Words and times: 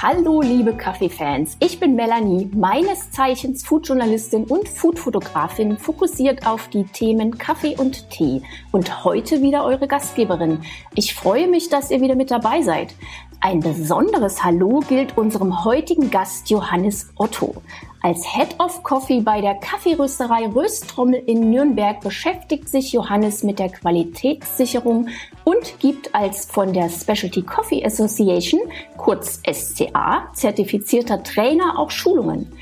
Hallo 0.00 0.40
liebe 0.42 0.76
Kaffeefans, 0.76 1.56
ich 1.58 1.80
bin 1.80 1.96
Melanie, 1.96 2.48
meines 2.54 3.10
Zeichens 3.10 3.66
Foodjournalistin 3.66 4.44
und 4.44 4.68
Foodfotografin, 4.68 5.76
fokussiert 5.76 6.46
auf 6.46 6.68
die 6.68 6.84
Themen 6.84 7.36
Kaffee 7.36 7.74
und 7.76 8.08
Tee 8.08 8.42
und 8.70 9.02
heute 9.02 9.42
wieder 9.42 9.64
eure 9.64 9.88
Gastgeberin. 9.88 10.60
Ich 10.94 11.16
freue 11.16 11.48
mich, 11.48 11.68
dass 11.68 11.90
ihr 11.90 12.00
wieder 12.00 12.14
mit 12.14 12.30
dabei 12.30 12.62
seid. 12.62 12.94
Ein 13.40 13.60
besonderes 13.60 14.42
Hallo 14.42 14.80
gilt 14.88 15.16
unserem 15.16 15.64
heutigen 15.64 16.10
Gast 16.10 16.50
Johannes 16.50 17.08
Otto. 17.16 17.54
Als 18.02 18.26
Head 18.34 18.58
of 18.58 18.82
Coffee 18.82 19.20
bei 19.20 19.40
der 19.40 19.54
Kaffeerösterei 19.54 20.48
Rösttrommel 20.48 21.22
in 21.24 21.48
Nürnberg 21.48 22.00
beschäftigt 22.00 22.68
sich 22.68 22.92
Johannes 22.92 23.44
mit 23.44 23.60
der 23.60 23.68
Qualitätssicherung 23.68 25.08
und 25.44 25.78
gibt 25.78 26.12
als 26.16 26.46
von 26.46 26.72
der 26.72 26.88
Specialty 26.88 27.42
Coffee 27.42 27.84
Association, 27.84 28.60
kurz 28.96 29.40
SCA, 29.48 30.28
zertifizierter 30.34 31.22
Trainer 31.22 31.78
auch 31.78 31.92
Schulungen. 31.92 32.52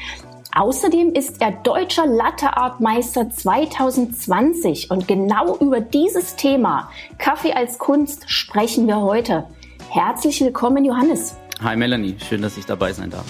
Außerdem 0.54 1.14
ist 1.14 1.40
er 1.40 1.52
deutscher 1.52 2.06
Latte 2.06 2.54
Art 2.54 2.80
Meister 2.80 3.30
2020 3.30 4.90
und 4.90 5.08
genau 5.08 5.56
über 5.56 5.80
dieses 5.80 6.36
Thema 6.36 6.90
Kaffee 7.16 7.54
als 7.54 7.78
Kunst 7.78 8.30
sprechen 8.30 8.86
wir 8.86 9.00
heute. 9.00 9.46
Herzlich 9.90 10.40
willkommen, 10.40 10.84
Johannes. 10.84 11.36
Hi 11.62 11.76
Melanie, 11.76 12.16
schön, 12.18 12.42
dass 12.42 12.58
ich 12.58 12.66
dabei 12.66 12.92
sein 12.92 13.10
darf. 13.10 13.24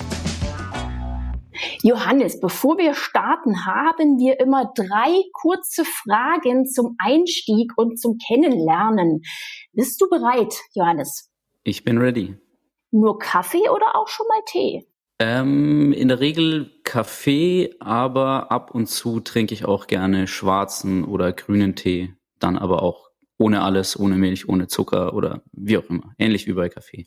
Johannes, 1.83 2.41
bevor 2.41 2.79
wir 2.79 2.95
starten, 2.95 3.67
haben 3.67 4.19
wir 4.19 4.41
immer 4.41 4.73
drei 4.75 5.23
kurze 5.33 5.85
Fragen 5.85 6.67
zum 6.67 6.97
Einstieg 6.99 7.73
und 7.77 8.01
zum 8.01 8.19
Kennenlernen. 8.19 9.23
Bist 9.73 10.01
du 10.01 10.09
bereit, 10.09 10.55
Johannes? 10.75 11.31
Ich 11.63 11.85
bin 11.85 11.99
ready. 11.99 12.37
Nur 12.91 13.19
Kaffee 13.19 13.69
oder 13.69 13.95
auch 13.95 14.09
schon 14.09 14.27
mal 14.27 14.41
Tee? 14.47 14.87
Ähm, 15.19 15.93
in 15.93 16.09
der 16.09 16.21
Regel 16.21 16.71
Kaffee, 16.85 17.75
aber 17.81 18.51
ab 18.51 18.71
und 18.75 18.87
zu 18.87 19.21
trinke 19.21 19.55
ich 19.55 19.65
auch 19.65 19.87
gerne 19.87 20.27
schwarzen 20.27 21.05
oder 21.05 21.33
grünen 21.33 21.75
Tee. 21.75 22.15
Dann 22.39 22.59
aber 22.59 22.83
auch 22.83 23.06
ohne 23.39 23.63
alles, 23.63 23.99
ohne 23.99 24.17
Milch, 24.17 24.49
ohne 24.49 24.67
Zucker 24.67 25.15
oder 25.15 25.43
wie 25.53 25.79
auch 25.79 25.85
immer. 25.89 26.15
Ähnlich 26.19 26.47
wie 26.47 26.53
bei 26.53 26.69
Kaffee. 26.69 27.07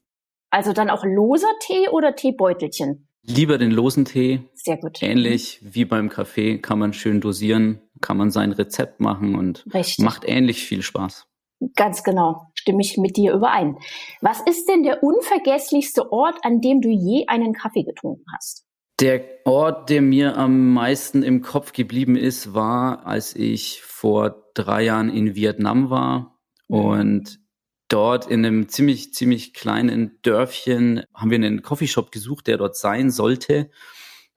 Also 0.50 0.74
dann 0.74 0.90
auch 0.90 1.04
loser 1.04 1.52
Tee 1.62 1.90
oder 1.90 2.16
Teebeutelchen? 2.16 3.08
Lieber 3.24 3.58
den 3.58 3.72
losen 3.72 4.06
Tee. 4.06 4.42
Sehr 4.54 4.78
gut. 4.78 5.02
Ähnlich 5.04 5.60
wie 5.62 5.86
beim 5.86 6.10
Kaffee 6.10 6.58
kann 6.58 6.80
man 6.80 6.94
schön 6.94 7.22
dosieren, 7.22 7.82
kann 8.02 8.18
man 8.18 8.32
sein 8.32 8.52
Rezept 8.52 9.00
machen 9.00 9.36
und 9.36 9.66
Richtig. 9.74 10.04
macht 10.04 10.24
ähnlich 10.28 10.66
viel 10.66 10.82
Spaß. 10.82 11.28
Ganz 11.76 12.04
genau, 12.04 12.48
stimme 12.54 12.82
ich 12.82 12.98
mit 12.98 13.18
dir 13.18 13.34
überein. 13.34 13.78
Was 14.22 14.40
ist 14.42 14.70
denn 14.70 14.84
der 14.84 15.04
unvergesslichste 15.04 16.10
Ort, 16.12 16.38
an 16.44 16.62
dem 16.62 16.80
du 16.80 16.90
je 16.90 17.26
einen 17.28 17.54
Kaffee 17.54 17.84
getrunken 17.84 18.24
hast? 18.34 18.66
Der 19.00 19.24
Ort, 19.46 19.90
der 19.90 20.02
mir 20.02 20.38
am 20.38 20.74
meisten 20.74 21.24
im 21.24 21.42
Kopf 21.42 21.72
geblieben 21.72 22.18
ist, 22.18 22.54
war, 22.54 23.06
als 23.06 23.34
ich 23.36 23.82
vor 23.82 24.52
drei 24.54 24.84
Jahren 24.84 25.10
in 25.10 25.36
Vietnam 25.36 25.90
war 25.90 26.38
und 26.68 27.40
dort 27.88 28.28
in 28.28 28.46
einem 28.46 28.68
ziemlich, 28.68 29.14
ziemlich 29.14 29.54
kleinen 29.54 30.20
Dörfchen 30.22 31.04
haben 31.14 31.32
wir 31.32 31.38
einen 31.38 31.62
Coffeeshop 31.62 32.12
gesucht, 32.12 32.48
der 32.48 32.58
dort 32.58 32.76
sein 32.76 33.10
sollte. 33.10 33.72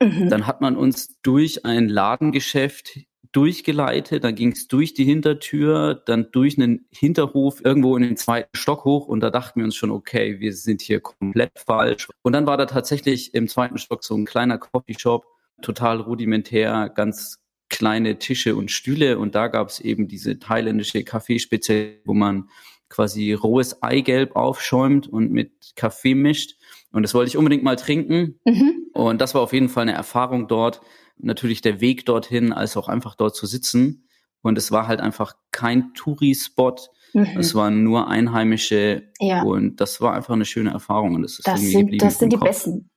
Mhm. 0.01 0.31
Dann 0.31 0.47
hat 0.47 0.61
man 0.61 0.77
uns 0.77 1.21
durch 1.23 1.65
ein 1.65 1.89
Ladengeschäft 1.89 3.01
durchgeleitet, 3.33 4.25
dann 4.25 4.35
ging 4.35 4.53
es 4.53 4.69
durch 4.69 4.95
die 4.95 5.05
Hintertür, 5.05 5.95
dann 5.95 6.29
durch 6.33 6.59
einen 6.59 6.87
Hinterhof 6.91 7.65
irgendwo 7.65 7.97
in 7.97 8.03
den 8.03 8.17
zweiten 8.17 8.57
Stock 8.57 8.85
hoch 8.85 9.09
und 9.09 9.21
da 9.21 9.31
dachten 9.31 9.61
wir 9.61 9.65
uns 9.65 9.75
schon, 9.75 9.91
okay, 9.91 10.39
wir 10.39 10.53
sind 10.53 10.83
hier 10.83 11.01
komplett 11.01 11.53
falsch. 11.59 12.09
Und 12.23 12.35
dann 12.35 12.47
war 12.47 12.57
da 12.57 12.67
tatsächlich 12.67 13.35
im 13.35 13.49
zweiten 13.49 13.79
Stock 13.79 14.05
so 14.05 14.15
ein 14.15 14.27
kleiner 14.27 14.59
Coffeeshop, 14.59 15.25
total 15.63 16.01
rudimentär, 16.01 16.91
ganz 16.95 17.41
kleine 17.69 18.19
Tische 18.19 18.55
und 18.55 18.71
Stühle 18.71 19.19
und 19.19 19.35
da 19.35 19.49
gab 19.49 19.69
es 19.69 19.81
eben 19.81 20.07
diese 20.07 20.39
thailändische 20.39 21.05
Kaffeespezialität, 21.05 22.03
wo 22.05 22.13
man 22.13 22.49
quasi 22.93 23.33
rohes 23.33 23.83
Eigelb 23.83 24.37
aufschäumt 24.37 25.09
und 25.09 25.33
mit 25.33 25.73
Kaffee 25.77 26.15
mischt. 26.15 26.59
Und 26.93 27.03
das 27.03 27.15
wollte 27.15 27.29
ich 27.29 27.39
unbedingt 27.39 27.63
mal 27.63 27.77
trinken. 27.77 28.39
Mhm. 28.45 28.82
Und 28.95 29.21
das 29.21 29.35
war 29.35 29.43
auf 29.43 29.53
jeden 29.53 29.69
Fall 29.69 29.83
eine 29.83 29.93
Erfahrung 29.95 30.49
dort. 30.49 30.81
Natürlich 31.19 31.61
der 31.61 31.81
Weg 31.81 32.07
dorthin, 32.07 32.53
als 32.53 32.77
auch 32.77 32.89
einfach 32.89 33.15
dort 33.15 33.35
zu 33.37 33.47
sitzen. 33.47 34.09
Und 34.43 34.59
es 34.59 34.73
war 34.73 34.89
halt 34.89 35.01
einfach 35.01 35.35
kein 35.53 35.93
Touri-Spot. 35.95 36.75
Mhm. 37.15 37.29
Es 37.39 37.55
waren 37.55 37.85
nur 37.85 38.09
Einheimische. 38.09 39.11
Ja. 39.21 39.43
Und 39.43 39.81
das 39.81 40.01
war 40.01 40.15
einfach 40.15 40.35
eine 40.35 40.45
schöne 40.45 40.71
Erfahrung. 40.71 41.15
Und 41.15 41.23
das 41.23 41.39
ist 41.39 41.47
Das 41.47 41.61
sind, 41.61 41.81
geblieben 41.83 42.05
das 42.05 42.19
sind 42.19 42.33
die 42.33 42.37
Kopf. 42.37 42.49
besten. 42.49 42.89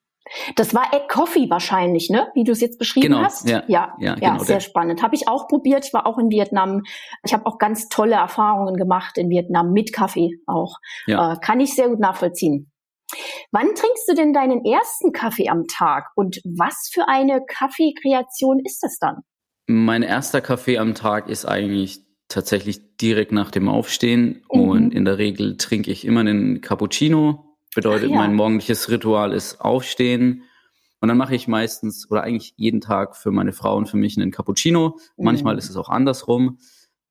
Das 0.55 0.73
war 0.73 0.91
Egg 0.91 1.05
Coffee 1.07 1.47
wahrscheinlich, 1.51 2.09
ne? 2.09 2.29
Wie 2.33 2.43
du 2.43 2.51
es 2.51 2.59
jetzt 2.59 2.79
beschrieben 2.79 3.09
Genau, 3.09 3.19
hast. 3.19 3.47
ja, 3.47 3.61
ja, 3.67 3.95
ja, 3.99 4.15
genau, 4.15 4.39
sehr 4.39 4.55
der- 4.55 4.59
spannend. 4.61 5.03
Habe 5.03 5.13
ich 5.13 5.27
auch 5.27 5.47
probiert. 5.47 5.85
Ich 5.85 5.93
war 5.93 6.07
auch 6.07 6.17
in 6.17 6.31
Vietnam. 6.31 6.81
Ich 7.23 7.31
habe 7.31 7.45
auch 7.45 7.59
ganz 7.59 7.89
tolle 7.89 8.15
Erfahrungen 8.15 8.75
gemacht 8.75 9.19
in 9.19 9.29
Vietnam 9.29 9.71
mit 9.71 9.93
Kaffee 9.93 10.31
auch. 10.47 10.77
Ja. 11.05 11.33
Äh, 11.33 11.37
kann 11.41 11.59
ich 11.59 11.75
sehr 11.75 11.89
gut 11.89 11.99
nachvollziehen. 11.99 12.71
Wann 13.51 13.67
trinkst 13.75 14.07
du 14.07 14.13
denn 14.15 14.33
deinen 14.33 14.63
ersten 14.65 15.11
Kaffee 15.11 15.49
am 15.49 15.65
Tag 15.67 16.07
und 16.15 16.37
was 16.43 16.89
für 16.91 17.07
eine 17.07 17.41
Kaffeekreation 17.47 18.59
ist 18.63 18.81
das 18.83 18.97
dann? 18.99 19.17
Mein 19.67 20.03
erster 20.03 20.41
Kaffee 20.41 20.77
am 20.77 20.93
Tag 20.95 21.29
ist 21.29 21.45
eigentlich 21.45 22.01
tatsächlich 22.27 22.97
direkt 22.97 23.31
nach 23.31 23.51
dem 23.51 23.67
Aufstehen 23.69 24.43
Mhm. 24.51 24.59
und 24.61 24.93
in 24.93 25.05
der 25.05 25.17
Regel 25.17 25.57
trinke 25.57 25.91
ich 25.91 26.05
immer 26.05 26.21
einen 26.21 26.61
Cappuccino. 26.61 27.57
Bedeutet, 27.75 28.09
Ach 28.09 28.13
ja. 28.13 28.17
mein 28.19 28.35
morgendliches 28.35 28.89
Ritual 28.89 29.33
ist 29.33 29.59
Aufstehen 29.61 30.43
und 31.01 31.09
dann 31.09 31.17
mache 31.17 31.35
ich 31.35 31.47
meistens 31.47 32.09
oder 32.09 32.23
eigentlich 32.23 32.53
jeden 32.57 32.79
Tag 32.81 33.15
für 33.17 33.31
meine 33.31 33.53
Frau 33.53 33.75
und 33.75 33.87
für 33.89 33.97
mich 33.97 34.17
einen 34.17 34.31
Cappuccino. 34.31 34.97
Manchmal 35.17 35.53
Mhm. 35.55 35.59
ist 35.59 35.69
es 35.69 35.75
auch 35.77 35.89
andersrum. 35.89 36.57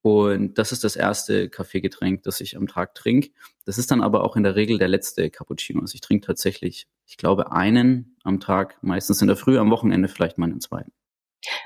Und 0.04 0.58
das 0.58 0.70
ist 0.70 0.84
das 0.84 0.96
erste 0.96 1.48
Kaffeegetränk, 1.48 2.24
das 2.24 2.42
ich 2.42 2.58
am 2.58 2.66
Tag 2.66 2.94
trinke. 2.94 3.30
Das 3.64 3.78
ist 3.78 3.90
dann 3.90 4.02
aber 4.02 4.22
auch 4.22 4.36
in 4.36 4.42
der 4.42 4.54
Regel 4.54 4.76
der 4.76 4.86
letzte 4.86 5.30
Cappuccino. 5.30 5.80
Also 5.80 5.94
ich 5.94 6.02
trinke 6.02 6.26
tatsächlich, 6.26 6.86
ich 7.06 7.16
glaube, 7.16 7.52
einen 7.52 8.14
am 8.22 8.38
Tag, 8.38 8.76
meistens 8.82 9.22
in 9.22 9.28
der 9.28 9.36
Früh, 9.38 9.58
am 9.58 9.70
Wochenende 9.70 10.08
vielleicht 10.08 10.36
mal 10.36 10.44
einen 10.44 10.60
zweiten. 10.60 10.92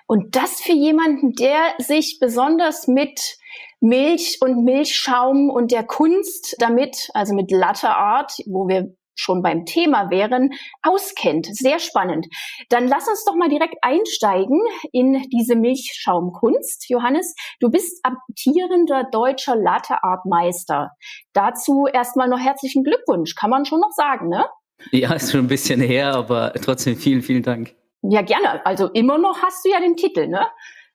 Und 0.07 0.37
das 0.37 0.61
für 0.61 0.73
jemanden, 0.73 1.33
der 1.33 1.75
sich 1.79 2.19
besonders 2.21 2.87
mit 2.87 3.39
Milch 3.81 4.39
und 4.41 4.65
Milchschaum 4.65 5.51
und 5.51 5.73
der 5.73 5.83
Kunst 5.83 6.55
damit, 6.61 7.09
also 7.15 7.35
mit 7.35 7.51
Latte 7.51 7.91
Art, 7.91 8.35
wo 8.47 8.69
wir 8.69 8.95
schon 9.19 9.43
beim 9.43 9.65
Thema 9.65 10.11
wären, 10.11 10.51
auskennt. 10.83 11.47
Sehr 11.51 11.79
spannend. 11.79 12.27
Dann 12.69 12.89
lass 12.89 13.09
uns 13.09 13.25
doch 13.25 13.35
mal 13.35 13.49
direkt 13.49 13.77
einsteigen 13.83 14.61
in 14.93 15.23
diese 15.31 15.57
Milchschaumkunst. 15.57 16.89
Johannes, 16.89 17.35
du 17.61 17.71
bist 17.71 18.05
amtierender 18.05 19.05
deutscher 19.11 19.57
Latte 19.57 20.03
Art 20.03 20.25
Meister. 20.25 20.91
Dazu 21.33 21.87
erstmal 21.87 22.29
noch 22.29 22.41
herzlichen 22.41 22.85
Glückwunsch, 22.85 23.35
kann 23.35 23.51
man 23.51 23.65
schon 23.65 23.81
noch 23.81 23.93
sagen, 23.93 24.29
ne? 24.29 24.47
Ja, 24.93 25.13
ist 25.13 25.33
schon 25.33 25.41
ein 25.41 25.49
bisschen 25.49 25.81
her, 25.81 26.15
aber 26.15 26.53
trotzdem 26.55 26.97
vielen, 26.97 27.23
vielen 27.23 27.43
Dank. 27.43 27.75
Ja, 28.03 28.23
gerne. 28.23 28.65
Also 28.65 28.87
immer 28.89 29.19
noch 29.19 29.43
hast 29.43 29.65
du 29.65 29.71
ja 29.71 29.81
den 29.81 29.97
Titel, 29.97 30.29
ne? 30.29 30.47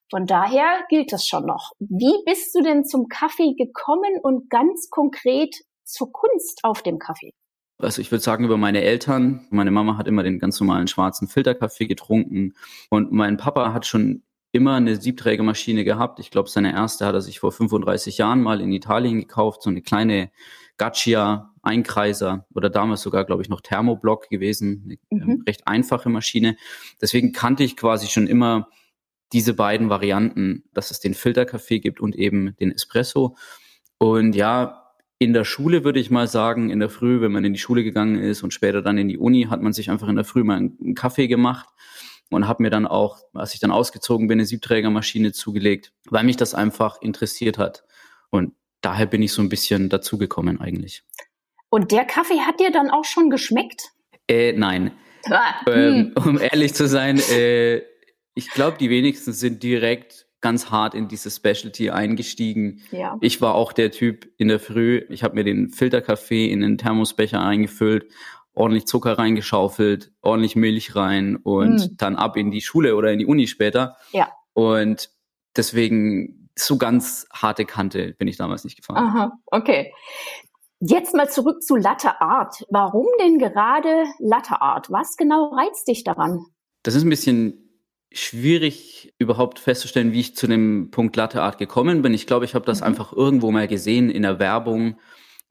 Von 0.10 0.26
daher 0.26 0.86
gilt 0.90 1.12
das 1.12 1.28
schon 1.28 1.46
noch. 1.46 1.72
Wie 1.80 2.24
bist 2.26 2.54
du 2.56 2.62
denn 2.62 2.86
zum 2.86 3.08
Kaffee 3.08 3.56
gekommen 3.58 4.20
und 4.22 4.50
ganz 4.50 4.90
konkret 4.90 5.56
zur 5.84 6.12
Kunst 6.12 6.60
auf 6.64 6.82
dem 6.82 7.00
Kaffee? 7.00 7.34
Also 7.84 8.02
ich 8.02 8.12
würde 8.12 8.24
sagen 8.24 8.46
über 8.46 8.58
meine 8.58 8.82
Eltern. 8.82 9.46
Meine 9.50 9.72
Mama 9.72 9.98
hat 9.98 10.08
immer 10.08 10.24
den 10.24 10.40
ganz 10.40 10.60
normalen 10.60 10.88
schwarzen 10.88 11.28
Filterkaffee 11.28 11.88
getrunken 11.88 12.54
und 12.90 13.12
mein 13.12 13.38
Papa 13.38 13.74
hat 13.74 13.86
schon 13.86 14.24
immer 14.52 14.76
eine 14.76 14.96
Siebträgermaschine 15.02 15.84
gehabt. 15.84 16.20
Ich 16.20 16.30
glaube, 16.30 16.50
seine 16.50 16.74
erste 16.74 17.06
hat 17.06 17.16
er 17.16 17.22
sich 17.22 17.40
vor 17.40 17.52
35 17.52 18.20
Jahren 18.20 18.42
mal 18.42 18.62
in 18.62 18.72
Italien 18.72 19.20
gekauft, 19.20 19.64
so 19.64 19.70
eine 19.70 19.82
kleine 19.82 20.32
Gaccia 20.78 21.54
Einkreiser 21.64 22.46
oder 22.54 22.70
damals 22.70 23.02
sogar, 23.02 23.24
glaube 23.24 23.42
ich, 23.42 23.50
noch 23.50 23.62
Thermoblock 23.62 24.30
gewesen, 24.30 24.84
eine 25.12 25.24
Mhm. 25.24 25.32
ähm, 25.32 25.44
recht 25.48 25.66
einfache 25.68 26.10
Maschine. 26.10 26.58
Deswegen 27.02 27.32
kannte 27.32 27.64
ich 27.64 27.78
quasi 27.78 28.08
schon 28.08 28.28
immer 28.28 28.68
diese 29.32 29.54
beiden 29.54 29.90
Varianten, 29.90 30.64
dass 30.74 30.92
es 30.92 31.00
den 31.00 31.14
Filterkaffee 31.14 31.80
gibt 31.80 32.02
und 32.02 32.16
eben 32.16 32.56
den 32.60 32.72
Espresso. 32.72 33.36
Und 33.98 34.36
ja, 34.36 34.83
in 35.24 35.34
der 35.34 35.46
Schule 35.46 35.84
würde 35.84 36.00
ich 36.00 36.12
mal 36.12 36.28
sagen, 36.28 36.70
in 36.70 36.80
der 36.80 36.90
Früh, 36.90 37.22
wenn 37.22 37.32
man 37.32 37.46
in 37.46 37.54
die 37.54 37.60
Schule 37.60 37.84
gegangen 37.84 38.16
ist 38.16 38.44
und 38.44 38.54
später 38.54 38.82
dann 38.82 38.98
in 38.98 39.08
die 39.08 39.18
Uni, 39.18 39.48
hat 39.50 39.62
man 39.62 39.74
sich 39.74 39.90
einfach 39.90 40.08
in 40.08 40.16
der 40.16 40.26
Früh 40.26 40.44
mal 40.44 40.58
einen 40.58 40.96
Kaffee 40.96 41.28
gemacht 41.28 41.68
und 42.30 42.48
habe 42.48 42.64
mir 42.64 42.70
dann 42.70 42.86
auch, 42.86 43.20
als 43.34 43.54
ich 43.54 43.60
dann 43.60 43.72
ausgezogen 43.72 44.28
bin, 44.28 44.40
eine 44.40 44.46
Siebträgermaschine 44.46 45.32
zugelegt, 45.32 45.94
weil 46.10 46.24
mich 46.24 46.38
das 46.38 46.54
einfach 46.54 47.02
interessiert 47.02 47.58
hat. 47.58 47.84
Und 48.30 48.54
daher 48.82 49.06
bin 49.06 49.22
ich 49.22 49.32
so 49.32 49.42
ein 49.42 49.50
bisschen 49.50 49.90
dazugekommen 49.90 50.60
eigentlich. 50.60 51.04
Und 51.70 51.92
der 51.92 52.06
Kaffee 52.06 52.40
hat 52.40 52.60
dir 52.60 52.72
dann 52.72 52.90
auch 52.90 53.06
schon 53.06 53.30
geschmeckt? 53.30 53.92
Äh, 54.28 54.54
nein. 54.54 54.92
Ah, 55.30 55.54
ähm, 55.68 56.14
hm. 56.16 56.24
um 56.26 56.40
ehrlich 56.40 56.74
zu 56.74 56.88
sein, 56.88 57.20
äh, 57.32 57.82
ich 58.36 58.50
glaube, 58.50 58.78
die 58.78 58.90
wenigsten 58.90 59.32
sind 59.32 59.64
direkt 59.64 60.23
ganz 60.44 60.70
hart 60.70 60.94
in 60.94 61.08
diese 61.08 61.32
Specialty 61.32 61.90
eingestiegen. 61.90 62.82
Ja. 62.92 63.18
Ich 63.22 63.42
war 63.42 63.56
auch 63.56 63.74
der 63.74 63.92
Typ 63.92 64.30
in 64.38 64.50
der 64.50 64.60
Früh. 64.60 65.04
Ich 65.10 65.24
habe 65.24 65.36
mir 65.36 65.44
den 65.44 65.70
Filterkaffee 65.70 66.52
in 66.52 66.60
den 66.60 66.78
Thermosbecher 66.78 67.42
eingefüllt, 67.42 68.12
ordentlich 68.54 68.86
Zucker 68.86 69.18
reingeschaufelt, 69.18 70.12
ordentlich 70.22 70.56
Milch 70.56 70.96
rein 70.96 71.38
und 71.38 71.76
mm. 71.76 71.98
dann 71.98 72.18
ab 72.18 72.36
in 72.36 72.52
die 72.52 72.62
Schule 72.62 72.96
oder 72.96 73.12
in 73.12 73.20
die 73.20 73.26
Uni 73.26 73.48
später. 73.48 73.96
Ja. 74.12 74.30
Und 74.52 75.10
deswegen 75.56 76.50
so 76.56 76.78
ganz 76.78 77.26
harte 77.34 77.66
Kante 77.66 78.14
bin 78.20 78.28
ich 78.28 78.36
damals 78.36 78.66
nicht 78.66 78.76
gefahren. 78.76 78.98
Aha, 78.98 79.32
okay. 79.46 79.94
Jetzt 80.82 81.16
mal 81.16 81.30
zurück 81.30 81.64
zu 81.64 81.78
Latte 81.78 82.20
Art. 82.20 82.66
Warum 82.70 83.08
denn 83.22 83.40
gerade 83.40 84.04
Latte 84.20 84.62
Art? 84.62 84.92
Was 84.92 85.16
genau 85.16 85.56
reizt 85.56 85.88
dich 85.88 86.04
daran? 86.04 86.46
Das 86.84 86.96
ist 86.96 87.04
ein 87.04 87.10
bisschen 87.10 87.63
schwierig 88.14 89.14
überhaupt 89.18 89.60
festzustellen, 89.60 90.14
wie 90.14 90.20
ich 90.20 90.36
zu 90.36 90.48
dem 90.48 90.90
Punkt 90.92 91.16
Latte 91.16 91.42
Art 91.42 91.58
gekommen 91.58 92.02
bin. 92.02 92.14
Ich 92.14 92.28
glaube, 92.28 92.46
ich 92.46 92.56
habe 92.56 92.66
das 92.66 92.80
mhm. 92.80 92.88
einfach 92.88 93.14
irgendwo 93.14 93.52
mal 93.52 93.68
gesehen 93.68 94.10
in 94.10 94.22
der 94.22 94.40
Werbung, 94.40 95.00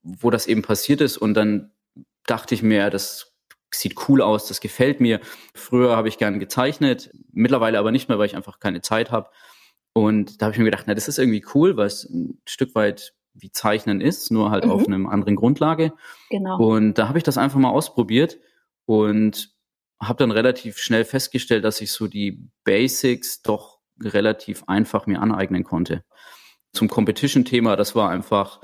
wo 0.03 0.31
das 0.31 0.47
eben 0.47 0.63
passiert 0.63 1.01
ist 1.01 1.17
und 1.17 1.35
dann 1.35 1.73
dachte 2.27 2.55
ich 2.55 2.63
mir, 2.63 2.89
das 2.91 3.35
sieht 3.75 4.09
cool 4.09 4.23
aus, 4.23 4.47
das 4.47 4.61
gefällt 4.61 5.01
mir. 5.01 5.21
Früher 5.55 5.97
habe 5.97 6.09
ich 6.09 6.19
gern 6.19 6.39
gezeichnet, 6.39 7.11
mittlerweile 7.33 7.79
aber 7.79 7.91
nicht 7.91 8.09
mehr, 8.09 8.19
weil 8.19 8.27
ich 8.27 8.37
einfach 8.37 8.61
keine 8.61 8.81
Zeit 8.81 9.11
habe. 9.11 9.31
Und 9.95 10.41
da 10.41 10.47
habe 10.47 10.53
ich 10.53 10.59
mir 10.59 10.67
gedacht, 10.67 10.85
na, 10.87 10.95
das 10.95 11.09
ist 11.09 11.19
irgendwie 11.19 11.45
cool, 11.55 11.77
weil 11.77 11.87
es 11.87 12.05
ein 12.05 12.41
Stück 12.47 12.75
weit 12.75 13.15
wie 13.35 13.51
Zeichnen 13.51 14.01
ist, 14.01 14.31
nur 14.31 14.51
halt 14.51 14.65
mhm. 14.65 14.71
auf 14.71 14.87
einem 14.87 15.07
anderen 15.07 15.37
Grundlage. 15.37 15.93
Genau. 16.31 16.59
Und 16.59 16.95
da 16.95 17.09
habe 17.09 17.19
ich 17.19 17.25
das 17.25 17.39
einfach 17.39 17.59
mal 17.59 17.71
ausprobiert 17.71 18.39
und 18.85 19.52
habe 20.03 20.19
dann 20.19 20.31
relativ 20.33 20.79
schnell 20.79 21.05
festgestellt, 21.05 21.65
dass 21.65 21.81
ich 21.81 21.93
so 21.93 22.09
die 22.09 22.41
Basics 22.65 23.43
doch 23.43 23.79
relativ 24.01 24.65
einfach 24.67 25.07
mir 25.07 25.21
aneignen 25.21 25.65
konnte. 25.65 26.05
Zum 26.73 26.89
Competition-Thema, 26.89 27.77
das 27.77 27.95
war 27.95 28.11
einfach 28.11 28.61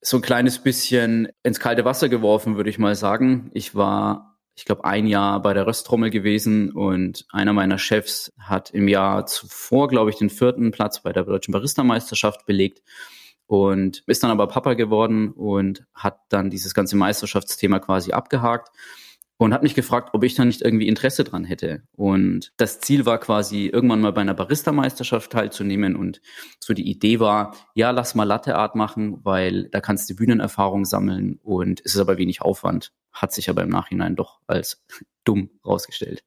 so 0.00 0.16
ein 0.18 0.22
kleines 0.22 0.60
bisschen 0.60 1.28
ins 1.42 1.60
kalte 1.60 1.84
Wasser 1.84 2.08
geworfen, 2.08 2.56
würde 2.56 2.70
ich 2.70 2.78
mal 2.78 2.94
sagen. 2.94 3.50
Ich 3.52 3.74
war, 3.74 4.38
ich 4.54 4.64
glaube, 4.64 4.84
ein 4.84 5.06
Jahr 5.06 5.42
bei 5.42 5.52
der 5.52 5.66
Rösttrommel 5.66 6.10
gewesen 6.10 6.70
und 6.72 7.26
einer 7.30 7.52
meiner 7.52 7.78
Chefs 7.78 8.32
hat 8.38 8.70
im 8.70 8.88
Jahr 8.88 9.26
zuvor, 9.26 9.88
glaube 9.88 10.10
ich, 10.10 10.16
den 10.16 10.30
vierten 10.30 10.70
Platz 10.70 11.02
bei 11.02 11.12
der 11.12 11.24
Deutschen 11.24 11.52
Barista-Meisterschaft 11.52 12.46
belegt 12.46 12.82
und 13.46 14.04
ist 14.06 14.22
dann 14.22 14.30
aber 14.30 14.46
Papa 14.46 14.74
geworden 14.74 15.32
und 15.32 15.84
hat 15.92 16.20
dann 16.28 16.48
dieses 16.48 16.74
ganze 16.74 16.96
Meisterschaftsthema 16.96 17.80
quasi 17.80 18.12
abgehakt 18.12 18.70
und 19.38 19.54
hat 19.54 19.62
mich 19.62 19.74
gefragt, 19.74 20.10
ob 20.12 20.24
ich 20.24 20.34
da 20.34 20.44
nicht 20.44 20.62
irgendwie 20.62 20.88
Interesse 20.88 21.22
dran 21.22 21.44
hätte. 21.44 21.84
Und 21.96 22.52
das 22.56 22.80
Ziel 22.80 23.06
war 23.06 23.18
quasi, 23.18 23.66
irgendwann 23.66 24.00
mal 24.00 24.12
bei 24.12 24.20
einer 24.20 24.34
Barista-Meisterschaft 24.34 25.30
teilzunehmen. 25.30 25.94
Und 25.96 26.20
so 26.60 26.74
die 26.74 26.90
Idee 26.90 27.20
war, 27.20 27.54
ja, 27.74 27.92
lass 27.92 28.16
mal 28.16 28.24
Latte 28.24 28.56
Art 28.56 28.74
machen, 28.74 29.24
weil 29.24 29.68
da 29.70 29.80
kannst 29.80 30.10
du 30.10 30.16
Bühnenerfahrung 30.16 30.84
sammeln 30.84 31.38
und 31.42 31.80
es 31.84 31.94
ist 31.94 32.00
aber 32.00 32.18
wenig 32.18 32.42
Aufwand. 32.42 32.92
Hat 33.12 33.32
sich 33.32 33.48
aber 33.48 33.62
im 33.62 33.70
Nachhinein 33.70 34.16
doch 34.16 34.40
als 34.48 34.84
dumm 35.24 35.50
rausgestellt. 35.64 36.24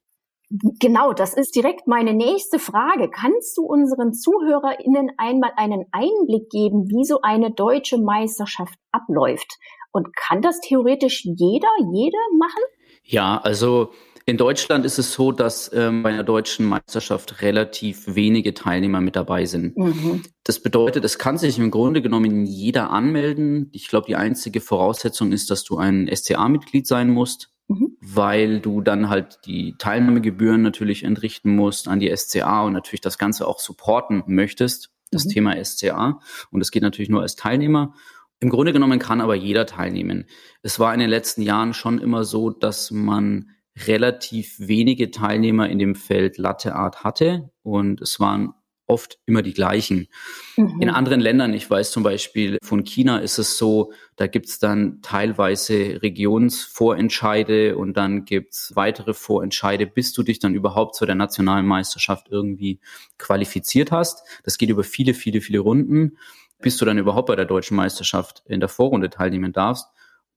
Genau, 0.80 1.14
das 1.14 1.32
ist 1.32 1.54
direkt 1.54 1.86
meine 1.86 2.12
nächste 2.12 2.58
Frage. 2.58 3.08
Kannst 3.10 3.56
du 3.56 3.62
unseren 3.62 4.12
ZuhörerInnen 4.12 5.10
einmal 5.16 5.52
einen 5.56 5.84
Einblick 5.92 6.50
geben, 6.50 6.88
wie 6.88 7.04
so 7.06 7.20
eine 7.22 7.52
deutsche 7.52 7.96
Meisterschaft 7.96 8.78
abläuft? 8.90 9.58
Und 9.92 10.14
kann 10.14 10.42
das 10.42 10.60
theoretisch 10.60 11.24
jeder, 11.24 11.70
jede 11.92 12.18
machen? 12.38 12.62
Ja, 13.02 13.38
also 13.38 13.92
in 14.24 14.36
Deutschland 14.36 14.84
ist 14.84 14.98
es 14.98 15.12
so, 15.12 15.32
dass 15.32 15.70
ähm, 15.74 16.02
bei 16.02 16.10
einer 16.10 16.22
deutschen 16.22 16.66
Meisterschaft 16.66 17.42
relativ 17.42 18.14
wenige 18.14 18.54
Teilnehmer 18.54 19.00
mit 19.00 19.16
dabei 19.16 19.46
sind. 19.46 19.76
Mhm. 19.76 20.22
Das 20.44 20.60
bedeutet, 20.60 21.04
es 21.04 21.18
kann 21.18 21.38
sich 21.38 21.58
im 21.58 21.70
Grunde 21.72 22.02
genommen 22.02 22.46
jeder 22.46 22.90
anmelden. 22.90 23.68
Ich 23.72 23.88
glaube, 23.88 24.06
die 24.06 24.16
einzige 24.16 24.60
Voraussetzung 24.60 25.32
ist, 25.32 25.50
dass 25.50 25.64
du 25.64 25.76
ein 25.76 26.08
SCA-Mitglied 26.14 26.86
sein 26.86 27.10
musst, 27.10 27.50
mhm. 27.66 27.96
weil 28.00 28.60
du 28.60 28.80
dann 28.80 29.08
halt 29.08 29.40
die 29.44 29.74
Teilnahmegebühren 29.78 30.62
natürlich 30.62 31.02
entrichten 31.02 31.56
musst 31.56 31.88
an 31.88 31.98
die 31.98 32.14
SCA 32.16 32.62
und 32.62 32.74
natürlich 32.74 33.00
das 33.00 33.18
Ganze 33.18 33.48
auch 33.48 33.58
supporten 33.58 34.22
möchtest, 34.26 34.90
das 35.10 35.24
mhm. 35.24 35.30
Thema 35.30 35.64
SCA. 35.64 36.20
Und 36.52 36.60
das 36.60 36.70
geht 36.70 36.82
natürlich 36.84 37.10
nur 37.10 37.22
als 37.22 37.34
Teilnehmer. 37.34 37.94
Im 38.42 38.50
Grunde 38.50 38.72
genommen 38.72 38.98
kann 38.98 39.20
aber 39.20 39.36
jeder 39.36 39.66
teilnehmen. 39.66 40.24
Es 40.62 40.80
war 40.80 40.92
in 40.92 40.98
den 40.98 41.08
letzten 41.08 41.42
Jahren 41.42 41.74
schon 41.74 42.00
immer 42.00 42.24
so, 42.24 42.50
dass 42.50 42.90
man 42.90 43.50
relativ 43.86 44.56
wenige 44.58 45.12
Teilnehmer 45.12 45.68
in 45.68 45.78
dem 45.78 45.94
Feld 45.94 46.38
Latte 46.38 46.74
Art 46.74 47.04
hatte 47.04 47.52
und 47.62 48.00
es 48.00 48.18
waren 48.18 48.52
oft 48.88 49.20
immer 49.26 49.42
die 49.42 49.54
gleichen. 49.54 50.08
Mhm. 50.56 50.80
In 50.80 50.90
anderen 50.90 51.20
Ländern, 51.20 51.54
ich 51.54 51.70
weiß 51.70 51.92
zum 51.92 52.02
Beispiel 52.02 52.58
von 52.64 52.82
China 52.82 53.18
ist 53.18 53.38
es 53.38 53.58
so, 53.58 53.92
da 54.16 54.26
gibt's 54.26 54.58
dann 54.58 55.00
teilweise 55.02 56.02
Regionsvorentscheide 56.02 57.76
und 57.76 57.96
dann 57.96 58.24
gibt's 58.24 58.72
weitere 58.74 59.14
Vorentscheide, 59.14 59.86
bis 59.86 60.12
du 60.12 60.24
dich 60.24 60.40
dann 60.40 60.54
überhaupt 60.54 60.96
zu 60.96 61.06
der 61.06 61.14
nationalen 61.14 61.64
Meisterschaft 61.64 62.26
irgendwie 62.28 62.80
qualifiziert 63.18 63.92
hast. 63.92 64.24
Das 64.42 64.58
geht 64.58 64.68
über 64.68 64.82
viele, 64.82 65.14
viele, 65.14 65.40
viele 65.40 65.60
Runden 65.60 66.18
bis 66.62 66.76
du 66.76 66.84
dann 66.84 66.98
überhaupt 66.98 67.26
bei 67.28 67.36
der 67.36 67.44
deutschen 67.44 67.76
Meisterschaft 67.76 68.42
in 68.46 68.60
der 68.60 68.68
Vorrunde 68.68 69.10
teilnehmen 69.10 69.52
darfst. 69.52 69.88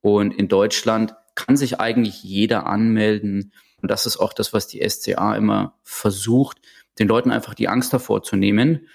Und 0.02 0.34
in 0.34 0.48
Deutschland 0.48 1.16
kann 1.36 1.58
sich 1.58 1.80
eigentlich 1.80 2.24
jeder 2.24 2.66
anmelden. 2.66 3.54
Und 3.82 3.92
das 3.92 4.06
ist 4.06 4.18
auch 4.18 4.34
das, 4.34 4.54
was 4.54 4.68
die 4.68 4.88
SCA 4.88 5.36
immer 5.36 5.78
versucht, 5.84 6.60
den 7.00 7.08
Leuten 7.08 7.32
einfach 7.32 7.54
die 7.54 7.68
Angst 7.68 7.94
davor 7.94 8.24
zu 8.24 8.36
nehmen. 8.36 8.88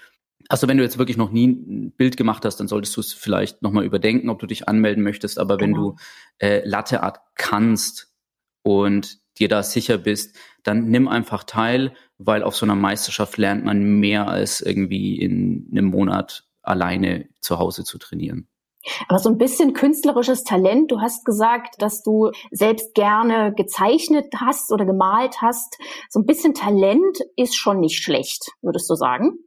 Also 0.49 0.67
wenn 0.67 0.77
du 0.77 0.83
jetzt 0.83 0.97
wirklich 0.97 1.17
noch 1.17 1.31
nie 1.31 1.47
ein 1.47 1.91
Bild 1.91 2.17
gemacht 2.17 2.43
hast, 2.45 2.57
dann 2.57 2.67
solltest 2.67 2.97
du 2.97 3.01
es 3.01 3.13
vielleicht 3.13 3.61
nochmal 3.61 3.85
überdenken, 3.85 4.29
ob 4.29 4.39
du 4.39 4.47
dich 4.47 4.67
anmelden 4.67 5.03
möchtest. 5.03 5.39
Aber 5.39 5.57
genau. 5.57 5.77
wenn 5.77 5.83
du 5.83 5.95
äh, 6.39 6.67
Latte 6.67 7.03
Art 7.03 7.19
kannst 7.35 8.13
und 8.63 9.19
dir 9.37 9.47
da 9.47 9.63
sicher 9.63 9.97
bist, 9.97 10.35
dann 10.63 10.89
nimm 10.89 11.07
einfach 11.07 11.43
teil, 11.43 11.93
weil 12.17 12.43
auf 12.43 12.55
so 12.55 12.65
einer 12.65 12.75
Meisterschaft 12.75 13.37
lernt 13.37 13.65
man 13.65 13.81
mehr 13.99 14.27
als 14.27 14.61
irgendwie 14.61 15.19
in 15.19 15.67
einem 15.71 15.85
Monat 15.85 16.50
alleine 16.61 17.27
zu 17.39 17.59
Hause 17.59 17.83
zu 17.83 17.97
trainieren. 17.97 18.47
Aber 19.07 19.19
so 19.19 19.29
ein 19.29 19.37
bisschen 19.37 19.73
künstlerisches 19.73 20.43
Talent. 20.43 20.91
Du 20.91 21.01
hast 21.01 21.23
gesagt, 21.23 21.75
dass 21.79 22.01
du 22.01 22.31
selbst 22.51 22.95
gerne 22.95 23.53
gezeichnet 23.55 24.25
hast 24.35 24.71
oder 24.71 24.85
gemalt 24.85 25.41
hast. 25.41 25.77
So 26.09 26.19
ein 26.19 26.25
bisschen 26.25 26.53
Talent 26.53 27.19
ist 27.35 27.55
schon 27.55 27.79
nicht 27.79 28.03
schlecht, 28.03 28.51
würdest 28.61 28.89
du 28.89 28.95
sagen? 28.95 29.37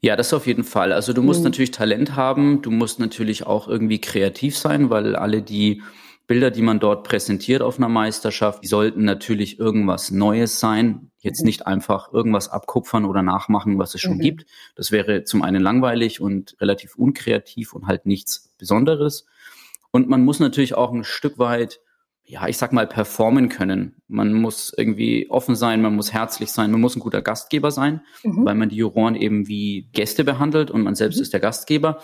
Ja, 0.00 0.16
das 0.16 0.32
auf 0.32 0.46
jeden 0.46 0.64
Fall. 0.64 0.92
Also 0.92 1.12
du 1.12 1.22
musst 1.22 1.40
hm. 1.40 1.44
natürlich 1.44 1.70
Talent 1.70 2.16
haben. 2.16 2.62
Du 2.62 2.70
musst 2.70 2.98
natürlich 2.98 3.46
auch 3.46 3.68
irgendwie 3.68 4.00
kreativ 4.00 4.56
sein, 4.56 4.90
weil 4.90 5.14
alle, 5.16 5.42
die 5.42 5.82
Bilder, 6.26 6.50
die 6.50 6.62
man 6.62 6.80
dort 6.80 7.04
präsentiert 7.04 7.62
auf 7.62 7.78
einer 7.78 7.88
Meisterschaft, 7.88 8.62
die 8.64 8.68
sollten 8.68 9.04
natürlich 9.04 9.60
irgendwas 9.60 10.10
Neues 10.10 10.58
sein. 10.58 11.12
Jetzt 11.20 11.42
mhm. 11.42 11.46
nicht 11.46 11.66
einfach 11.66 12.12
irgendwas 12.12 12.48
abkupfern 12.48 13.04
oder 13.04 13.22
nachmachen, 13.22 13.78
was 13.78 13.94
es 13.94 14.00
schon 14.00 14.16
mhm. 14.16 14.22
gibt. 14.22 14.46
Das 14.74 14.90
wäre 14.90 15.22
zum 15.22 15.42
einen 15.42 15.62
langweilig 15.62 16.20
und 16.20 16.56
relativ 16.60 16.96
unkreativ 16.96 17.74
und 17.74 17.86
halt 17.86 18.06
nichts 18.06 18.52
Besonderes. 18.58 19.26
Und 19.92 20.08
man 20.08 20.24
muss 20.24 20.40
natürlich 20.40 20.74
auch 20.74 20.92
ein 20.92 21.04
Stück 21.04 21.38
weit, 21.38 21.80
ja, 22.24 22.48
ich 22.48 22.58
sag 22.58 22.72
mal, 22.72 22.88
performen 22.88 23.48
können. 23.48 24.02
Man 24.08 24.32
muss 24.32 24.74
irgendwie 24.76 25.30
offen 25.30 25.54
sein, 25.54 25.80
man 25.80 25.94
muss 25.94 26.12
herzlich 26.12 26.50
sein, 26.50 26.72
man 26.72 26.80
muss 26.80 26.96
ein 26.96 27.00
guter 27.00 27.22
Gastgeber 27.22 27.70
sein, 27.70 28.00
mhm. 28.24 28.44
weil 28.44 28.56
man 28.56 28.68
die 28.68 28.76
Juroren 28.76 29.14
eben 29.14 29.46
wie 29.46 29.88
Gäste 29.92 30.24
behandelt 30.24 30.72
und 30.72 30.82
man 30.82 30.96
selbst 30.96 31.18
mhm. 31.18 31.22
ist 31.22 31.32
der 31.32 31.40
Gastgeber 31.40 32.00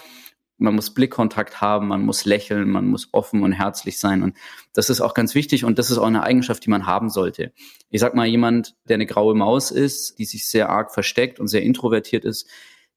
man 0.63 0.75
muss 0.75 0.95
Blickkontakt 0.95 1.61
haben, 1.61 1.89
man 1.89 2.03
muss 2.03 2.25
lächeln, 2.25 2.71
man 2.71 2.87
muss 2.87 3.09
offen 3.13 3.43
und 3.43 3.53
herzlich 3.53 3.99
sein. 3.99 4.23
Und 4.23 4.37
das 4.73 4.91
ist 4.91 5.01
auch 5.01 5.15
ganz 5.15 5.35
wichtig 5.35 5.65
und 5.65 5.79
das 5.79 5.91
ist 5.91 5.99
auch 5.99 6.07
eine 6.07 6.23
Eigenschaft, 6.23 6.65
die 6.65 6.71
man 6.71 6.87
haben 6.87 7.11
sollte. 7.11 7.53
Ich 7.91 8.01
sag 8.01 8.15
mal, 8.15 8.27
jemand, 8.27 8.75
der 8.89 8.95
eine 8.95 9.07
graue 9.07 9.35
Maus 9.35 9.71
ist, 9.71 10.19
die 10.19 10.25
sich 10.25 10.49
sehr 10.49 10.71
arg 10.71 10.93
versteckt 10.93 11.41
und 11.41 11.49
sehr 11.49 11.63
introvertiert 11.63 12.25
ist, 12.25 12.49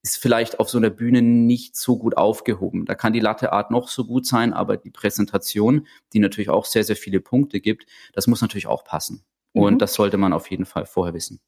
ist 0.01 0.17
vielleicht 0.17 0.59
auf 0.59 0.69
so 0.69 0.77
einer 0.77 0.91
Bühne 0.91 1.23
nicht 1.23 1.75
so 1.75 1.97
gut 1.97 2.15
aufgehoben. 2.15 2.85
Da 2.85 2.93
kann 2.93 3.13
die 3.13 3.19
Latteart 3.19 3.71
noch 3.71 3.87
so 3.87 4.05
gut 4.05 4.27
sein, 4.27 4.53
aber 4.53 4.77
die 4.77 4.91
Präsentation, 4.91 5.87
die 6.13 6.19
natürlich 6.19 6.49
auch 6.49 6.65
sehr, 6.65 6.83
sehr 6.83 6.95
viele 6.95 7.19
Punkte 7.19 7.59
gibt, 7.59 7.87
das 8.13 8.27
muss 8.27 8.41
natürlich 8.41 8.67
auch 8.67 8.83
passen. 8.83 9.23
Und 9.51 9.73
mhm. 9.75 9.77
das 9.79 9.95
sollte 9.95 10.17
man 10.17 10.33
auf 10.33 10.51
jeden 10.51 10.65
Fall 10.65 10.85
vorher 10.85 11.15
wissen. 11.15 11.39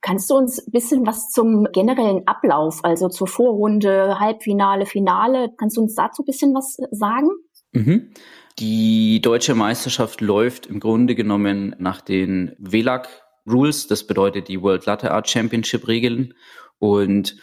Kannst 0.00 0.30
du 0.30 0.34
uns 0.34 0.58
ein 0.58 0.70
bisschen 0.70 1.06
was 1.06 1.30
zum 1.30 1.66
generellen 1.72 2.26
Ablauf, 2.26 2.84
also 2.84 3.08
zur 3.08 3.26
Vorrunde, 3.26 4.18
Halbfinale, 4.20 4.86
Finale, 4.86 5.50
kannst 5.56 5.76
du 5.76 5.82
uns 5.82 5.94
dazu 5.94 6.22
ein 6.22 6.26
bisschen 6.26 6.54
was 6.54 6.76
sagen? 6.90 7.30
Mhm. 7.72 8.10
Die 8.58 9.20
deutsche 9.20 9.54
Meisterschaft 9.54 10.20
läuft 10.20 10.66
im 10.66 10.80
Grunde 10.80 11.14
genommen 11.14 11.76
nach 11.78 12.00
den 12.00 12.54
WLAG 12.58 13.08
Rules, 13.46 13.86
das 13.86 14.06
bedeutet 14.06 14.48
die 14.48 14.62
World 14.62 14.86
Latte 14.86 15.10
Art 15.12 15.28
Championship 15.28 15.86
Regeln 15.86 16.34
und 16.78 17.36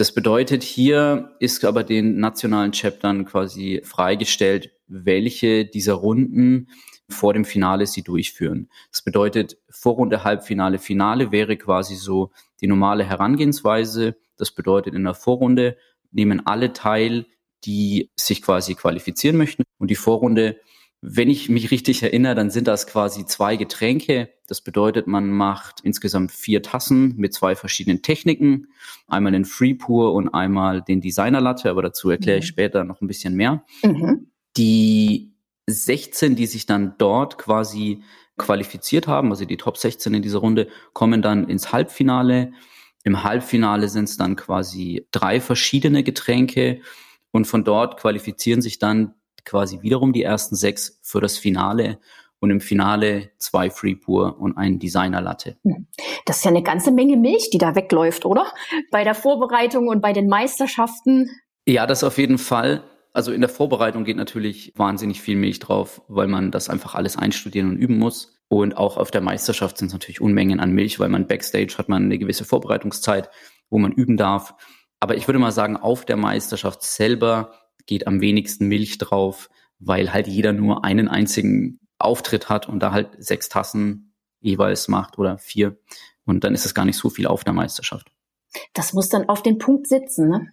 Das 0.00 0.14
bedeutet, 0.14 0.62
hier 0.62 1.36
ist 1.40 1.62
aber 1.62 1.84
den 1.84 2.20
nationalen 2.20 2.72
Chaptern 2.72 3.26
quasi 3.26 3.82
freigestellt, 3.84 4.70
welche 4.86 5.66
dieser 5.66 5.92
Runden 5.92 6.68
vor 7.10 7.32
dem 7.32 7.44
Finale 7.44 7.86
sie 7.86 8.02
durchführen. 8.02 8.68
Das 8.90 9.02
bedeutet, 9.02 9.58
Vorrunde, 9.68 10.24
Halbfinale, 10.24 10.78
Finale 10.78 11.32
wäre 11.32 11.56
quasi 11.56 11.96
so 11.96 12.30
die 12.60 12.66
normale 12.66 13.04
Herangehensweise. 13.04 14.16
Das 14.36 14.50
bedeutet, 14.50 14.94
in 14.94 15.04
der 15.04 15.14
Vorrunde 15.14 15.76
nehmen 16.12 16.46
alle 16.46 16.72
teil, 16.72 17.26
die 17.64 18.10
sich 18.16 18.42
quasi 18.42 18.74
qualifizieren 18.74 19.36
möchten. 19.36 19.64
Und 19.78 19.90
die 19.90 19.96
Vorrunde, 19.96 20.58
wenn 21.02 21.30
ich 21.30 21.48
mich 21.48 21.70
richtig 21.70 22.02
erinnere, 22.02 22.34
dann 22.34 22.50
sind 22.50 22.68
das 22.68 22.86
quasi 22.86 23.24
zwei 23.26 23.56
Getränke. 23.56 24.30
Das 24.46 24.60
bedeutet, 24.60 25.06
man 25.06 25.30
macht 25.30 25.80
insgesamt 25.82 26.32
vier 26.32 26.62
Tassen 26.62 27.16
mit 27.16 27.32
zwei 27.32 27.54
verschiedenen 27.54 28.02
Techniken. 28.02 28.68
Einmal 29.06 29.32
den 29.32 29.44
Free 29.44 29.74
Pour 29.74 30.14
und 30.14 30.28
einmal 30.28 30.82
den 30.82 31.00
Designer 31.00 31.40
Latte, 31.40 31.70
aber 31.70 31.82
dazu 31.82 32.10
erkläre 32.10 32.38
ich 32.38 32.44
mhm. 32.44 32.48
später 32.48 32.84
noch 32.84 33.00
ein 33.00 33.06
bisschen 33.06 33.34
mehr. 33.34 33.64
Mhm. 33.82 34.30
Die 34.56 35.29
16, 35.66 36.36
die 36.36 36.46
sich 36.46 36.66
dann 36.66 36.94
dort 36.98 37.38
quasi 37.38 38.02
qualifiziert 38.36 39.06
haben, 39.06 39.30
also 39.30 39.44
die 39.44 39.56
Top 39.56 39.76
16 39.76 40.14
in 40.14 40.22
dieser 40.22 40.38
Runde, 40.38 40.68
kommen 40.92 41.22
dann 41.22 41.48
ins 41.48 41.72
Halbfinale. 41.72 42.52
Im 43.04 43.22
Halbfinale 43.22 43.88
sind 43.88 44.04
es 44.04 44.16
dann 44.16 44.36
quasi 44.36 45.06
drei 45.10 45.40
verschiedene 45.40 46.02
Getränke 46.02 46.80
und 47.32 47.46
von 47.46 47.64
dort 47.64 47.98
qualifizieren 47.98 48.62
sich 48.62 48.78
dann 48.78 49.14
quasi 49.44 49.82
wiederum 49.82 50.12
die 50.12 50.22
ersten 50.22 50.56
sechs 50.56 50.98
für 51.02 51.20
das 51.20 51.38
Finale 51.38 51.98
und 52.40 52.50
im 52.50 52.60
Finale 52.60 53.30
zwei 53.38 53.70
Free 53.70 53.94
Pur 53.94 54.38
und 54.40 54.56
ein 54.56 54.78
Designer 54.78 55.20
Latte. 55.20 55.56
Hm. 55.64 55.86
Das 56.24 56.38
ist 56.38 56.44
ja 56.44 56.50
eine 56.50 56.62
ganze 56.62 56.90
Menge 56.90 57.16
Milch, 57.16 57.50
die 57.50 57.58
da 57.58 57.74
wegläuft, 57.74 58.24
oder? 58.24 58.46
Bei 58.90 59.04
der 59.04 59.14
Vorbereitung 59.14 59.88
und 59.88 60.00
bei 60.00 60.12
den 60.12 60.28
Meisterschaften. 60.28 61.30
Ja, 61.66 61.86
das 61.86 62.02
auf 62.02 62.18
jeden 62.18 62.38
Fall. 62.38 62.82
Also 63.12 63.32
in 63.32 63.40
der 63.40 63.50
Vorbereitung 63.50 64.04
geht 64.04 64.16
natürlich 64.16 64.72
wahnsinnig 64.76 65.20
viel 65.20 65.36
Milch 65.36 65.58
drauf, 65.58 66.02
weil 66.08 66.28
man 66.28 66.50
das 66.50 66.68
einfach 66.68 66.94
alles 66.94 67.16
einstudieren 67.16 67.70
und 67.70 67.76
üben 67.76 67.98
muss. 67.98 68.40
Und 68.48 68.76
auch 68.76 68.96
auf 68.96 69.10
der 69.10 69.20
Meisterschaft 69.20 69.78
sind 69.78 69.88
es 69.88 69.92
natürlich 69.92 70.20
Unmengen 70.20 70.60
an 70.60 70.72
Milch, 70.72 70.98
weil 70.98 71.08
man 71.08 71.26
backstage 71.26 71.74
hat 71.78 71.88
man 71.88 72.04
eine 72.04 72.18
gewisse 72.18 72.44
Vorbereitungszeit, 72.44 73.30
wo 73.68 73.78
man 73.78 73.92
üben 73.92 74.16
darf. 74.16 74.54
Aber 75.00 75.16
ich 75.16 75.26
würde 75.26 75.38
mal 75.38 75.52
sagen, 75.52 75.76
auf 75.76 76.04
der 76.04 76.16
Meisterschaft 76.16 76.82
selber 76.82 77.54
geht 77.86 78.06
am 78.06 78.20
wenigsten 78.20 78.66
Milch 78.66 78.98
drauf, 78.98 79.48
weil 79.78 80.12
halt 80.12 80.26
jeder 80.26 80.52
nur 80.52 80.84
einen 80.84 81.08
einzigen 81.08 81.80
Auftritt 81.98 82.48
hat 82.48 82.68
und 82.68 82.80
da 82.80 82.92
halt 82.92 83.10
sechs 83.18 83.48
Tassen 83.48 84.14
jeweils 84.40 84.88
macht 84.88 85.18
oder 85.18 85.38
vier. 85.38 85.78
Und 86.24 86.44
dann 86.44 86.54
ist 86.54 86.66
es 86.66 86.74
gar 86.74 86.84
nicht 86.84 86.96
so 86.96 87.10
viel 87.10 87.26
auf 87.26 87.44
der 87.44 87.52
Meisterschaft. 87.52 88.10
Das 88.74 88.92
muss 88.92 89.08
dann 89.08 89.28
auf 89.28 89.42
den 89.42 89.58
Punkt 89.58 89.88
sitzen. 89.88 90.28
Ne? 90.28 90.52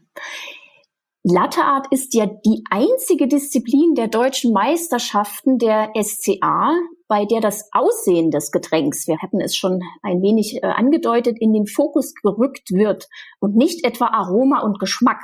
Latteart 1.30 1.88
ist 1.92 2.14
ja 2.14 2.26
die 2.26 2.64
einzige 2.70 3.28
Disziplin 3.28 3.96
der 3.96 4.08
deutschen 4.08 4.54
Meisterschaften 4.54 5.58
der 5.58 5.92
SCA, 6.02 6.74
bei 7.10 7.26
der 7.26 7.42
das 7.42 7.68
Aussehen 7.74 8.32
des 8.32 8.50
Getränks, 8.50 9.08
wir 9.10 9.18
hatten 9.22 9.42
es 9.42 9.54
schon 9.54 9.82
ein 10.04 10.22
wenig 10.22 10.64
äh, 10.64 10.68
angedeutet, 10.68 11.36
in 11.42 11.52
den 11.52 11.68
Fokus 11.68 12.14
gerückt 12.14 12.72
wird 12.72 13.10
und 13.42 13.58
nicht 13.58 13.86
etwa 13.86 14.06
Aroma 14.06 14.62
und 14.62 14.80
Geschmack. 14.80 15.22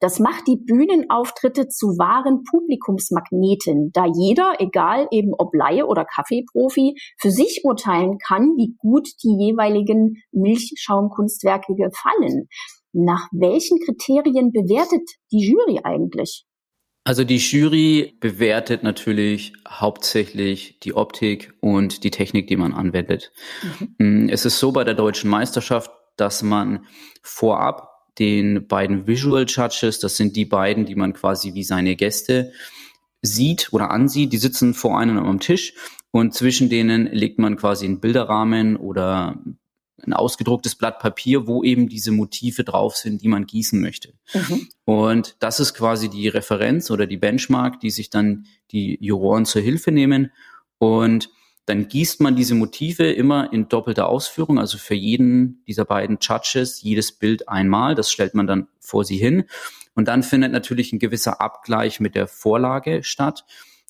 Das 0.00 0.18
macht 0.18 0.46
die 0.46 0.56
Bühnenauftritte 0.56 1.68
zu 1.68 1.98
wahren 1.98 2.42
Publikumsmagneten, 2.50 3.90
da 3.92 4.06
jeder, 4.06 4.54
egal 4.60 5.08
eben 5.10 5.34
ob 5.36 5.54
Laie 5.54 5.86
oder 5.86 6.06
Kaffeeprofi, 6.06 6.94
für 7.18 7.30
sich 7.30 7.60
urteilen 7.64 8.16
kann, 8.16 8.54
wie 8.56 8.76
gut 8.78 9.08
die 9.22 9.36
jeweiligen 9.38 10.22
Milchschaumkunstwerke 10.32 11.74
gefallen. 11.74 12.48
Nach 12.94 13.28
welchen 13.32 13.78
Kriterien 13.80 14.52
bewertet 14.52 15.02
die 15.32 15.46
Jury 15.46 15.80
eigentlich? 15.82 16.44
Also 17.04 17.24
die 17.24 17.36
Jury 17.36 18.16
bewertet 18.20 18.82
natürlich 18.82 19.52
hauptsächlich 19.68 20.78
die 20.80 20.94
Optik 20.94 21.52
und 21.60 22.02
die 22.02 22.10
Technik, 22.10 22.46
die 22.46 22.56
man 22.56 22.72
anwendet. 22.72 23.30
Mhm. 23.98 24.24
Mm, 24.24 24.28
es 24.30 24.46
ist 24.46 24.58
so 24.58 24.72
bei 24.72 24.84
der 24.84 24.94
deutschen 24.94 25.28
Meisterschaft, 25.28 25.90
dass 26.16 26.42
man 26.42 26.86
vorab 27.22 27.90
den 28.18 28.66
beiden 28.68 29.06
Visual 29.06 29.44
Judges, 29.46 29.98
das 29.98 30.16
sind 30.16 30.36
die 30.36 30.46
beiden, 30.46 30.86
die 30.86 30.94
man 30.94 31.12
quasi 31.12 31.52
wie 31.54 31.64
seine 31.64 31.96
Gäste 31.96 32.52
sieht 33.20 33.72
oder 33.72 33.90
ansieht, 33.90 34.32
die 34.32 34.38
sitzen 34.38 34.72
vor 34.72 34.98
einem 34.98 35.18
am 35.18 35.40
Tisch 35.40 35.74
und 36.10 36.32
zwischen 36.32 36.68
denen 36.68 37.06
legt 37.06 37.38
man 37.38 37.56
quasi 37.56 37.86
einen 37.86 38.00
Bilderrahmen 38.00 38.76
oder 38.76 39.42
ein 40.06 40.12
ausgedrucktes 40.12 40.74
Blatt 40.74 40.98
Papier, 40.98 41.46
wo 41.46 41.62
eben 41.62 41.88
diese 41.88 42.12
Motive 42.12 42.64
drauf 42.64 42.96
sind, 42.96 43.22
die 43.22 43.28
man 43.28 43.46
gießen 43.46 43.80
möchte. 43.80 44.14
Mhm. 44.32 44.68
Und 44.84 45.36
das 45.40 45.60
ist 45.60 45.74
quasi 45.74 46.08
die 46.08 46.28
Referenz 46.28 46.90
oder 46.90 47.06
die 47.06 47.16
Benchmark, 47.16 47.80
die 47.80 47.90
sich 47.90 48.10
dann 48.10 48.46
die 48.70 48.98
Juroren 49.00 49.44
zur 49.44 49.62
Hilfe 49.62 49.92
nehmen. 49.92 50.30
Und 50.78 51.30
dann 51.66 51.88
gießt 51.88 52.20
man 52.20 52.36
diese 52.36 52.54
Motive 52.54 53.10
immer 53.10 53.52
in 53.52 53.68
doppelter 53.68 54.08
Ausführung, 54.08 54.58
also 54.58 54.76
für 54.76 54.94
jeden 54.94 55.62
dieser 55.66 55.84
beiden 55.84 56.18
Judges 56.20 56.82
jedes 56.82 57.12
Bild 57.12 57.48
einmal. 57.48 57.94
Das 57.94 58.10
stellt 58.10 58.34
man 58.34 58.46
dann 58.46 58.68
vor 58.80 59.04
sie 59.04 59.16
hin. 59.16 59.44
Und 59.94 60.08
dann 60.08 60.22
findet 60.22 60.52
natürlich 60.52 60.92
ein 60.92 60.98
gewisser 60.98 61.40
Abgleich 61.40 62.00
mit 62.00 62.14
der 62.14 62.26
Vorlage 62.26 63.02
statt. 63.02 63.44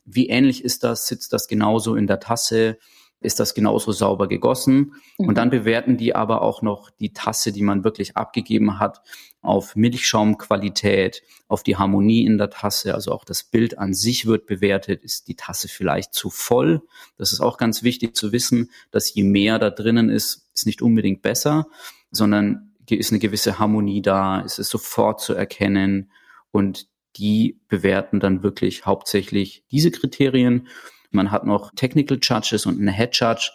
Wie 0.05 0.29
ähnlich 0.29 0.63
ist 0.63 0.85
das? 0.85 1.07
Sitzt 1.07 1.33
das 1.33 1.49
genauso 1.49 1.97
in 1.97 2.07
der 2.07 2.21
Tasse? 2.21 2.79
Ist 3.25 3.41
das 3.41 3.55
genauso 3.55 3.93
sauber 3.93 4.29
gegossen. 4.29 4.95
Mhm. 5.19 5.29
Und 5.29 5.39
dann 5.39 5.51
bewerten 5.51 5.97
die 5.97 6.15
aber 6.15 6.43
auch 6.43 6.63
noch 6.63 6.91
die 6.91 7.13
Tasse, 7.13 7.53
die 7.53 7.63
man 7.63 7.85
wirklich 7.85 8.17
abgegeben 8.17 8.79
hat, 8.79 9.03
auf 9.41 9.77
Milchschaumqualität, 9.77 11.23
auf 11.49 11.63
die 11.63 11.77
Harmonie 11.77 12.25
in 12.25 12.39
der 12.39 12.51
Tasse. 12.51 12.95
Also 12.95 13.13
auch 13.13 13.25
das 13.25 13.45
Bild 13.45 13.79
an 13.79 13.95
sich 13.95 14.27
wird 14.27 14.47
bewertet. 14.47 15.03
Ist 15.03 15.29
die 15.29 15.37
Tasse 15.37 15.69
vielleicht 15.69 16.15
zu 16.15 16.31
voll? 16.31 16.83
Das 17.17 17.33
ist 17.33 17.41
auch 17.41 17.59
ganz 17.59 17.83
wichtig 17.83 18.17
zu 18.17 18.33
wissen, 18.33 18.71
dass 18.91 19.13
je 19.13 19.23
mehr 19.23 19.59
da 19.59 19.71
drinnen 19.71 20.09
ist, 20.09 20.49
ist 20.55 20.67
nicht 20.67 20.83
unbedingt 20.83 21.23
besser, 21.23 21.67
sondern 22.11 22.71
ist 22.89 23.13
eine 23.13 23.19
gewisse 23.19 23.59
Harmonie 23.59 24.03
da, 24.03 24.41
ist 24.41 24.59
es 24.59 24.69
sofort 24.69 25.21
zu 25.21 25.35
erkennen 25.35 26.11
und 26.51 26.87
die 27.17 27.61
bewerten 27.69 28.21
dann 28.21 28.43
wirklich 28.43 28.87
hauptsächlich 28.87 29.65
diese 29.71 29.91
Kriterien. 29.91 30.69
Man 31.15 31.31
hat 31.31 31.47
noch 31.47 31.73
Technical 31.75 32.19
Judges 32.21 32.67
und 32.67 32.81
eine 32.81 32.93
Head 32.93 33.17
Judge. 33.19 33.51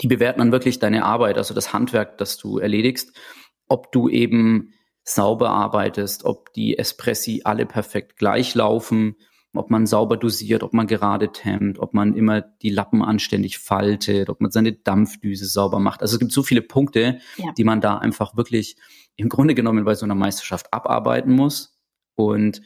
Die 0.00 0.08
bewerten 0.08 0.40
dann 0.40 0.52
wirklich 0.52 0.78
deine 0.78 1.04
Arbeit, 1.04 1.36
also 1.38 1.54
das 1.54 1.72
Handwerk, 1.72 2.18
das 2.18 2.38
du 2.38 2.58
erledigst, 2.58 3.16
ob 3.68 3.92
du 3.92 4.08
eben 4.08 4.72
sauber 5.04 5.50
arbeitest, 5.50 6.24
ob 6.24 6.52
die 6.52 6.78
Espressi 6.78 7.42
alle 7.44 7.66
perfekt 7.66 8.16
gleich 8.16 8.54
laufen, 8.54 9.16
ob 9.54 9.70
man 9.70 9.86
sauber 9.86 10.16
dosiert, 10.16 10.62
ob 10.62 10.72
man 10.72 10.86
gerade 10.86 11.30
temmt, 11.30 11.78
ob 11.78 11.92
man 11.92 12.14
immer 12.14 12.40
die 12.40 12.70
Lappen 12.70 13.02
anständig 13.02 13.58
faltet, 13.58 14.30
ob 14.30 14.40
man 14.40 14.50
seine 14.50 14.72
Dampfdüse 14.72 15.46
sauber 15.46 15.78
macht. 15.78 16.00
Also 16.00 16.14
es 16.14 16.20
gibt 16.20 16.32
so 16.32 16.42
viele 16.42 16.62
Punkte, 16.62 17.18
ja. 17.36 17.52
die 17.52 17.64
man 17.64 17.80
da 17.80 17.98
einfach 17.98 18.36
wirklich 18.36 18.76
im 19.16 19.28
Grunde 19.28 19.54
genommen 19.54 19.84
bei 19.84 19.94
so 19.94 20.06
einer 20.06 20.14
Meisterschaft 20.14 20.72
abarbeiten 20.72 21.34
muss. 21.34 21.78
Und 22.14 22.62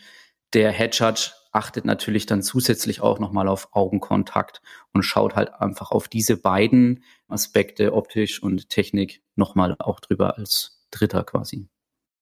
der 0.53 0.73
Head 0.73 0.99
Judge 0.99 1.31
achtet 1.57 1.87
natürlich 1.87 2.27
dann 2.27 2.43
zusätzlich 2.43 3.01
auch 3.01 3.19
nochmal 3.19 3.49
auf 3.49 3.71
Augenkontakt 3.73 4.61
und 4.93 5.03
schaut 5.03 5.35
halt 5.35 5.55
einfach 5.55 5.91
auf 5.91 6.07
diese 6.07 6.37
beiden 6.37 7.03
Aspekte, 7.29 7.95
optisch 7.95 8.43
und 8.43 8.69
Technik, 8.69 9.23
nochmal 9.35 9.75
auch 9.79 9.99
drüber 10.01 10.37
als 10.37 10.85
Dritter 10.91 11.25
quasi. 11.25 11.69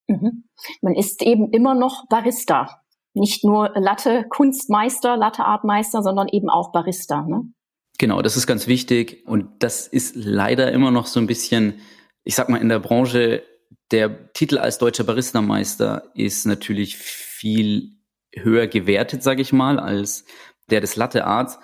Mhm. 0.06 0.44
Man 0.82 0.94
ist 0.94 1.20
eben 1.22 1.50
immer 1.50 1.74
noch 1.74 2.06
Barista. 2.08 2.80
Nicht 3.12 3.44
nur 3.44 3.72
Latte 3.74 4.24
Kunstmeister, 4.28 5.16
Latte 5.16 5.44
Artmeister, 5.44 6.02
sondern 6.02 6.28
eben 6.28 6.48
auch 6.48 6.72
Barista. 6.72 7.22
Ne? 7.22 7.52
Genau, 7.98 8.22
das 8.22 8.36
ist 8.36 8.46
ganz 8.46 8.68
wichtig 8.68 9.26
und 9.26 9.62
das 9.62 9.88
ist 9.88 10.14
leider 10.14 10.70
immer 10.72 10.90
noch 10.90 11.06
so 11.06 11.18
ein 11.18 11.26
bisschen, 11.26 11.80
ich 12.22 12.36
sag 12.36 12.48
mal, 12.48 12.60
in 12.60 12.68
der 12.68 12.80
Branche, 12.80 13.42
der 13.90 14.32
Titel 14.32 14.58
als 14.58 14.78
deutscher 14.78 15.04
Baristameister 15.04 16.10
ist 16.14 16.46
natürlich 16.46 16.96
viel 16.96 17.94
höher 18.36 18.66
gewertet, 18.66 19.22
sage 19.22 19.42
ich 19.42 19.52
mal, 19.52 19.78
als 19.78 20.24
der 20.70 20.80
des 20.80 20.96
Latte 20.96 21.26
Arts. 21.26 21.58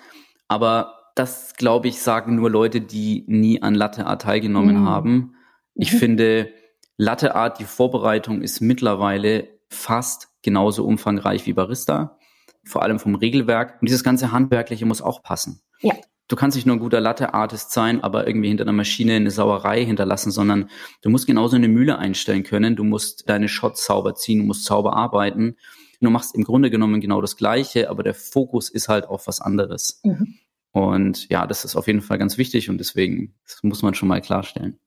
Aber 0.47 0.97
das, 1.15 1.55
glaube 1.55 1.87
ich, 1.87 2.01
sagen 2.01 2.35
nur 2.35 2.49
Leute, 2.49 2.81
die 2.81 3.25
nie 3.27 3.61
an 3.61 3.75
Latte 3.75 4.05
Art 4.05 4.21
teilgenommen 4.21 4.81
mhm. 4.81 4.89
haben. 4.89 5.35
Ich 5.75 5.93
mhm. 5.93 5.97
finde, 5.97 6.53
Latte 6.97 7.35
Art, 7.35 7.59
die 7.59 7.65
Vorbereitung 7.65 8.41
ist 8.41 8.61
mittlerweile 8.61 9.49
fast 9.69 10.29
genauso 10.41 10.85
umfangreich 10.85 11.45
wie 11.45 11.53
Barista. 11.53 12.17
Vor 12.63 12.83
allem 12.83 12.99
vom 12.99 13.15
Regelwerk. 13.15 13.81
Und 13.81 13.89
dieses 13.89 14.03
ganze 14.03 14.31
Handwerkliche 14.31 14.85
muss 14.85 15.01
auch 15.01 15.23
passen. 15.23 15.61
Ja. 15.79 15.95
Du 16.27 16.35
kannst 16.35 16.55
nicht 16.55 16.65
nur 16.65 16.77
ein 16.77 16.79
guter 16.79 17.01
Latte-Artist 17.01 17.71
sein, 17.71 18.03
aber 18.03 18.25
irgendwie 18.25 18.47
hinter 18.47 18.63
einer 18.63 18.71
Maschine 18.71 19.15
eine 19.15 19.31
Sauerei 19.31 19.83
hinterlassen, 19.83 20.31
sondern 20.31 20.69
du 21.01 21.09
musst 21.09 21.27
genauso 21.27 21.57
eine 21.57 21.67
Mühle 21.67 21.97
einstellen 21.97 22.43
können. 22.43 22.75
Du 22.75 22.83
musst 22.83 23.27
deine 23.27 23.49
Shots 23.49 23.85
sauber 23.85 24.15
ziehen, 24.15 24.39
du 24.39 24.45
musst 24.45 24.63
sauber 24.63 24.95
arbeiten. 24.95 25.57
Du 26.01 26.09
machst 26.09 26.35
im 26.35 26.43
Grunde 26.43 26.71
genommen 26.71 26.99
genau 26.99 27.21
das 27.21 27.37
Gleiche, 27.37 27.89
aber 27.89 28.01
der 28.03 28.15
Fokus 28.15 28.69
ist 28.69 28.89
halt 28.89 29.07
auf 29.07 29.27
was 29.27 29.39
anderes. 29.39 30.01
Mhm. 30.03 30.39
Und 30.71 31.29
ja, 31.29 31.45
das 31.45 31.63
ist 31.63 31.75
auf 31.75 31.87
jeden 31.87 32.01
Fall 32.01 32.17
ganz 32.17 32.37
wichtig 32.37 32.69
und 32.69 32.79
deswegen 32.79 33.35
muss 33.61 33.83
man 33.83 33.93
schon 33.93 34.07
mal 34.09 34.21
klarstellen. 34.21 34.79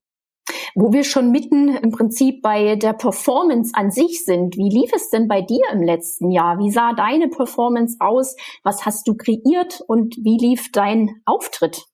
Wo 0.74 0.92
wir 0.92 1.04
schon 1.04 1.30
mitten 1.30 1.68
im 1.76 1.92
Prinzip 1.92 2.42
bei 2.42 2.74
der 2.76 2.94
Performance 2.94 3.72
an 3.74 3.90
sich 3.90 4.24
sind, 4.24 4.56
wie 4.56 4.68
lief 4.68 4.90
es 4.94 5.08
denn 5.10 5.28
bei 5.28 5.40
dir 5.40 5.62
im 5.72 5.82
letzten 5.82 6.30
Jahr? 6.30 6.58
Wie 6.58 6.70
sah 6.70 6.92
deine 6.94 7.28
Performance 7.28 7.96
aus? 8.00 8.34
Was 8.62 8.84
hast 8.84 9.06
du 9.06 9.14
kreiert 9.14 9.82
und 9.86 10.16
wie 10.16 10.36
lief 10.36 10.72
dein 10.72 11.22
Auftritt? 11.24 11.84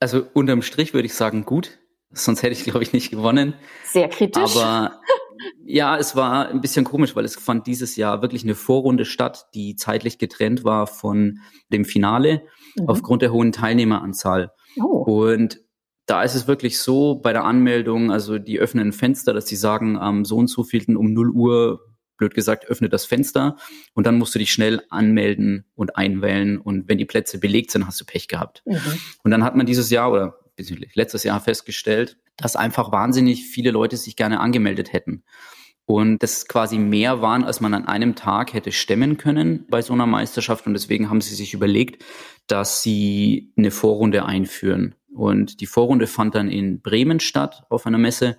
Also 0.00 0.22
unterm 0.34 0.62
Strich 0.62 0.92
würde 0.92 1.06
ich 1.06 1.14
sagen, 1.14 1.44
gut. 1.44 1.78
Sonst 2.10 2.42
hätte 2.42 2.52
ich, 2.52 2.64
glaube 2.64 2.82
ich, 2.82 2.92
nicht 2.92 3.10
gewonnen. 3.10 3.54
Sehr 3.84 4.08
kritisch. 4.08 4.56
Aber 4.56 5.00
ja, 5.64 5.96
es 5.96 6.16
war 6.16 6.48
ein 6.48 6.60
bisschen 6.60 6.84
komisch, 6.84 7.14
weil 7.16 7.24
es 7.24 7.36
fand 7.36 7.66
dieses 7.66 7.96
Jahr 7.96 8.22
wirklich 8.22 8.42
eine 8.44 8.54
Vorrunde 8.54 9.04
statt, 9.04 9.46
die 9.54 9.76
zeitlich 9.76 10.18
getrennt 10.18 10.64
war 10.64 10.86
von 10.86 11.40
dem 11.72 11.84
Finale 11.84 12.42
mhm. 12.76 12.88
aufgrund 12.88 13.22
der 13.22 13.32
hohen 13.32 13.52
Teilnehmeranzahl. 13.52 14.52
Oh. 14.80 15.04
Und 15.04 15.60
da 16.06 16.22
ist 16.22 16.34
es 16.34 16.48
wirklich 16.48 16.78
so 16.78 17.16
bei 17.16 17.32
der 17.32 17.44
Anmeldung, 17.44 18.10
also 18.10 18.38
die 18.38 18.58
öffnen 18.58 18.88
ein 18.88 18.92
Fenster, 18.92 19.34
dass 19.34 19.46
sie 19.46 19.56
sagen, 19.56 19.98
am 19.98 20.24
so 20.24 20.36
und 20.36 20.48
so 20.48 20.64
vielten 20.64 20.96
um 20.96 21.12
0 21.12 21.30
Uhr, 21.30 21.80
blöd 22.16 22.34
gesagt, 22.34 22.66
öffnet 22.66 22.92
das 22.92 23.04
Fenster 23.04 23.56
und 23.94 24.06
dann 24.06 24.18
musst 24.18 24.34
du 24.34 24.38
dich 24.38 24.50
schnell 24.50 24.82
anmelden 24.88 25.66
und 25.74 25.96
einwählen 25.96 26.58
und 26.58 26.88
wenn 26.88 26.98
die 26.98 27.04
Plätze 27.04 27.38
belegt 27.38 27.70
sind, 27.70 27.86
hast 27.86 28.00
du 28.00 28.04
Pech 28.04 28.26
gehabt. 28.26 28.62
Mhm. 28.64 28.80
Und 29.22 29.30
dann 29.30 29.44
hat 29.44 29.54
man 29.54 29.66
dieses 29.66 29.90
Jahr 29.90 30.10
oder 30.10 30.38
letztes 30.94 31.24
Jahr 31.24 31.40
festgestellt, 31.40 32.18
dass 32.38 32.56
einfach 32.56 32.90
wahnsinnig 32.92 33.46
viele 33.46 33.70
Leute 33.70 33.96
sich 33.96 34.16
gerne 34.16 34.40
angemeldet 34.40 34.92
hätten. 34.92 35.22
Und 35.84 36.22
das 36.22 36.46
quasi 36.48 36.78
mehr 36.78 37.22
waren, 37.22 37.44
als 37.44 37.60
man 37.60 37.72
an 37.72 37.86
einem 37.86 38.14
Tag 38.14 38.52
hätte 38.52 38.72
stemmen 38.72 39.16
können 39.16 39.66
bei 39.70 39.80
so 39.80 39.94
einer 39.94 40.06
Meisterschaft. 40.06 40.66
Und 40.66 40.74
deswegen 40.74 41.08
haben 41.08 41.20
sie 41.20 41.34
sich 41.34 41.54
überlegt, 41.54 42.04
dass 42.46 42.82
sie 42.82 43.52
eine 43.56 43.70
Vorrunde 43.70 44.26
einführen. 44.26 44.94
Und 45.14 45.60
die 45.60 45.66
Vorrunde 45.66 46.06
fand 46.06 46.34
dann 46.34 46.50
in 46.50 46.82
Bremen 46.82 47.20
statt 47.20 47.64
auf 47.70 47.86
einer 47.86 47.98
Messe. 47.98 48.38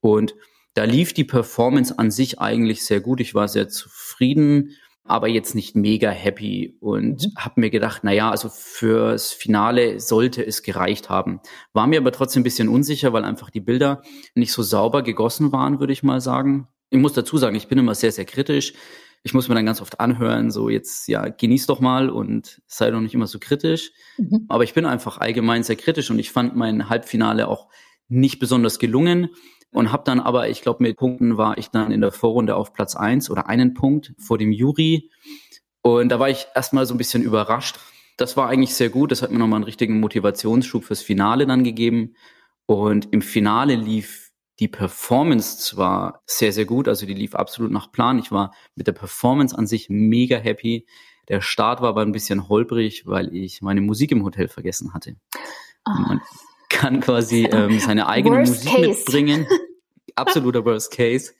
Und 0.00 0.34
da 0.74 0.84
lief 0.84 1.12
die 1.12 1.24
Performance 1.24 1.96
an 1.96 2.10
sich 2.10 2.40
eigentlich 2.40 2.84
sehr 2.84 3.00
gut. 3.00 3.20
Ich 3.20 3.34
war 3.34 3.46
sehr 3.46 3.68
zufrieden 3.68 4.76
aber 5.10 5.28
jetzt 5.28 5.54
nicht 5.54 5.74
mega 5.74 6.10
happy 6.10 6.76
und 6.80 7.22
mhm. 7.22 7.34
habe 7.36 7.60
mir 7.60 7.70
gedacht, 7.70 8.02
na 8.04 8.12
ja, 8.12 8.30
also 8.30 8.48
fürs 8.48 9.32
Finale 9.32 9.98
sollte 10.00 10.46
es 10.46 10.62
gereicht 10.62 11.10
haben. 11.10 11.40
War 11.72 11.86
mir 11.86 11.98
aber 11.98 12.12
trotzdem 12.12 12.40
ein 12.40 12.44
bisschen 12.44 12.68
unsicher, 12.68 13.12
weil 13.12 13.24
einfach 13.24 13.50
die 13.50 13.60
Bilder 13.60 14.02
nicht 14.34 14.52
so 14.52 14.62
sauber 14.62 15.02
gegossen 15.02 15.52
waren, 15.52 15.80
würde 15.80 15.92
ich 15.92 16.02
mal 16.02 16.20
sagen. 16.20 16.68
Ich 16.90 16.98
muss 16.98 17.12
dazu 17.12 17.38
sagen, 17.38 17.56
ich 17.56 17.68
bin 17.68 17.78
immer 17.78 17.94
sehr, 17.94 18.12
sehr 18.12 18.24
kritisch. 18.24 18.74
Ich 19.22 19.34
muss 19.34 19.48
mir 19.48 19.54
dann 19.54 19.66
ganz 19.66 19.82
oft 19.82 20.00
anhören, 20.00 20.50
so 20.50 20.70
jetzt, 20.70 21.08
ja, 21.08 21.28
genieß 21.28 21.66
doch 21.66 21.80
mal 21.80 22.08
und 22.08 22.62
sei 22.66 22.90
doch 22.90 23.00
nicht 23.00 23.14
immer 23.14 23.26
so 23.26 23.38
kritisch. 23.38 23.90
Mhm. 24.16 24.46
Aber 24.48 24.64
ich 24.64 24.74
bin 24.74 24.86
einfach 24.86 25.18
allgemein 25.18 25.62
sehr 25.62 25.76
kritisch 25.76 26.10
und 26.10 26.18
ich 26.18 26.30
fand 26.30 26.56
mein 26.56 26.88
Halbfinale 26.88 27.48
auch 27.48 27.68
nicht 28.08 28.38
besonders 28.38 28.78
gelungen 28.78 29.30
und 29.72 29.92
habe 29.92 30.02
dann 30.04 30.20
aber, 30.20 30.48
ich 30.48 30.62
glaube, 30.62 30.82
mit 30.82 30.96
Punkten 30.96 31.36
war 31.36 31.58
ich 31.58 31.68
dann 31.68 31.92
in 31.92 32.00
der 32.00 32.12
Vorrunde 32.12 32.56
auf 32.56 32.72
Platz 32.72 32.96
eins 32.96 33.30
oder 33.30 33.48
einen 33.48 33.74
Punkt 33.74 34.14
vor 34.18 34.38
dem 34.38 34.52
Jury. 34.52 35.10
Und 35.82 36.10
da 36.10 36.18
war 36.18 36.28
ich 36.28 36.46
erstmal 36.54 36.86
so 36.86 36.94
ein 36.94 36.98
bisschen 36.98 37.22
überrascht. 37.22 37.78
Das 38.16 38.36
war 38.36 38.48
eigentlich 38.48 38.74
sehr 38.74 38.90
gut. 38.90 39.12
Das 39.12 39.22
hat 39.22 39.30
mir 39.30 39.38
nochmal 39.38 39.58
einen 39.58 39.64
richtigen 39.64 40.00
Motivationsschub 40.00 40.84
fürs 40.84 41.02
Finale 41.02 41.46
dann 41.46 41.64
gegeben. 41.64 42.14
Und 42.66 43.12
im 43.12 43.22
Finale 43.22 43.76
lief 43.76 44.30
die 44.60 44.68
Performance 44.68 45.58
zwar 45.58 46.22
sehr, 46.26 46.52
sehr 46.52 46.66
gut, 46.66 46.86
also 46.86 47.06
die 47.06 47.14
lief 47.14 47.34
absolut 47.34 47.72
nach 47.72 47.90
Plan. 47.90 48.18
Ich 48.18 48.30
war 48.30 48.54
mit 48.74 48.86
der 48.86 48.92
Performance 48.92 49.56
an 49.56 49.66
sich 49.66 49.88
mega 49.88 50.36
happy. 50.36 50.86
Der 51.28 51.40
Start 51.40 51.80
war 51.80 51.88
aber 51.88 52.02
ein 52.02 52.12
bisschen 52.12 52.48
holprig, 52.48 53.06
weil 53.06 53.34
ich 53.34 53.62
meine 53.62 53.80
Musik 53.80 54.12
im 54.12 54.22
Hotel 54.22 54.48
vergessen 54.48 54.92
hatte. 54.92 55.16
Oh 55.88 56.14
kann 56.70 57.00
quasi 57.00 57.44
ähm, 57.52 57.78
seine 57.78 58.08
eigene 58.08 58.38
Worst 58.38 58.64
Musik 58.64 58.70
case. 58.70 58.88
mitbringen. 58.88 59.46
Absoluter 60.14 60.64
Worst 60.64 60.92
Case. 60.92 61.32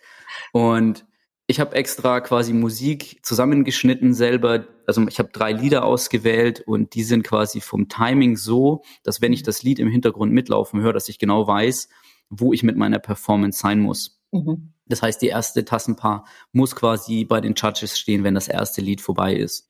Und 0.52 1.06
ich 1.46 1.58
habe 1.58 1.74
extra 1.74 2.20
quasi 2.20 2.52
Musik 2.52 3.18
zusammengeschnitten 3.22 4.14
selber. 4.14 4.66
Also 4.86 5.06
ich 5.08 5.18
habe 5.18 5.30
drei 5.32 5.52
Lieder 5.52 5.84
ausgewählt 5.84 6.60
und 6.60 6.94
die 6.94 7.02
sind 7.02 7.24
quasi 7.24 7.60
vom 7.60 7.88
Timing 7.88 8.36
so, 8.36 8.82
dass 9.02 9.20
wenn 9.20 9.32
ich 9.32 9.42
das 9.42 9.62
Lied 9.62 9.78
im 9.78 9.88
Hintergrund 9.88 10.32
mitlaufen 10.32 10.80
höre, 10.80 10.92
dass 10.92 11.08
ich 11.08 11.18
genau 11.18 11.46
weiß, 11.46 11.88
wo 12.28 12.52
ich 12.52 12.62
mit 12.62 12.76
meiner 12.76 13.00
Performance 13.00 13.58
sein 13.58 13.80
muss. 13.80 14.20
Mhm. 14.30 14.74
Das 14.86 15.02
heißt, 15.02 15.20
die 15.22 15.28
erste 15.28 15.64
Tassenpaar 15.64 16.24
muss 16.52 16.76
quasi 16.76 17.24
bei 17.24 17.40
den 17.40 17.54
Judges 17.54 17.98
stehen, 17.98 18.22
wenn 18.22 18.34
das 18.34 18.48
erste 18.48 18.80
Lied 18.80 19.00
vorbei 19.00 19.34
ist. 19.34 19.68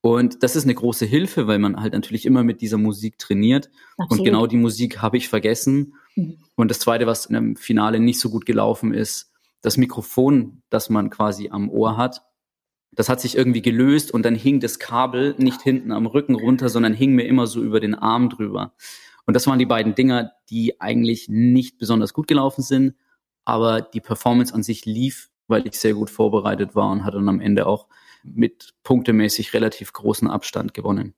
Und 0.00 0.42
das 0.42 0.54
ist 0.54 0.64
eine 0.64 0.74
große 0.74 1.06
Hilfe, 1.06 1.46
weil 1.46 1.58
man 1.58 1.80
halt 1.80 1.92
natürlich 1.92 2.24
immer 2.24 2.44
mit 2.44 2.60
dieser 2.60 2.78
Musik 2.78 3.18
trainiert. 3.18 3.68
Absolut. 3.96 4.20
Und 4.20 4.24
genau 4.24 4.46
die 4.46 4.56
Musik 4.56 5.02
habe 5.02 5.16
ich 5.16 5.28
vergessen. 5.28 5.94
Mhm. 6.14 6.38
Und 6.54 6.70
das 6.70 6.78
Zweite, 6.78 7.06
was 7.06 7.26
in 7.26 7.36
einem 7.36 7.56
Finale 7.56 7.98
nicht 7.98 8.20
so 8.20 8.30
gut 8.30 8.46
gelaufen 8.46 8.94
ist, 8.94 9.32
das 9.60 9.76
Mikrofon, 9.76 10.62
das 10.70 10.88
man 10.88 11.10
quasi 11.10 11.48
am 11.50 11.68
Ohr 11.68 11.96
hat, 11.96 12.22
das 12.92 13.08
hat 13.08 13.20
sich 13.20 13.36
irgendwie 13.36 13.62
gelöst 13.62 14.12
und 14.12 14.24
dann 14.24 14.34
hing 14.34 14.60
das 14.60 14.78
Kabel 14.78 15.34
nicht 15.38 15.62
hinten 15.62 15.92
am 15.92 16.06
Rücken 16.06 16.34
runter, 16.34 16.68
sondern 16.68 16.94
hing 16.94 17.14
mir 17.14 17.24
immer 17.24 17.46
so 17.46 17.62
über 17.62 17.80
den 17.80 17.94
Arm 17.94 18.30
drüber. 18.30 18.74
Und 19.26 19.34
das 19.34 19.46
waren 19.46 19.58
die 19.58 19.66
beiden 19.66 19.94
Dinger, 19.94 20.32
die 20.48 20.80
eigentlich 20.80 21.28
nicht 21.28 21.78
besonders 21.78 22.14
gut 22.14 22.28
gelaufen 22.28 22.62
sind, 22.62 22.94
aber 23.44 23.82
die 23.82 24.00
Performance 24.00 24.54
an 24.54 24.62
sich 24.62 24.84
lief, 24.84 25.30
weil 25.48 25.66
ich 25.66 25.78
sehr 25.78 25.94
gut 25.94 26.10
vorbereitet 26.10 26.74
war 26.74 26.90
und 26.90 27.04
hatte 27.04 27.18
dann 27.18 27.28
am 27.28 27.40
Ende 27.40 27.66
auch 27.66 27.88
mit 28.34 28.74
punktemäßig 28.84 29.54
relativ 29.54 29.92
großen 29.92 30.28
Abstand 30.28 30.74
gewonnen. 30.74 31.14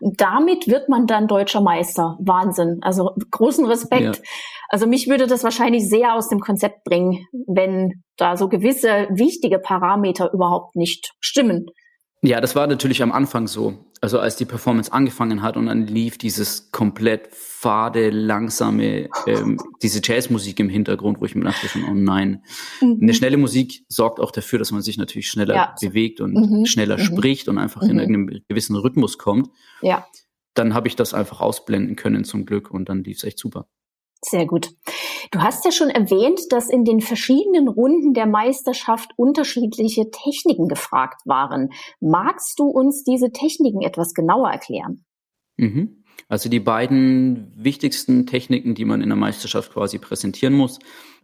Damit 0.00 0.66
wird 0.66 0.88
man 0.88 1.06
dann 1.06 1.28
deutscher 1.28 1.60
Meister. 1.60 2.16
Wahnsinn. 2.20 2.78
Also 2.82 3.14
großen 3.30 3.66
Respekt. 3.66 4.16
Ja. 4.16 4.22
Also 4.68 4.86
mich 4.86 5.08
würde 5.08 5.26
das 5.26 5.44
wahrscheinlich 5.44 5.88
sehr 5.88 6.14
aus 6.14 6.28
dem 6.28 6.40
Konzept 6.40 6.84
bringen, 6.84 7.26
wenn 7.46 8.02
da 8.16 8.36
so 8.36 8.48
gewisse 8.48 9.08
wichtige 9.10 9.58
Parameter 9.58 10.32
überhaupt 10.32 10.74
nicht 10.74 11.14
stimmen. 11.20 11.66
Ja, 12.22 12.40
das 12.40 12.56
war 12.56 12.66
natürlich 12.66 13.02
am 13.02 13.12
Anfang 13.12 13.46
so. 13.46 13.74
Also 14.04 14.18
als 14.18 14.36
die 14.36 14.44
Performance 14.44 14.92
angefangen 14.92 15.40
hat 15.40 15.56
und 15.56 15.64
dann 15.64 15.86
lief 15.86 16.18
dieses 16.18 16.70
komplett 16.72 17.28
fade, 17.32 18.10
langsame, 18.10 19.08
ähm, 19.26 19.58
diese 19.80 20.02
Jazzmusik 20.04 20.60
im 20.60 20.68
Hintergrund, 20.68 21.22
wo 21.22 21.24
ich 21.24 21.34
mir 21.34 21.44
dachte 21.44 21.68
schon, 21.68 21.84
oh 21.84 21.94
nein. 21.94 22.44
Mhm. 22.82 22.98
Eine 23.00 23.14
schnelle 23.14 23.38
Musik 23.38 23.86
sorgt 23.88 24.20
auch 24.20 24.30
dafür, 24.30 24.58
dass 24.58 24.72
man 24.72 24.82
sich 24.82 24.98
natürlich 24.98 25.30
schneller 25.30 25.54
ja. 25.54 25.74
bewegt 25.80 26.20
und 26.20 26.34
mhm. 26.34 26.66
schneller 26.66 26.98
mhm. 26.98 27.02
spricht 27.02 27.48
und 27.48 27.56
einfach 27.56 27.80
in 27.80 27.92
mhm. 27.92 27.98
irgendeinem 27.98 28.42
gewissen 28.46 28.76
Rhythmus 28.76 29.16
kommt. 29.16 29.48
Ja. 29.80 30.06
Dann 30.52 30.74
habe 30.74 30.86
ich 30.86 30.96
das 30.96 31.14
einfach 31.14 31.40
ausblenden 31.40 31.96
können 31.96 32.24
zum 32.24 32.44
Glück 32.44 32.70
und 32.70 32.90
dann 32.90 33.04
lief 33.04 33.16
es 33.16 33.24
echt 33.24 33.38
super. 33.38 33.68
Sehr 34.26 34.46
gut. 34.46 34.70
Du 35.32 35.40
hast 35.40 35.64
ja 35.66 35.70
schon 35.70 35.90
erwähnt, 35.90 36.40
dass 36.50 36.70
in 36.70 36.84
den 36.84 37.00
verschiedenen 37.00 37.68
Runden 37.68 38.14
der 38.14 38.26
Meisterschaft 38.26 39.10
unterschiedliche 39.16 40.10
Techniken 40.10 40.66
gefragt 40.66 41.20
waren. 41.26 41.70
Magst 42.00 42.58
du 42.58 42.64
uns 42.64 43.04
diese 43.04 43.32
Techniken 43.32 43.82
etwas 43.82 44.14
genauer 44.14 44.50
erklären? 44.50 45.04
Mhm. 45.58 46.04
Also 46.28 46.48
die 46.48 46.60
beiden 46.60 47.52
wichtigsten 47.54 48.26
Techniken, 48.26 48.74
die 48.74 48.86
man 48.86 49.02
in 49.02 49.10
der 49.10 49.16
Meisterschaft 49.16 49.72
quasi 49.72 49.98
präsentieren 49.98 50.54
muss, 50.54 50.78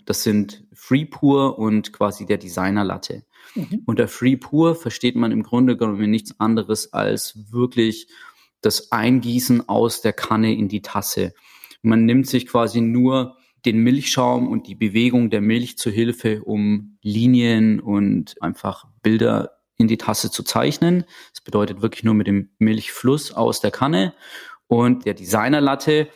das 0.05 0.23
sind 0.23 0.65
Free 0.75 1.07
Pour 1.07 1.59
und 1.59 1.93
quasi 1.93 2.27
der 2.27 2.37
Designer 2.37 2.85
Latte. 2.85 3.25
Mhm. 3.55 3.83
Unter 3.87 4.09
Free 4.09 4.37
Pour 4.37 4.75
versteht 4.75 5.17
man 5.17 5.33
im 5.33 5.43
Grunde 5.43 5.77
genommen 5.79 6.11
nichts 6.11 6.39
anderes 6.39 6.93
als 6.93 7.51
wirklich 7.51 8.09
das 8.61 8.93
Eingießen 8.93 9.71
aus 9.71 10.03
der 10.03 10.13
Kanne 10.13 10.55
in 10.55 10.69
die 10.69 10.83
Tasse. 10.83 11.33
Man 11.83 12.05
nimmt 12.05 12.27
sich 12.27 12.47
quasi 12.47 12.81
nur 12.81 13.37
den 13.65 13.79
Milchschaum 13.79 14.49
und 14.49 14.67
die 14.67 14.75
Bewegung 14.75 15.31
der 15.31 15.41
Milch 15.41 15.77
zur 15.77 15.93
Hilfe, 15.93 16.43
um 16.45 16.99
Linien 17.03 17.81
und 17.81 18.41
einfach 18.43 18.87
Bilder 19.03 19.61
in 19.77 19.89
die 19.89 19.99
Tasse 19.99 20.31
zu 20.31 20.43
zeichnen. 20.43 21.05
Das 21.33 21.41
bedeutet 21.43 21.83
wirklich 21.83 22.05
nur 22.05 22.15
mit 22.15 22.27
dem 22.27 22.51
Milchfluss 22.59 23.33
aus 23.33 23.61
der 23.61 23.71
Kanne. 23.71 24.15
Und 24.67 25.05
der 25.05 25.15
Designerlatte 25.15 26.09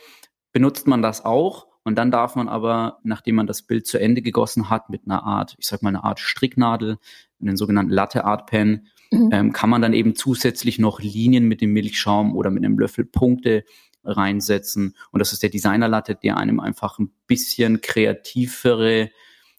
benutzt 0.52 0.86
man 0.86 1.02
das 1.02 1.24
auch. 1.24 1.66
Und 1.82 1.96
dann 1.96 2.10
darf 2.10 2.34
man 2.34 2.48
aber, 2.48 2.98
nachdem 3.02 3.34
man 3.34 3.46
das 3.46 3.62
Bild 3.62 3.86
zu 3.86 3.98
Ende 3.98 4.22
gegossen 4.22 4.70
hat, 4.70 4.88
mit 4.88 5.02
einer 5.04 5.24
Art, 5.24 5.54
ich 5.58 5.66
sag 5.66 5.82
mal, 5.82 5.90
eine 5.90 6.04
Art 6.04 6.18
Stricknadel, 6.18 6.98
einen 7.40 7.56
sogenannten 7.56 7.92
Latte 7.92 8.24
Art 8.24 8.46
Pen, 8.46 8.88
mhm. 9.10 9.30
ähm, 9.32 9.52
kann 9.52 9.68
man 9.68 9.82
dann 9.82 9.92
eben 9.92 10.14
zusätzlich 10.14 10.78
noch 10.78 11.00
Linien 11.00 11.44
mit 11.44 11.60
dem 11.60 11.72
Milchschaum 11.72 12.36
oder 12.36 12.50
mit 12.50 12.64
einem 12.64 12.78
Löffel 12.78 13.04
Punkte 13.04 13.64
reinsetzen. 14.04 14.96
Und 15.10 15.20
das 15.20 15.32
ist 15.32 15.42
der 15.42 15.50
Designerlatte, 15.50 16.14
der 16.14 16.36
einem 16.36 16.60
einfach 16.60 16.98
ein 16.98 17.12
bisschen 17.26 17.80
kreativere 17.80 19.10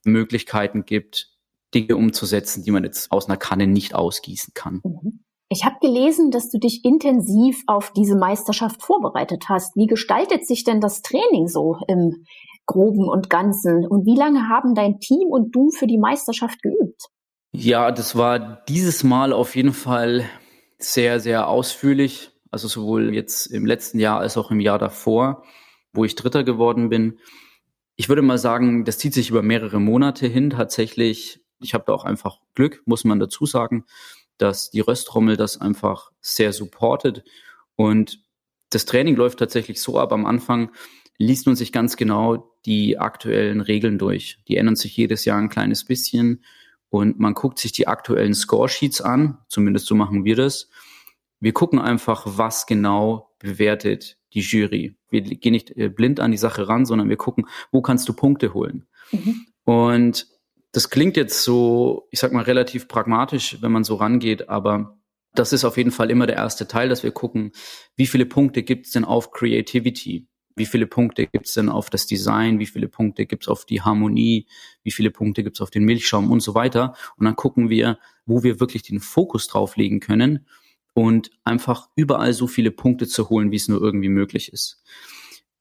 Möglichkeiten 0.03 0.85
gibt, 0.85 1.31
Dinge 1.73 1.95
umzusetzen, 1.95 2.63
die 2.63 2.71
man 2.71 2.83
jetzt 2.83 3.11
aus 3.11 3.27
einer 3.27 3.37
Kanne 3.37 3.67
nicht 3.67 3.95
ausgießen 3.95 4.53
kann. 4.53 4.81
Mhm. 4.83 5.25
Ich 5.49 5.63
habe 5.63 5.75
gelesen, 5.79 6.31
dass 6.31 6.49
du 6.49 6.57
dich 6.57 6.83
intensiv 6.83 7.61
auf 7.67 7.93
diese 7.93 8.17
Meisterschaft 8.17 8.81
vorbereitet 8.81 9.45
hast. 9.47 9.75
Wie 9.75 9.85
gestaltet 9.85 10.47
sich 10.47 10.63
denn 10.63 10.81
das 10.81 11.01
Training 11.01 11.47
so 11.47 11.77
im 11.87 12.25
Groben 12.65 13.07
und 13.07 13.29
Ganzen? 13.29 13.85
Und 13.85 14.05
wie 14.05 14.17
lange 14.17 14.49
haben 14.49 14.73
dein 14.73 14.99
Team 14.99 15.27
und 15.29 15.55
du 15.55 15.69
für 15.69 15.85
die 15.85 15.99
Meisterschaft 15.99 16.63
geübt? 16.63 17.09
Ja, 17.51 17.91
das 17.91 18.15
war 18.15 18.63
dieses 18.65 19.03
Mal 19.03 19.33
auf 19.33 19.55
jeden 19.55 19.73
Fall 19.73 20.25
sehr, 20.79 21.19
sehr 21.19 21.47
ausführlich. 21.47 22.31
Also 22.55 22.69
sowohl 22.69 23.13
jetzt 23.13 23.47
im 23.47 23.65
letzten 23.65 23.99
Jahr 23.99 24.21
als 24.21 24.37
auch 24.37 24.49
im 24.49 24.61
Jahr 24.61 24.79
davor, 24.79 25.43
wo 25.91 26.05
ich 26.05 26.15
Dritter 26.15 26.45
geworden 26.45 26.87
bin. 26.87 27.19
Ich 27.97 28.07
würde 28.07 28.21
mal 28.21 28.37
sagen, 28.37 28.85
das 28.85 28.97
zieht 28.97 29.13
sich 29.13 29.29
über 29.29 29.41
mehrere 29.41 29.81
Monate 29.81 30.25
hin 30.25 30.51
tatsächlich. 30.51 31.41
Ich 31.59 31.73
habe 31.73 31.83
da 31.85 31.91
auch 31.91 32.05
einfach 32.05 32.39
Glück, 32.53 32.81
muss 32.85 33.03
man 33.03 33.19
dazu 33.19 33.45
sagen, 33.45 33.83
dass 34.37 34.71
die 34.71 34.79
Röstrommel 34.79 35.35
das 35.35 35.59
einfach 35.59 36.13
sehr 36.21 36.53
supportet. 36.53 37.25
Und 37.75 38.23
das 38.69 38.85
Training 38.85 39.17
läuft 39.17 39.39
tatsächlich 39.39 39.81
so 39.81 39.99
ab. 39.99 40.13
Am 40.13 40.25
Anfang 40.25 40.71
liest 41.17 41.47
man 41.47 41.57
sich 41.57 41.73
ganz 41.73 41.97
genau 41.97 42.55
die 42.65 42.97
aktuellen 42.97 43.59
Regeln 43.59 43.97
durch. 43.97 44.39
Die 44.47 44.55
ändern 44.55 44.77
sich 44.77 44.95
jedes 44.95 45.25
Jahr 45.25 45.39
ein 45.39 45.49
kleines 45.49 45.83
bisschen 45.83 46.41
und 46.87 47.19
man 47.19 47.33
guckt 47.33 47.59
sich 47.59 47.73
die 47.73 47.89
aktuellen 47.89 48.33
Scoresheets 48.33 49.01
an. 49.01 49.39
Zumindest 49.49 49.87
so 49.87 49.95
machen 49.95 50.23
wir 50.23 50.37
das. 50.37 50.69
Wir 51.45 51.53
gucken 51.53 51.77
einfach, 51.77 52.23
was 52.25 52.65
genau 52.65 53.29
bewertet 53.37 54.17
die 54.33 54.39
Jury. 54.39 54.95
Wir 55.11 55.21
gehen 55.21 55.51
nicht 55.51 55.69
äh, 55.77 55.89
blind 55.89 56.19
an 56.19 56.31
die 56.31 56.39
Sache 56.39 56.67
ran, 56.67 56.87
sondern 56.87 57.07
wir 57.07 57.17
gucken, 57.17 57.45
wo 57.71 57.83
kannst 57.83 58.09
du 58.09 58.13
Punkte 58.13 58.55
holen. 58.55 58.87
Mhm. 59.11 59.45
Und 59.63 60.27
das 60.71 60.89
klingt 60.89 61.17
jetzt 61.17 61.43
so, 61.43 62.07
ich 62.09 62.17
sag 62.17 62.33
mal, 62.33 62.45
relativ 62.45 62.87
pragmatisch, 62.87 63.61
wenn 63.61 63.71
man 63.71 63.83
so 63.83 63.93
rangeht, 63.93 64.49
aber 64.49 64.97
das 65.35 65.53
ist 65.53 65.65
auf 65.65 65.77
jeden 65.77 65.91
Fall 65.91 66.09
immer 66.09 66.25
der 66.25 66.37
erste 66.37 66.67
Teil, 66.67 66.89
dass 66.89 67.03
wir 67.03 67.11
gucken, 67.11 67.51
wie 67.95 68.07
viele 68.07 68.25
Punkte 68.25 68.63
gibt 68.63 68.87
es 68.87 68.93
denn 68.93 69.05
auf 69.05 69.29
Creativity? 69.29 70.27
Wie 70.55 70.65
viele 70.65 70.87
Punkte 70.87 71.27
gibt 71.27 71.45
es 71.45 71.53
denn 71.53 71.69
auf 71.69 71.91
das 71.91 72.07
Design? 72.07 72.57
Wie 72.57 72.65
viele 72.65 72.87
Punkte 72.87 73.27
gibt 73.27 73.43
es 73.43 73.49
auf 73.49 73.65
die 73.65 73.83
Harmonie? 73.83 74.47
Wie 74.81 74.91
viele 74.91 75.11
Punkte 75.11 75.43
gibt 75.43 75.57
es 75.57 75.61
auf 75.61 75.69
den 75.69 75.85
Milchschaum 75.85 76.31
und 76.31 76.39
so 76.39 76.55
weiter? 76.55 76.95
Und 77.17 77.25
dann 77.25 77.35
gucken 77.35 77.69
wir, 77.69 77.99
wo 78.25 78.41
wir 78.41 78.59
wirklich 78.59 78.81
den 78.81 78.99
Fokus 78.99 79.47
drauf 79.47 79.75
legen 79.75 79.99
können 79.99 80.47
und 80.95 81.29
einfach 81.43 81.89
überall 81.95 82.33
so 82.33 82.47
viele 82.47 82.71
Punkte 82.71 83.05
zu 83.05 83.29
holen, 83.29 83.51
wie 83.51 83.57
es 83.57 83.67
nur 83.67 83.81
irgendwie 83.81 84.09
möglich 84.09 84.51
ist. 84.51 84.81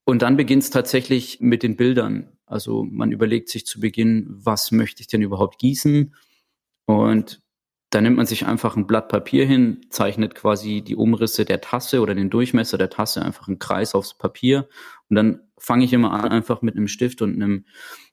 Und 0.05 0.23
dann 0.23 0.37
beginnt 0.37 0.63
es 0.63 0.71
tatsächlich 0.71 1.41
mit 1.41 1.63
den 1.63 1.77
Bildern. 1.77 2.39
Also 2.47 2.85
man 2.85 3.11
überlegt 3.11 3.49
sich 3.49 3.67
zu 3.67 3.81
Beginn, 3.81 4.27
was 4.29 4.71
möchte 4.71 5.01
ich 5.01 5.09
denn 5.09 5.23
überhaupt 5.23 5.59
gießen? 5.59 6.15
Und 6.87 7.43
da 7.91 8.01
nimmt 8.01 8.17
man 8.17 8.27
sich 8.27 8.47
einfach 8.47 8.77
ein 8.77 8.87
Blatt 8.87 9.09
Papier 9.09 9.45
hin, 9.45 9.87
zeichnet 9.91 10.37
quasi 10.37 10.83
die 10.83 10.97
Umrisse 10.97 11.45
der 11.45 11.61
Tasse 11.61 12.01
oder 12.01 12.15
den 12.15 12.31
Durchmesser 12.31 12.79
der 12.79 12.91
Tasse 12.91 13.23
einfach 13.23 13.49
einen 13.49 13.59
Kreis 13.59 13.95
aufs 13.95 14.17
Papier. 14.17 14.69
Und 15.09 15.17
dann 15.17 15.41
fange 15.59 15.85
ich 15.85 15.93
immer 15.93 16.13
an, 16.13 16.31
einfach 16.31 16.63
mit 16.63 16.77
einem 16.77 16.89
Stift 16.89 17.23
und 17.23 17.35
einem 17.35 17.65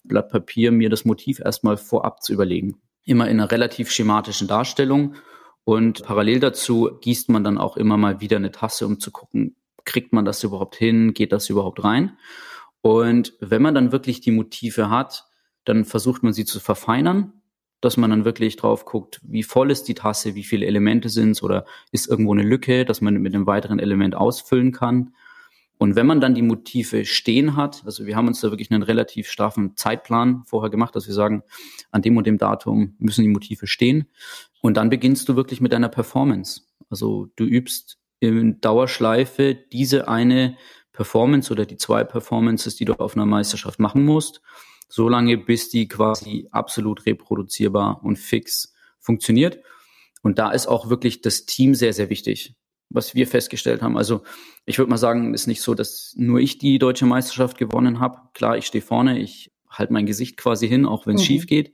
Blatt 0.03 0.29
Papier 0.29 0.71
mir 0.71 0.89
das 0.89 1.05
Motiv 1.05 1.39
erstmal 1.39 1.77
vorab 1.77 2.23
zu 2.23 2.33
überlegen. 2.33 2.81
Immer 3.03 3.27
in 3.27 3.39
einer 3.39 3.51
relativ 3.51 3.91
schematischen 3.91 4.47
Darstellung 4.47 5.15
und 5.63 6.03
parallel 6.03 6.39
dazu 6.39 6.97
gießt 7.01 7.29
man 7.29 7.43
dann 7.43 7.57
auch 7.57 7.77
immer 7.77 7.97
mal 7.97 8.19
wieder 8.19 8.37
eine 8.37 8.51
Tasse, 8.51 8.85
um 8.85 8.99
zu 8.99 9.11
gucken, 9.11 9.55
kriegt 9.85 10.13
man 10.13 10.25
das 10.25 10.43
überhaupt 10.43 10.75
hin, 10.75 11.13
geht 11.13 11.31
das 11.31 11.49
überhaupt 11.49 11.83
rein? 11.83 12.17
Und 12.81 13.33
wenn 13.39 13.61
man 13.61 13.75
dann 13.75 13.91
wirklich 13.91 14.21
die 14.21 14.31
Motive 14.31 14.89
hat, 14.89 15.27
dann 15.65 15.85
versucht 15.85 16.23
man 16.23 16.33
sie 16.33 16.45
zu 16.45 16.59
verfeinern, 16.59 17.33
dass 17.79 17.97
man 17.97 18.09
dann 18.09 18.25
wirklich 18.25 18.57
drauf 18.57 18.85
guckt, 18.85 19.21
wie 19.23 19.43
voll 19.43 19.71
ist 19.71 19.87
die 19.87 19.93
Tasse, 19.93 20.35
wie 20.35 20.43
viele 20.43 20.65
Elemente 20.65 21.09
sind 21.09 21.31
es 21.31 21.43
oder 21.43 21.65
ist 21.91 22.07
irgendwo 22.07 22.33
eine 22.33 22.43
Lücke, 22.43 22.85
dass 22.85 23.01
man 23.01 23.15
mit 23.15 23.33
einem 23.33 23.47
weiteren 23.47 23.79
Element 23.79 24.15
ausfüllen 24.15 24.71
kann. 24.71 25.15
Und 25.81 25.95
wenn 25.95 26.05
man 26.05 26.21
dann 26.21 26.35
die 26.35 26.43
Motive 26.43 27.05
stehen 27.05 27.55
hat, 27.55 27.81
also 27.85 28.05
wir 28.05 28.15
haben 28.15 28.27
uns 28.27 28.39
da 28.39 28.51
wirklich 28.51 28.69
einen 28.69 28.83
relativ 28.83 29.27
straffen 29.31 29.75
Zeitplan 29.75 30.43
vorher 30.45 30.69
gemacht, 30.69 30.95
dass 30.95 31.07
wir 31.07 31.15
sagen, 31.15 31.41
an 31.89 32.03
dem 32.03 32.15
und 32.17 32.27
dem 32.27 32.37
Datum 32.37 32.93
müssen 32.99 33.23
die 33.23 33.29
Motive 33.29 33.65
stehen. 33.65 34.05
Und 34.61 34.77
dann 34.77 34.91
beginnst 34.91 35.27
du 35.27 35.35
wirklich 35.35 35.59
mit 35.59 35.73
deiner 35.73 35.89
Performance. 35.89 36.67
Also 36.91 37.29
du 37.35 37.45
übst 37.45 37.97
in 38.19 38.61
Dauerschleife 38.61 39.55
diese 39.55 40.07
eine 40.07 40.55
Performance 40.93 41.51
oder 41.51 41.65
die 41.65 41.77
zwei 41.77 42.03
Performances, 42.03 42.75
die 42.75 42.85
du 42.85 42.93
auf 42.99 43.15
einer 43.15 43.25
Meisterschaft 43.25 43.79
machen 43.79 44.05
musst, 44.05 44.43
so 44.87 45.09
lange, 45.09 45.35
bis 45.35 45.69
die 45.69 45.87
quasi 45.87 46.47
absolut 46.51 47.07
reproduzierbar 47.07 48.03
und 48.03 48.19
fix 48.19 48.75
funktioniert. 48.99 49.57
Und 50.21 50.37
da 50.37 50.51
ist 50.51 50.67
auch 50.67 50.91
wirklich 50.91 51.21
das 51.23 51.47
Team 51.47 51.73
sehr, 51.73 51.93
sehr 51.93 52.11
wichtig 52.11 52.53
was 52.93 53.15
wir 53.15 53.27
festgestellt 53.27 53.81
haben. 53.81 53.97
Also 53.97 54.21
ich 54.65 54.77
würde 54.77 54.89
mal 54.89 54.97
sagen, 54.97 55.33
ist 55.33 55.47
nicht 55.47 55.61
so, 55.61 55.73
dass 55.73 56.13
nur 56.17 56.39
ich 56.39 56.57
die 56.57 56.79
deutsche 56.79 57.05
Meisterschaft 57.05 57.57
gewonnen 57.57 57.99
habe. 57.99 58.19
Klar, 58.33 58.57
ich 58.57 58.65
stehe 58.65 58.81
vorne, 58.81 59.19
ich 59.19 59.51
halte 59.69 59.93
mein 59.93 60.05
Gesicht 60.05 60.37
quasi 60.37 60.67
hin, 60.67 60.85
auch 60.85 61.07
wenn 61.07 61.15
es 61.15 61.21
mhm. 61.21 61.25
schief 61.25 61.47
geht. 61.47 61.73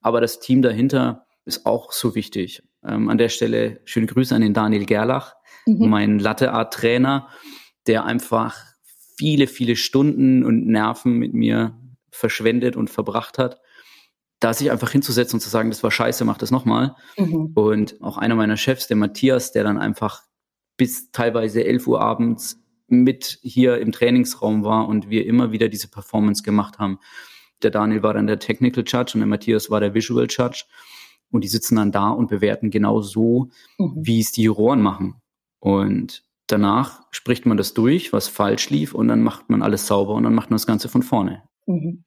Aber 0.00 0.20
das 0.20 0.40
Team 0.40 0.62
dahinter 0.62 1.26
ist 1.44 1.66
auch 1.66 1.92
so 1.92 2.14
wichtig. 2.14 2.62
Ähm, 2.86 3.08
an 3.08 3.18
der 3.18 3.28
Stelle 3.28 3.80
schöne 3.84 4.06
Grüße 4.06 4.34
an 4.34 4.42
den 4.42 4.54
Daniel 4.54 4.86
Gerlach, 4.86 5.34
mhm. 5.66 5.88
mein 5.88 6.18
Latte-Art-Trainer, 6.18 7.28
der 7.86 8.04
einfach 8.04 8.56
viele, 9.16 9.46
viele 9.46 9.76
Stunden 9.76 10.44
und 10.44 10.66
Nerven 10.66 11.18
mit 11.18 11.34
mir 11.34 11.78
verschwendet 12.10 12.76
und 12.76 12.90
verbracht 12.90 13.38
hat 13.38 13.60
da 14.44 14.52
sich 14.52 14.70
einfach 14.70 14.90
hinzusetzen 14.90 15.36
und 15.36 15.40
zu 15.40 15.48
sagen, 15.48 15.70
das 15.70 15.82
war 15.82 15.90
scheiße, 15.90 16.24
mach 16.26 16.36
das 16.36 16.50
nochmal. 16.50 16.94
Mhm. 17.16 17.52
Und 17.54 18.02
auch 18.02 18.18
einer 18.18 18.34
meiner 18.34 18.58
Chefs, 18.58 18.86
der 18.86 18.96
Matthias, 18.96 19.52
der 19.52 19.64
dann 19.64 19.78
einfach 19.78 20.22
bis 20.76 21.10
teilweise 21.10 21.64
11 21.64 21.86
Uhr 21.86 22.00
abends 22.00 22.60
mit 22.88 23.38
hier 23.42 23.78
im 23.78 23.92
Trainingsraum 23.92 24.64
war 24.64 24.88
und 24.88 25.08
wir 25.10 25.26
immer 25.26 25.52
wieder 25.52 25.68
diese 25.68 25.88
Performance 25.88 26.42
gemacht 26.42 26.78
haben. 26.78 26.98
Der 27.62 27.70
Daniel 27.70 28.02
war 28.02 28.14
dann 28.14 28.26
der 28.26 28.38
Technical 28.38 28.84
Judge 28.86 29.12
und 29.14 29.20
der 29.20 29.26
Matthias 29.26 29.70
war 29.70 29.80
der 29.80 29.94
Visual 29.94 30.26
Judge. 30.28 30.64
Und 31.30 31.42
die 31.42 31.48
sitzen 31.48 31.76
dann 31.76 31.90
da 31.90 32.10
und 32.10 32.28
bewerten 32.28 32.70
genau 32.70 33.00
so, 33.00 33.48
mhm. 33.78 33.94
wie 33.96 34.20
es 34.20 34.30
die 34.30 34.42
Juroren 34.42 34.82
machen. 34.82 35.20
Und 35.58 36.22
danach 36.46 37.02
spricht 37.10 37.46
man 37.46 37.56
das 37.56 37.74
durch, 37.74 38.12
was 38.12 38.28
falsch 38.28 38.70
lief, 38.70 38.94
und 38.94 39.08
dann 39.08 39.22
macht 39.22 39.50
man 39.50 39.62
alles 39.62 39.86
sauber 39.86 40.14
und 40.14 40.22
dann 40.24 40.34
macht 40.34 40.50
man 40.50 40.56
das 40.56 40.66
Ganze 40.66 40.88
von 40.88 41.02
vorne. 41.02 41.42
Mhm. 41.66 42.04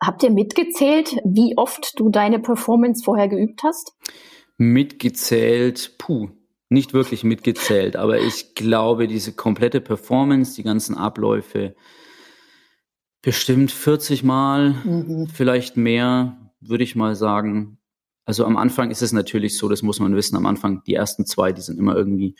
Habt 0.00 0.22
ihr 0.22 0.30
mitgezählt, 0.30 1.16
wie 1.24 1.54
oft 1.56 1.98
du 1.98 2.08
deine 2.10 2.38
Performance 2.38 3.02
vorher 3.02 3.28
geübt 3.28 3.62
hast? 3.64 3.96
Mitgezählt, 4.58 5.96
puh, 5.98 6.28
nicht 6.68 6.92
wirklich 6.92 7.24
mitgezählt, 7.24 7.96
aber 7.96 8.20
ich 8.20 8.54
glaube, 8.54 9.08
diese 9.08 9.32
komplette 9.32 9.80
Performance, 9.80 10.54
die 10.54 10.62
ganzen 10.62 10.96
Abläufe, 10.96 11.74
bestimmt 13.22 13.70
40 13.70 14.22
Mal, 14.22 14.74
mhm. 14.84 15.28
vielleicht 15.28 15.76
mehr, 15.76 16.52
würde 16.60 16.84
ich 16.84 16.94
mal 16.94 17.14
sagen. 17.14 17.78
Also 18.24 18.44
am 18.44 18.56
Anfang 18.56 18.90
ist 18.90 19.02
es 19.02 19.12
natürlich 19.12 19.56
so, 19.56 19.68
das 19.68 19.82
muss 19.82 20.00
man 20.00 20.14
wissen, 20.14 20.36
am 20.36 20.46
Anfang 20.46 20.82
die 20.84 20.94
ersten 20.94 21.24
zwei, 21.24 21.52
die 21.52 21.62
sind 21.62 21.78
immer 21.78 21.96
irgendwie 21.96 22.36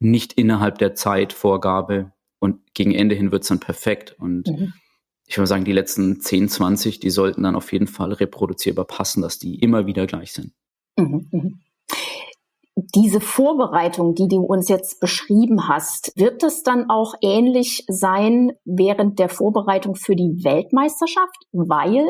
nicht 0.00 0.32
innerhalb 0.32 0.78
der 0.78 0.94
Zeitvorgabe 0.94 2.12
und 2.38 2.74
gegen 2.74 2.94
Ende 2.94 3.14
hin 3.14 3.32
wird 3.32 3.42
es 3.42 3.48
dann 3.48 3.60
perfekt. 3.60 4.16
Und 4.18 4.48
mhm. 4.48 4.72
ich 5.26 5.36
würde 5.36 5.48
sagen, 5.48 5.64
die 5.64 5.72
letzten 5.72 6.20
10, 6.20 6.48
20, 6.48 7.00
die 7.00 7.10
sollten 7.10 7.42
dann 7.42 7.56
auf 7.56 7.72
jeden 7.72 7.88
Fall 7.88 8.12
reproduzierbar 8.12 8.86
passen, 8.86 9.20
dass 9.20 9.38
die 9.38 9.56
immer 9.56 9.86
wieder 9.86 10.06
gleich 10.06 10.32
sind. 10.32 10.52
Mhm. 10.96 11.60
Diese 12.94 13.20
Vorbereitung, 13.20 14.14
die 14.14 14.28
du 14.28 14.40
uns 14.40 14.68
jetzt 14.68 15.00
beschrieben 15.00 15.68
hast, 15.68 16.12
wird 16.16 16.44
es 16.44 16.62
dann 16.62 16.90
auch 16.90 17.14
ähnlich 17.22 17.84
sein 17.88 18.52
während 18.64 19.18
der 19.18 19.28
Vorbereitung 19.28 19.96
für 19.96 20.14
die 20.14 20.44
Weltmeisterschaft? 20.44 21.36
Weil 21.52 22.06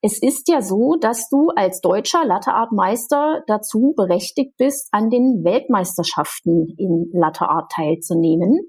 es 0.00 0.20
ist 0.20 0.48
ja 0.48 0.60
so, 0.60 0.96
dass 1.00 1.28
du 1.28 1.50
als 1.54 1.80
deutscher 1.80 2.24
Latteartmeister 2.24 3.42
dazu 3.46 3.94
berechtigt 3.96 4.56
bist, 4.56 4.88
an 4.90 5.08
den 5.08 5.44
Weltmeisterschaften 5.44 6.74
in 6.78 7.10
Latteart 7.12 7.70
teilzunehmen. 7.70 8.66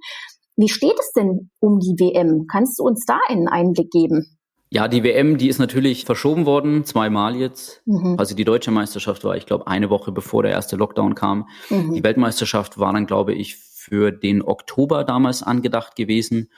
Wie 0.56 0.70
steht 0.70 1.00
es 1.00 1.14
denn 1.14 1.50
um 1.60 1.80
die 1.80 1.96
WM? 1.98 2.46
Kannst 2.48 2.78
du 2.78 2.84
uns 2.84 3.06
da 3.06 3.18
einen 3.28 3.48
Einblick 3.48 3.90
geben? 3.90 4.38
Ja, 4.74 4.88
die 4.88 5.04
WM, 5.04 5.38
die 5.38 5.50
ist 5.50 5.60
natürlich 5.60 6.04
verschoben 6.04 6.48
worden, 6.48 6.84
zweimal 6.84 7.36
jetzt. 7.36 7.84
Mhm. 7.86 8.16
Also 8.18 8.34
die 8.34 8.44
deutsche 8.44 8.72
Meisterschaft 8.72 9.24
war, 9.24 9.38
ich 9.38 9.46
glaube, 9.46 9.68
eine 9.68 9.92
Woche 9.92 10.12
bevor 10.12 10.42
der 10.42 10.52
erste 10.52 10.78
Lockdown 10.78 11.14
kam. 11.14 11.48
Mhm. 11.70 11.94
Die 11.94 12.04
Weltmeisterschaft 12.04 12.80
war 12.80 12.92
dann, 12.92 13.06
glaube 13.06 13.36
ich, 13.36 13.58
für 13.58 14.12
den 14.12 14.42
Oktober 14.42 15.04
damals 15.04 15.44
angedacht 15.44 15.96
gewesen. 15.96 16.50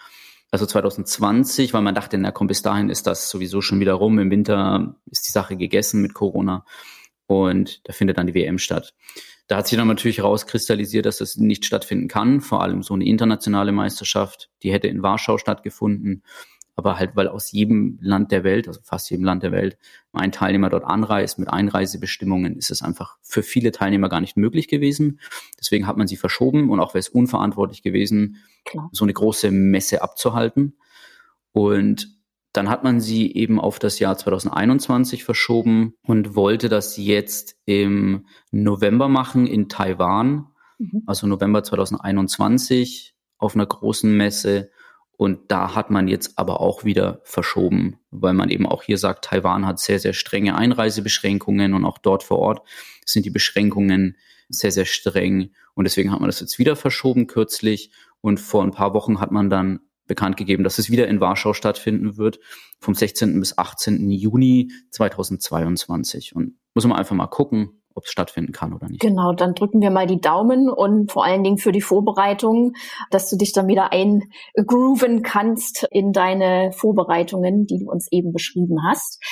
Also 0.49 0.65
2020, 0.65 1.73
weil 1.73 1.81
man 1.81 1.93
dachte, 1.93 2.17
na 2.17 2.31
komm, 2.31 2.47
bis 2.47 2.61
dahin 2.61 2.89
ist 2.89 3.05
das 3.05 3.29
sowieso 3.29 3.59
schon 3.59 3.81
wieder 3.81 3.95
rum. 3.95 4.17
Im 4.17 4.31
Winter 4.31 4.95
ist 5.11 5.27
die 5.27 5.33
Sache 5.33 5.57
gegessen 5.57 6.01
mit 6.01 6.13
Corona. 6.13 6.63
Und 7.27 7.81
da 7.85 7.91
findet 7.91 8.17
dann 8.17 8.27
die 8.27 8.33
WM 8.33 8.59
statt. 8.59 8.93
Da 9.47 9.57
hat 9.57 9.67
sich 9.67 9.77
dann 9.77 9.89
natürlich 9.89 10.19
herauskristallisiert, 10.19 11.05
dass 11.05 11.17
das 11.17 11.35
nicht 11.35 11.65
stattfinden 11.65 12.07
kann. 12.07 12.39
Vor 12.39 12.63
allem 12.63 12.81
so 12.81 12.93
eine 12.93 13.05
internationale 13.05 13.73
Meisterschaft, 13.73 14.49
die 14.63 14.71
hätte 14.71 14.87
in 14.87 15.03
Warschau 15.03 15.37
stattgefunden 15.37 16.23
aber 16.75 16.99
halt, 16.99 17.15
weil 17.15 17.27
aus 17.27 17.51
jedem 17.51 17.97
Land 18.01 18.31
der 18.31 18.43
Welt, 18.43 18.67
also 18.67 18.81
fast 18.83 19.09
jedem 19.09 19.23
Land 19.23 19.43
der 19.43 19.51
Welt, 19.51 19.77
ein 20.11 20.31
Teilnehmer 20.31 20.69
dort 20.69 20.83
anreist 20.83 21.39
mit 21.39 21.49
Einreisebestimmungen, 21.49 22.57
ist 22.57 22.69
es 22.69 22.81
einfach 22.81 23.17
für 23.21 23.43
viele 23.43 23.71
Teilnehmer 23.71 24.09
gar 24.09 24.19
nicht 24.19 24.35
möglich 24.35 24.67
gewesen. 24.67 25.19
Deswegen 25.59 25.87
hat 25.87 25.97
man 25.97 26.07
sie 26.07 26.17
verschoben 26.17 26.69
und 26.69 26.79
auch 26.79 26.93
wäre 26.93 26.99
es 26.99 27.09
unverantwortlich 27.09 27.81
gewesen, 27.81 28.43
Klar. 28.65 28.89
so 28.91 29.05
eine 29.05 29.13
große 29.13 29.51
Messe 29.51 30.01
abzuhalten. 30.01 30.77
Und 31.53 32.15
dann 32.51 32.69
hat 32.69 32.83
man 32.83 32.99
sie 32.99 33.33
eben 33.33 33.59
auf 33.59 33.79
das 33.79 33.99
Jahr 33.99 34.17
2021 34.17 35.23
verschoben 35.23 35.95
und 36.03 36.35
wollte 36.35 36.69
das 36.69 36.97
jetzt 36.97 37.57
im 37.65 38.25
November 38.51 39.07
machen 39.07 39.47
in 39.47 39.69
Taiwan, 39.69 40.47
mhm. 40.77 41.03
also 41.05 41.27
November 41.27 41.63
2021 41.63 43.15
auf 43.37 43.55
einer 43.55 43.65
großen 43.65 44.15
Messe 44.15 44.71
Und 45.17 45.51
da 45.51 45.75
hat 45.75 45.91
man 45.91 46.07
jetzt 46.07 46.37
aber 46.37 46.59
auch 46.59 46.83
wieder 46.83 47.21
verschoben, 47.23 47.99
weil 48.11 48.33
man 48.33 48.49
eben 48.49 48.65
auch 48.65 48.83
hier 48.83 48.97
sagt, 48.97 49.25
Taiwan 49.25 49.65
hat 49.65 49.79
sehr, 49.79 49.99
sehr 49.99 50.13
strenge 50.13 50.55
Einreisebeschränkungen 50.55 51.73
und 51.73 51.85
auch 51.85 51.97
dort 51.97 52.23
vor 52.23 52.39
Ort 52.39 52.67
sind 53.05 53.25
die 53.25 53.29
Beschränkungen 53.29 54.17
sehr, 54.49 54.71
sehr 54.71 54.85
streng. 54.85 55.51
Und 55.73 55.85
deswegen 55.85 56.11
hat 56.11 56.19
man 56.19 56.29
das 56.29 56.39
jetzt 56.39 56.59
wieder 56.59 56.75
verschoben 56.75 57.27
kürzlich. 57.27 57.91
Und 58.21 58.39
vor 58.39 58.63
ein 58.63 58.71
paar 58.71 58.93
Wochen 58.93 59.19
hat 59.19 59.31
man 59.31 59.49
dann 59.49 59.79
bekannt 60.07 60.37
gegeben, 60.37 60.63
dass 60.63 60.77
es 60.77 60.89
wieder 60.89 61.07
in 61.07 61.19
Warschau 61.19 61.53
stattfinden 61.53 62.17
wird, 62.17 62.39
vom 62.79 62.93
16. 62.93 63.39
bis 63.39 63.57
18. 63.57 64.11
Juni 64.11 64.71
2022. 64.91 66.35
Und 66.35 66.57
muss 66.73 66.85
man 66.85 66.97
einfach 66.97 67.15
mal 67.15 67.27
gucken, 67.27 67.81
ob 67.95 68.05
es 68.05 68.11
stattfinden 68.11 68.51
kann 68.51 68.73
oder 68.73 68.87
nicht. 68.87 68.99
Genau, 68.99 69.33
dann 69.33 69.55
drücken 69.55 69.81
wir 69.81 69.89
mal 69.89 70.05
die 70.05 70.19
Daumen 70.19 70.69
und 70.69 71.11
vor 71.11 71.25
allen 71.25 71.43
Dingen 71.43 71.57
für 71.57 71.71
die 71.71 71.81
Vorbereitung, 71.81 72.73
dass 73.09 73.29
du 73.29 73.37
dich 73.37 73.53
dann 73.53 73.67
wieder 73.67 73.91
eingrooven 73.91 75.23
kannst 75.23 75.87
in 75.91 76.11
deine 76.11 76.71
Vorbereitungen, 76.73 77.65
die 77.65 77.79
du 77.79 77.89
uns 77.89 78.07
eben 78.11 78.33
beschrieben 78.33 78.77
hast. 78.87 79.23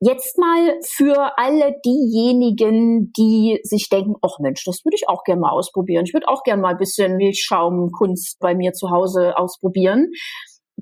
Jetzt 0.00 0.36
mal 0.36 0.78
für 0.84 1.38
alle 1.38 1.76
diejenigen, 1.84 3.10
die 3.12 3.60
sich 3.62 3.88
denken, 3.88 4.14
ach 4.20 4.38
Mensch, 4.38 4.62
das 4.64 4.84
würde 4.84 4.96
ich 4.96 5.08
auch 5.08 5.24
gerne 5.24 5.40
mal 5.40 5.50
ausprobieren. 5.50 6.04
Ich 6.04 6.12
würde 6.12 6.28
auch 6.28 6.42
gerne 6.42 6.60
mal 6.60 6.72
ein 6.72 6.78
bisschen 6.78 7.16
Milchschaumkunst 7.16 8.38
bei 8.38 8.54
mir 8.54 8.72
zu 8.72 8.90
Hause 8.90 9.38
ausprobieren. 9.38 10.10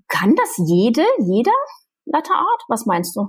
Kann 0.08 0.34
das 0.34 0.56
jede, 0.66 1.04
jeder 1.24 1.52
Latte 2.04 2.32
Art? 2.32 2.62
Was 2.68 2.84
meinst 2.86 3.14
du? 3.14 3.28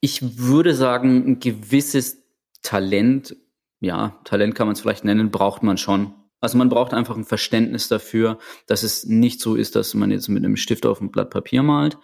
Ich 0.00 0.38
würde 0.38 0.74
sagen, 0.74 1.24
ein 1.24 1.38
gewisses 1.38 2.21
Talent, 2.62 3.36
ja, 3.80 4.20
Talent 4.24 4.54
kann 4.54 4.66
man 4.66 4.74
es 4.74 4.80
vielleicht 4.80 5.04
nennen, 5.04 5.30
braucht 5.30 5.62
man 5.62 5.76
schon. 5.76 6.14
Also 6.40 6.58
man 6.58 6.68
braucht 6.68 6.92
einfach 6.92 7.16
ein 7.16 7.24
Verständnis 7.24 7.88
dafür, 7.88 8.38
dass 8.66 8.82
es 8.82 9.04
nicht 9.04 9.40
so 9.40 9.54
ist, 9.54 9.76
dass 9.76 9.94
man 9.94 10.10
jetzt 10.10 10.28
mit 10.28 10.44
einem 10.44 10.56
Stift 10.56 10.86
auf 10.86 11.00
ein 11.00 11.10
Blatt 11.10 11.30
Papier 11.30 11.62
malt. 11.62 11.98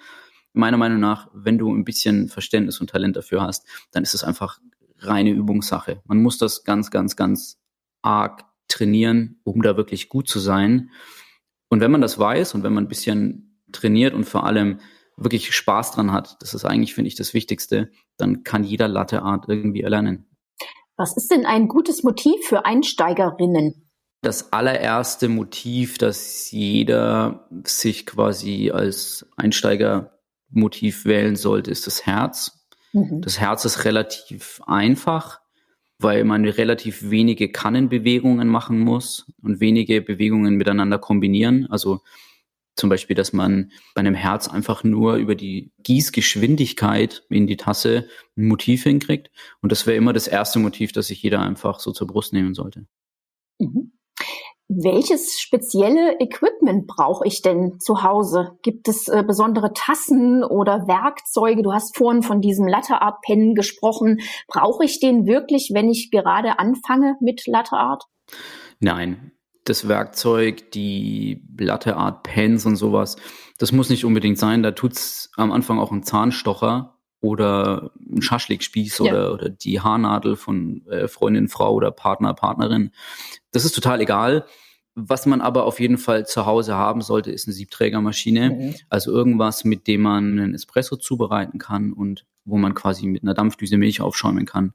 Meiner 0.53 0.77
Meinung 0.77 1.01
nach, 1.01 1.29
wenn 1.35 1.59
du 1.59 1.73
ein 1.75 1.85
bisschen 1.85 2.29
Verständnis 2.29 2.81
und 2.81 2.91
Talent 2.91 3.17
dafür 3.17 3.43
hast, 3.43 3.67
dann 3.91 4.03
ist 4.03 4.15
es 4.15 4.25
einfach 4.25 4.61
reine 4.99 5.31
Übungssache. 5.31 6.03
Man 6.05 6.23
muss 6.23 6.39
das 6.39 6.65
ganz, 6.65 6.91
ganz, 6.91 7.17
ganz 7.17 7.61
arg 8.03 8.45
trainieren, 8.69 9.41
um 9.45 9.63
da 9.63 9.77
wirklich 9.77 10.09
gut 10.09 10.29
zu 10.29 10.39
sein. 10.39 10.91
Und 11.69 11.81
wenn 11.81 11.91
man 11.91 12.01
das 12.01 12.19
weiß 12.19 12.55
und 12.55 12.63
wenn 12.63 12.73
man 12.73 12.85
ein 12.85 12.89
bisschen 12.89 13.61
trainiert 13.73 14.15
und 14.15 14.25
vor 14.25 14.45
allem 14.45 14.81
wirklich 15.17 15.55
Spaß 15.55 15.93
dran 15.93 16.13
hat, 16.13 16.37
das 16.41 16.55
ist 16.55 16.65
eigentlich, 16.65 16.95
finde 16.95 17.09
ich, 17.09 17.17
das 17.17 17.35
Wichtigste, 17.35 17.91
dann 18.17 18.45
kann 18.45 18.65
jeder 18.65 18.89
Latteart 18.89 19.49
irgendwie 19.49 19.83
erlernen. 19.83 20.27
Was 20.99 21.17
ist 21.17 21.31
denn 21.31 21.47
ein 21.47 21.69
gutes 21.69 22.03
Motiv 22.03 22.45
für 22.45 22.67
Einsteigerinnen? 22.67 23.89
Das 24.21 24.53
allererste 24.53 25.29
Motiv, 25.29 25.97
das 25.97 26.51
jeder 26.51 27.49
sich 27.65 28.05
quasi 28.05 28.73
als 28.73 29.25
Einsteigermotiv 29.37 31.05
wählen 31.05 31.37
sollte, 31.37 31.71
ist 31.71 31.87
das 31.87 32.05
Herz. 32.05 32.67
Mhm. 32.93 33.23
Das 33.23 33.39
Herz 33.39 33.65
ist 33.65 33.85
relativ 33.85 34.61
einfach, 34.67 35.41
weil 36.01 36.25
man 36.25 36.45
relativ 36.45 37.11
wenige 37.11 37.53
Kannenbewegungen 37.53 38.49
machen 38.49 38.81
muss 38.81 39.33
und 39.41 39.61
wenige 39.61 40.03
Bewegungen 40.03 40.57
miteinander 40.57 40.99
kombinieren. 40.99 41.69
Also 41.71 42.01
zum 42.79 42.89
Beispiel, 42.89 43.17
dass 43.17 43.33
man 43.33 43.71
bei 43.95 44.01
einem 44.01 44.15
Herz 44.15 44.49
einfach 44.49 44.85
nur 44.85 45.17
über 45.17 45.35
die 45.35 45.73
Gießgeschwindigkeit 45.83 47.25
in 47.29 47.47
die 47.47 47.57
Tasse 47.57 48.09
ein 48.37 48.47
Motiv 48.47 48.85
hinkriegt. 48.85 49.31
Und 49.61 49.73
das 49.73 49.87
wäre 49.87 49.97
immer 49.97 50.13
das 50.13 50.29
erste 50.29 50.59
Motiv, 50.59 50.93
das 50.93 51.09
sich 51.09 51.23
jeder 51.23 51.41
einfach 51.41 51.81
so 51.81 51.93
zur 51.93 52.07
Brust 52.07 52.33
nehmen 52.33 52.55
sollte. 52.55 52.87
Mhm. 53.59 53.93
Welches 54.71 55.41
spezielle 55.41 56.21
Equipment 56.21 56.87
brauche 56.87 57.27
ich 57.27 57.41
denn 57.41 57.81
zu 57.81 58.03
Hause? 58.03 58.59
Gibt 58.63 58.87
es 58.87 59.09
äh, 59.09 59.25
besondere 59.27 59.73
Tassen 59.73 60.45
oder 60.45 60.87
Werkzeuge? 60.87 61.63
Du 61.63 61.73
hast 61.73 61.97
vorhin 61.97 62.23
von 62.23 62.43
diesem 62.43 62.69
Latte 62.69 63.01
Art 63.01 63.23
Pen 63.23 63.55
gesprochen. 63.55 64.21
Brauche 64.47 64.85
ich 64.85 65.01
den 65.01 65.27
wirklich, 65.27 65.71
wenn 65.73 65.89
ich 65.89 66.11
gerade 66.11 66.59
anfange 66.59 67.17
mit 67.23 67.47
Latte 67.47 67.77
Art? 67.77 68.05
Nein, 68.79 69.33
das 69.69 69.89
Werkzeug, 69.89 70.71
die 70.73 71.43
Latte 71.59 71.97
Art 71.97 72.23
Pens 72.23 72.67
und 72.67 72.77
sowas, 72.77 73.17
das 73.59 73.73
muss 73.73 73.91
nicht 73.91 74.05
unbedingt 74.05 74.39
sein. 74.39 74.63
Da 74.63 74.71
tut's 74.71 75.31
am 75.37 75.53
Anfang 75.53 75.79
auch 75.79 75.93
ein 75.93 76.03
Zahnstocher 76.03 76.99
oder 77.21 77.91
ein 77.99 78.23
Schaschlikspieß 78.23 78.99
ja. 78.99 79.05
oder, 79.05 79.35
oder 79.35 79.49
die 79.49 79.81
Haarnadel 79.81 80.37
von 80.37 80.87
äh, 80.87 81.09
Freundin, 81.09 81.49
Frau 81.49 81.75
oder 81.75 81.91
Partner, 81.91 82.35
Partnerin. 82.35 82.93
Das 83.51 83.65
ist 83.65 83.75
total 83.75 84.01
egal. 84.01 84.47
Was 84.95 85.27
man 85.27 85.41
aber 85.41 85.65
auf 85.65 85.79
jeden 85.81 85.99
Fall 85.99 86.27
zu 86.27 86.47
Hause 86.47 86.75
haben 86.75 87.03
sollte, 87.03 87.31
ist 87.31 87.47
eine 87.47 87.55
Siebträgermaschine. 87.55 88.51
Mhm. 88.51 88.75
Also 88.89 89.13
irgendwas, 89.13 89.65
mit 89.65 89.87
dem 89.87 90.03
man 90.03 90.39
einen 90.39 90.55
Espresso 90.55 90.97
zubereiten 90.97 91.59
kann 91.59 91.93
und 91.93 92.25
wo 92.45 92.57
man 92.57 92.75
quasi 92.75 93.07
mit 93.07 93.23
einer 93.23 93.35
Dampfdüse 93.35 93.77
Milch 93.77 94.01
aufschäumen 94.01 94.47
kann. 94.47 94.75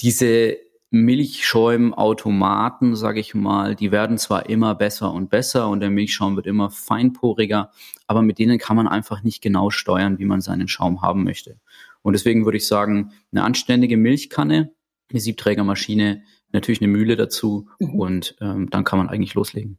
Diese 0.00 0.56
Milchschäumautomaten, 0.90 2.96
sage 2.96 3.20
ich 3.20 3.34
mal, 3.34 3.74
die 3.74 3.92
werden 3.92 4.16
zwar 4.16 4.48
immer 4.48 4.74
besser 4.74 5.12
und 5.12 5.28
besser 5.28 5.68
und 5.68 5.80
der 5.80 5.90
Milchschaum 5.90 6.36
wird 6.36 6.46
immer 6.46 6.70
feinporiger, 6.70 7.70
aber 8.06 8.22
mit 8.22 8.38
denen 8.38 8.58
kann 8.58 8.76
man 8.76 8.88
einfach 8.88 9.22
nicht 9.22 9.42
genau 9.42 9.68
steuern, 9.70 10.18
wie 10.18 10.24
man 10.24 10.40
seinen 10.40 10.68
Schaum 10.68 11.02
haben 11.02 11.24
möchte. 11.24 11.58
Und 12.02 12.14
deswegen 12.14 12.46
würde 12.46 12.56
ich 12.56 12.66
sagen, 12.66 13.12
eine 13.32 13.44
anständige 13.44 13.98
Milchkanne, 13.98 14.72
eine 15.10 15.20
Siebträgermaschine, 15.20 16.22
natürlich 16.52 16.80
eine 16.80 16.88
Mühle 16.88 17.16
dazu 17.16 17.68
mhm. 17.78 17.94
und 17.94 18.36
ähm, 18.40 18.70
dann 18.70 18.84
kann 18.84 18.98
man 18.98 19.10
eigentlich 19.10 19.34
loslegen. 19.34 19.78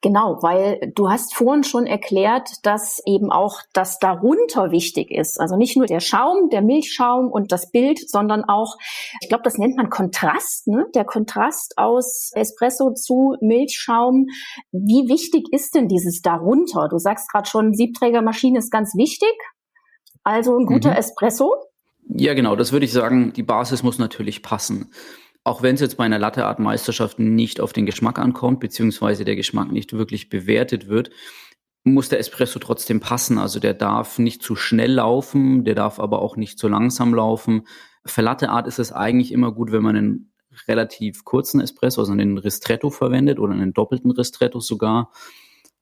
Genau, 0.00 0.42
weil 0.42 0.92
du 0.94 1.10
hast 1.10 1.34
vorhin 1.34 1.64
schon 1.64 1.86
erklärt, 1.86 2.50
dass 2.64 3.00
eben 3.06 3.30
auch 3.30 3.60
das 3.72 3.98
darunter 3.98 4.70
wichtig 4.70 5.10
ist. 5.10 5.40
Also 5.40 5.56
nicht 5.56 5.76
nur 5.76 5.86
der 5.86 6.00
Schaum, 6.00 6.48
der 6.50 6.62
Milchschaum 6.62 7.30
und 7.30 7.52
das 7.52 7.70
Bild, 7.70 7.98
sondern 8.08 8.44
auch, 8.44 8.76
ich 9.20 9.28
glaube, 9.28 9.44
das 9.44 9.58
nennt 9.58 9.76
man 9.76 9.90
Kontrast, 9.90 10.68
ne? 10.68 10.86
der 10.94 11.04
Kontrast 11.04 11.74
aus 11.76 12.30
Espresso 12.34 12.92
zu 12.92 13.36
Milchschaum. 13.40 14.26
Wie 14.72 15.08
wichtig 15.08 15.52
ist 15.52 15.74
denn 15.74 15.88
dieses 15.88 16.22
darunter? 16.22 16.88
Du 16.88 16.98
sagst 16.98 17.30
gerade 17.30 17.48
schon, 17.48 17.74
Siebträgermaschine 17.74 18.58
ist 18.58 18.70
ganz 18.70 18.94
wichtig. 18.96 19.32
Also 20.24 20.56
ein 20.56 20.66
guter 20.66 20.90
mhm. 20.90 20.96
Espresso. 20.96 21.54
Ja, 22.08 22.34
genau, 22.34 22.56
das 22.56 22.72
würde 22.72 22.84
ich 22.84 22.92
sagen. 22.92 23.32
Die 23.32 23.42
Basis 23.42 23.82
muss 23.82 23.98
natürlich 23.98 24.42
passen. 24.42 24.90
Auch 25.44 25.62
wenn 25.62 25.74
es 25.74 25.80
jetzt 25.80 25.96
bei 25.96 26.04
einer 26.04 26.20
Latte 26.20 26.46
Art 26.46 26.60
Meisterschaft 26.60 27.18
nicht 27.18 27.60
auf 27.60 27.72
den 27.72 27.86
Geschmack 27.86 28.18
ankommt, 28.18 28.60
beziehungsweise 28.60 29.24
der 29.24 29.36
Geschmack 29.36 29.72
nicht 29.72 29.92
wirklich 29.92 30.28
bewertet 30.28 30.88
wird, 30.88 31.10
muss 31.84 32.08
der 32.08 32.20
Espresso 32.20 32.60
trotzdem 32.60 33.00
passen. 33.00 33.38
Also 33.38 33.58
der 33.58 33.74
darf 33.74 34.18
nicht 34.18 34.42
zu 34.42 34.54
schnell 34.54 34.92
laufen, 34.92 35.64
der 35.64 35.74
darf 35.74 35.98
aber 35.98 36.22
auch 36.22 36.36
nicht 36.36 36.58
zu 36.58 36.68
langsam 36.68 37.12
laufen. 37.12 37.66
Für 38.04 38.22
Latte 38.22 38.50
Art 38.50 38.68
ist 38.68 38.78
es 38.78 38.92
eigentlich 38.92 39.32
immer 39.32 39.52
gut, 39.52 39.72
wenn 39.72 39.82
man 39.82 39.96
einen 39.96 40.32
relativ 40.68 41.24
kurzen 41.24 41.60
Espresso, 41.60 42.02
also 42.02 42.12
einen 42.12 42.38
Ristretto 42.38 42.90
verwendet 42.90 43.40
oder 43.40 43.54
einen 43.54 43.72
doppelten 43.72 44.12
Ristretto 44.12 44.60
sogar. 44.60 45.10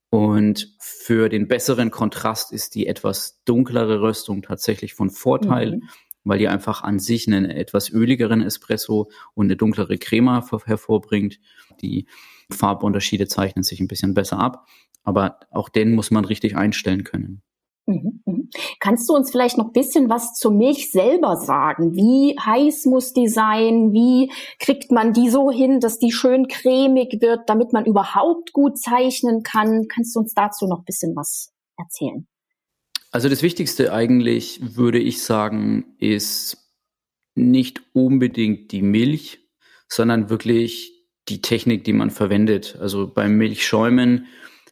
Und 0.08 0.74
für 0.80 1.28
den 1.28 1.48
besseren 1.48 1.90
Kontrast 1.90 2.50
ist 2.52 2.74
die 2.74 2.86
etwas 2.86 3.42
dunklere 3.44 4.00
Röstung 4.00 4.42
tatsächlich 4.42 4.94
von 4.94 5.10
Vorteil. 5.10 5.76
Mhm 5.76 5.88
weil 6.24 6.38
die 6.38 6.48
einfach 6.48 6.82
an 6.82 6.98
sich 6.98 7.26
einen 7.26 7.46
etwas 7.46 7.90
öligeren 7.90 8.42
Espresso 8.42 9.10
und 9.34 9.46
eine 9.46 9.56
dunklere 9.56 9.98
Crema 9.98 10.44
hervorbringt. 10.64 11.38
Die 11.80 12.06
Farbunterschiede 12.50 13.28
zeichnen 13.28 13.62
sich 13.62 13.80
ein 13.80 13.88
bisschen 13.88 14.14
besser 14.14 14.38
ab, 14.38 14.66
aber 15.02 15.40
auch 15.50 15.68
den 15.68 15.94
muss 15.94 16.10
man 16.10 16.24
richtig 16.24 16.56
einstellen 16.56 17.04
können. 17.04 17.42
Mhm, 17.86 18.22
mhm. 18.24 18.50
Kannst 18.78 19.08
du 19.08 19.14
uns 19.14 19.30
vielleicht 19.30 19.58
noch 19.58 19.66
ein 19.66 19.72
bisschen 19.72 20.08
was 20.08 20.34
zur 20.34 20.52
Milch 20.52 20.90
selber 20.92 21.36
sagen? 21.36 21.94
Wie 21.94 22.36
heiß 22.38 22.86
muss 22.86 23.12
die 23.12 23.28
sein? 23.28 23.92
Wie 23.92 24.30
kriegt 24.58 24.92
man 24.92 25.12
die 25.12 25.28
so 25.28 25.50
hin, 25.50 25.80
dass 25.80 25.98
die 25.98 26.12
schön 26.12 26.46
cremig 26.46 27.20
wird, 27.20 27.48
damit 27.48 27.72
man 27.72 27.86
überhaupt 27.86 28.52
gut 28.52 28.78
zeichnen 28.78 29.42
kann? 29.42 29.88
Kannst 29.88 30.14
du 30.14 30.20
uns 30.20 30.34
dazu 30.34 30.66
noch 30.66 30.80
ein 30.80 30.84
bisschen 30.84 31.16
was 31.16 31.52
erzählen? 31.76 32.26
Also 33.12 33.28
das 33.28 33.42
Wichtigste 33.42 33.92
eigentlich, 33.92 34.76
würde 34.76 34.98
ich 35.00 35.22
sagen, 35.22 35.96
ist 35.98 36.58
nicht 37.34 37.82
unbedingt 37.92 38.70
die 38.70 38.82
Milch, 38.82 39.40
sondern 39.88 40.30
wirklich 40.30 40.92
die 41.28 41.40
Technik, 41.40 41.84
die 41.84 41.92
man 41.92 42.10
verwendet. 42.10 42.76
Also 42.80 43.12
beim 43.12 43.36
Milchschäumen, 43.36 44.26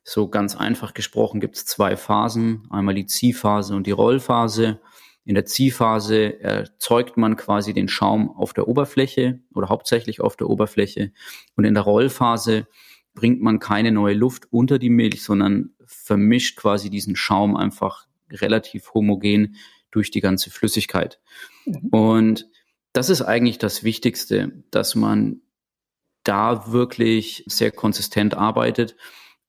so 0.04 0.28
ganz 0.28 0.56
einfach 0.56 0.94
gesprochen, 0.94 1.40
gibt 1.40 1.56
es 1.56 1.66
zwei 1.66 1.96
Phasen. 1.96 2.66
Einmal 2.70 2.94
die 2.94 3.06
Ziehphase 3.06 3.74
und 3.74 3.86
die 3.86 3.92
Rollphase. 3.92 4.80
In 5.24 5.34
der 5.34 5.44
Ziehphase 5.44 6.40
erzeugt 6.40 7.16
man 7.16 7.36
quasi 7.36 7.74
den 7.74 7.88
Schaum 7.88 8.30
auf 8.30 8.54
der 8.54 8.68
Oberfläche 8.68 9.40
oder 9.54 9.68
hauptsächlich 9.68 10.20
auf 10.20 10.36
der 10.36 10.48
Oberfläche. 10.48 11.12
Und 11.56 11.64
in 11.64 11.74
der 11.74 11.82
Rollphase 11.82 12.66
bringt 13.14 13.42
man 13.42 13.58
keine 13.58 13.92
neue 13.92 14.14
Luft 14.14 14.46
unter 14.50 14.78
die 14.78 14.90
Milch, 14.90 15.22
sondern 15.22 15.74
vermischt 15.84 16.56
quasi 16.56 16.88
diesen 16.88 17.16
Schaum 17.16 17.56
einfach 17.56 18.07
relativ 18.30 18.94
homogen 18.94 19.56
durch 19.90 20.10
die 20.10 20.20
ganze 20.20 20.50
Flüssigkeit. 20.50 21.20
Mhm. 21.64 21.88
Und 21.88 22.46
das 22.92 23.10
ist 23.10 23.22
eigentlich 23.22 23.58
das 23.58 23.84
Wichtigste, 23.84 24.64
dass 24.70 24.94
man 24.94 25.42
da 26.24 26.72
wirklich 26.72 27.44
sehr 27.46 27.70
konsistent 27.70 28.34
arbeitet. 28.34 28.96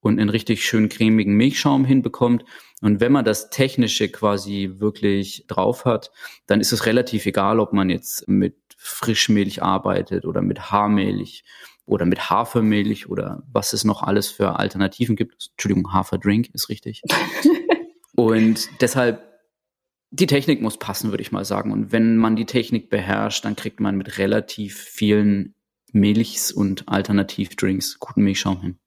und 0.01 0.17
einen 0.17 0.29
richtig 0.29 0.63
schön 0.63 0.87
cremigen 0.87 1.35
Milchschaum 1.35 1.83
hinbekommt. 1.83 2.45
Und 2.81 3.01
wenn 3.01 3.11
man 3.11 3.25
das 3.25 3.49
Technische 3.49 4.07
quasi 4.07 4.75
wirklich 4.77 5.43
drauf 5.47 5.83
hat, 5.83 6.11
dann 6.47 6.61
ist 6.61 6.71
es 6.71 6.85
relativ 6.85 7.25
egal, 7.25 7.59
ob 7.59 7.73
man 7.73 7.89
jetzt 7.89 8.25
mit 8.29 8.55
Frischmilch 8.77 9.61
arbeitet 9.61 10.23
oder 10.23 10.41
mit 10.41 10.71
Haarmilch 10.71 11.43
oder 11.85 12.05
mit 12.05 12.29
Hafermilch 12.29 13.09
oder 13.09 13.43
was 13.51 13.73
es 13.73 13.83
noch 13.83 14.01
alles 14.01 14.29
für 14.29 14.57
Alternativen 14.57 15.17
gibt. 15.17 15.49
Entschuldigung, 15.51 15.91
Haferdrink 15.91 16.49
ist 16.53 16.69
richtig. 16.69 17.01
und 18.27 18.69
deshalb, 18.81 19.23
die 20.11 20.27
Technik 20.27 20.61
muss 20.61 20.77
passen, 20.77 21.11
würde 21.11 21.21
ich 21.21 21.31
mal 21.31 21.45
sagen. 21.45 21.71
Und 21.71 21.91
wenn 21.91 22.17
man 22.17 22.35
die 22.35 22.45
Technik 22.45 22.89
beherrscht, 22.89 23.45
dann 23.45 23.55
kriegt 23.55 23.79
man 23.79 23.95
mit 23.95 24.17
relativ 24.17 24.77
vielen 24.77 25.55
Milchs 25.91 26.51
und 26.51 26.87
Alternativdrinks 26.87 27.99
guten 27.99 28.23
Milchschaum 28.23 28.61
hin. 28.61 28.79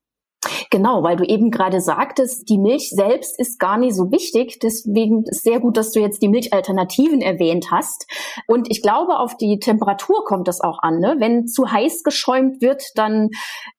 Genau, 0.73 1.03
weil 1.03 1.17
du 1.17 1.25
eben 1.25 1.51
gerade 1.51 1.83
sagtest, 1.83 2.49
die 2.49 2.57
Milch 2.57 2.89
selbst 2.89 3.39
ist 3.39 3.59
gar 3.59 3.77
nicht 3.77 3.95
so 3.95 4.11
wichtig. 4.11 4.59
Deswegen 4.59 5.23
ist 5.25 5.45
sehr 5.45 5.61
gut, 5.61 5.77
dass 5.77 5.93
du 5.93 6.01
jetzt 6.01 6.23
die 6.23 6.31
Milchalternativen 6.31 7.21
erwähnt 7.21 7.67
hast. 7.71 8.11
Und 8.47 8.71
ich 8.71 8.81
glaube, 8.81 9.19
auf 9.19 9.37
die 9.37 9.59
Temperatur 9.59 10.25
kommt 10.25 10.49
das 10.49 10.63
auch 10.63 10.79
an. 10.81 10.99
Ne? 10.99 11.17
Wenn 11.19 11.47
zu 11.47 11.71
heiß 11.71 12.05
geschäumt 12.05 12.63
wird, 12.63 12.85
dann 12.95 13.29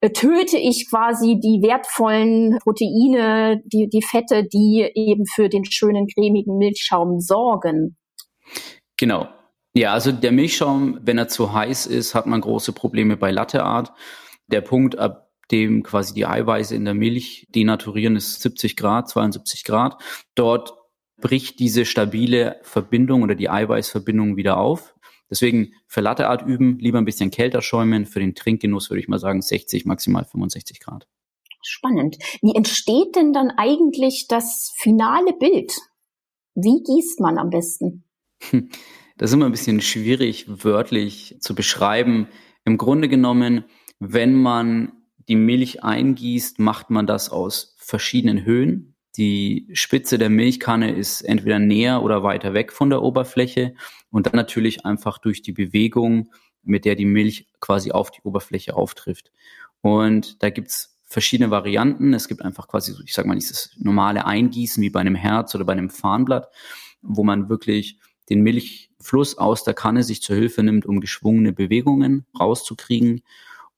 äh, 0.02 0.12
töte 0.12 0.58
ich 0.58 0.88
quasi 0.88 1.40
die 1.40 1.64
wertvollen 1.64 2.60
Proteine, 2.62 3.64
die, 3.66 3.90
die 3.90 4.04
Fette, 4.04 4.44
die 4.44 4.88
eben 4.94 5.26
für 5.26 5.50
den 5.50 5.66
schönen 5.66 6.06
cremigen 6.06 6.60
Milchschaum 6.60 7.20
sorgen. 7.20 7.98
Genau. 8.98 9.30
Ja, 9.76 9.94
also 9.94 10.12
der 10.12 10.32
Milchschaum, 10.32 11.00
wenn 11.02 11.18
er 11.18 11.28
zu 11.28 11.54
heiß 11.54 11.88
ist, 11.88 12.14
hat 12.14 12.28
man 12.28 12.40
große 12.40 12.72
Probleme 12.72 13.18
bei 13.18 13.32
Latteart. 13.32 13.92
Der 14.52 14.62
Punkt, 14.62 15.00
ab 15.00 15.33
dem 15.54 15.84
quasi 15.84 16.14
die 16.14 16.26
Eiweiße 16.26 16.76
in 16.76 16.84
der 16.84 16.96
Milch 16.96 17.48
denaturieren, 17.56 18.16
ist 18.16 18.42
70 18.42 18.76
Grad, 18.76 19.08
72 19.08 19.64
Grad. 19.64 20.02
Dort 20.36 20.74
bricht 21.22 21.60
diese 21.60 21.86
stabile 21.86 22.60
Verbindung 22.64 23.22
oder 23.22 23.36
die 23.36 23.50
Eiweißverbindung 23.50 24.36
wieder 24.36 24.58
auf. 24.58 24.96
Deswegen 25.30 25.74
für 25.88 26.02
Latteart 26.02 26.42
üben, 26.42 26.80
lieber 26.80 26.98
ein 26.98 27.06
bisschen 27.06 27.32
kälter 27.32 27.62
schäumen. 27.62 28.06
Für 28.06 28.20
den 28.20 28.36
Trinkgenuss 28.36 28.90
würde 28.90 29.00
ich 29.00 29.08
mal 29.08 29.20
sagen 29.20 29.42
60, 29.42 29.86
maximal 29.86 30.26
65 30.26 30.80
Grad. 30.80 31.08
Spannend. 31.62 32.18
Wie 32.42 32.56
entsteht 32.56 33.16
denn 33.16 33.32
dann 33.32 33.52
eigentlich 33.52 34.28
das 34.28 34.74
finale 34.76 35.34
Bild? 35.34 35.74
Wie 36.56 36.84
gießt 36.84 37.20
man 37.22 37.38
am 37.38 37.50
besten? 37.50 38.04
Das 39.16 39.30
ist 39.30 39.36
immer 39.36 39.46
ein 39.46 39.52
bisschen 39.52 39.80
schwierig 39.80 40.48
wörtlich 40.48 41.38
zu 41.40 41.54
beschreiben. 41.54 42.28
Im 42.66 42.80
Grunde 42.80 43.08
genommen, 43.08 43.64
wenn 44.00 44.34
man 44.34 45.03
die 45.28 45.36
Milch 45.36 45.84
eingießt, 45.84 46.60
macht 46.60 46.90
man 46.90 47.08
das 47.08 47.30
aus 47.30 47.76
verschiedenen 47.78 48.46
Höhen. 48.46 48.96
Die 49.18 49.68
Spitze 49.74 50.18
der 50.18 50.30
Milchkanne 50.30 50.96
ist 50.96 51.22
entweder 51.22 51.60
näher 51.60 52.02
oder 52.02 52.24
weiter 52.24 52.54
weg 52.54 52.72
von 52.72 52.90
der 52.90 53.02
Oberfläche 53.02 53.76
und 54.10 54.28
dann 54.28 54.36
natürlich 54.36 54.86
einfach 54.86 55.20
durch 55.20 55.42
die 55.42 55.52
Bewegung, 55.52 56.32
mit 56.64 56.86
der 56.86 56.96
die 56.96 57.06
Milch 57.06 57.48
quasi 57.60 57.92
auf 57.92 58.10
die 58.10 58.22
Oberfläche 58.24 58.76
auftrifft. 58.76 59.32
Und 59.82 60.42
da 60.42 60.50
gibt's 60.50 60.98
verschiedene 61.04 61.52
Varianten. 61.52 62.14
Es 62.14 62.28
gibt 62.28 62.42
einfach 62.42 62.68
quasi, 62.68 62.96
ich 63.06 63.14
sag 63.14 63.26
mal, 63.26 63.36
dieses 63.36 63.76
normale 63.78 64.26
Eingießen 64.26 64.82
wie 64.82 64.90
bei 64.90 65.02
einem 65.02 65.16
Herz 65.16 65.54
oder 65.54 65.66
bei 65.66 65.74
einem 65.74 65.92
Farnblatt, 65.92 66.48
wo 67.02 67.24
man 67.24 67.50
wirklich 67.50 68.00
den 68.30 68.42
Milchfluss 68.42 69.38
aus 69.38 69.64
der 69.64 69.74
Kanne 69.74 70.04
sich 70.04 70.22
zur 70.22 70.36
Hilfe 70.36 70.64
nimmt, 70.64 70.86
um 70.86 71.02
geschwungene 71.02 71.54
Bewegungen 71.54 72.26
rauszukriegen. 72.40 73.22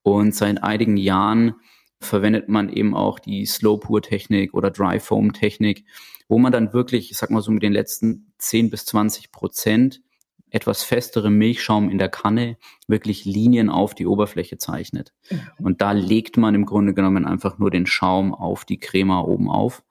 Und 0.06 0.36
seit 0.36 0.62
einigen 0.62 0.98
Jahren 0.98 1.56
verwendet 2.00 2.48
man 2.48 2.70
eben 2.70 2.96
auch 2.96 3.18
die 3.18 3.44
Slow-Pour-Technik 3.44 4.54
oder 4.54 4.70
Dry-Foam-Technik, 4.70 5.84
wo 6.28 6.38
man 6.38 6.52
dann 6.52 6.74
wirklich, 6.74 7.10
ich 7.10 7.18
sag 7.18 7.32
mal 7.32 7.42
so 7.42 7.50
mit 7.50 7.64
den 7.64 7.74
letzten 7.74 8.32
10 8.38 8.70
bis 8.70 8.86
20 8.86 9.32
Prozent 9.32 10.04
etwas 10.52 10.84
festerem 10.84 11.40
Milchschaum 11.40 11.90
in 11.90 11.98
der 11.98 12.10
Kanne 12.10 12.60
wirklich 12.88 13.26
Linien 13.26 13.72
auf 13.72 13.96
die 13.96 14.06
Oberfläche 14.06 14.60
zeichnet. 14.60 15.12
Mhm. 15.32 15.66
Und 15.66 15.82
da 15.82 15.92
legt 15.92 16.38
man 16.38 16.54
im 16.54 16.68
Grunde 16.68 16.94
genommen 16.94 17.26
einfach 17.26 17.58
nur 17.58 17.72
den 17.72 17.88
Schaum 17.88 18.32
auf 18.36 18.64
die 18.64 18.78
Crema 18.78 19.22
oben 19.22 19.50
auf. 19.50 19.84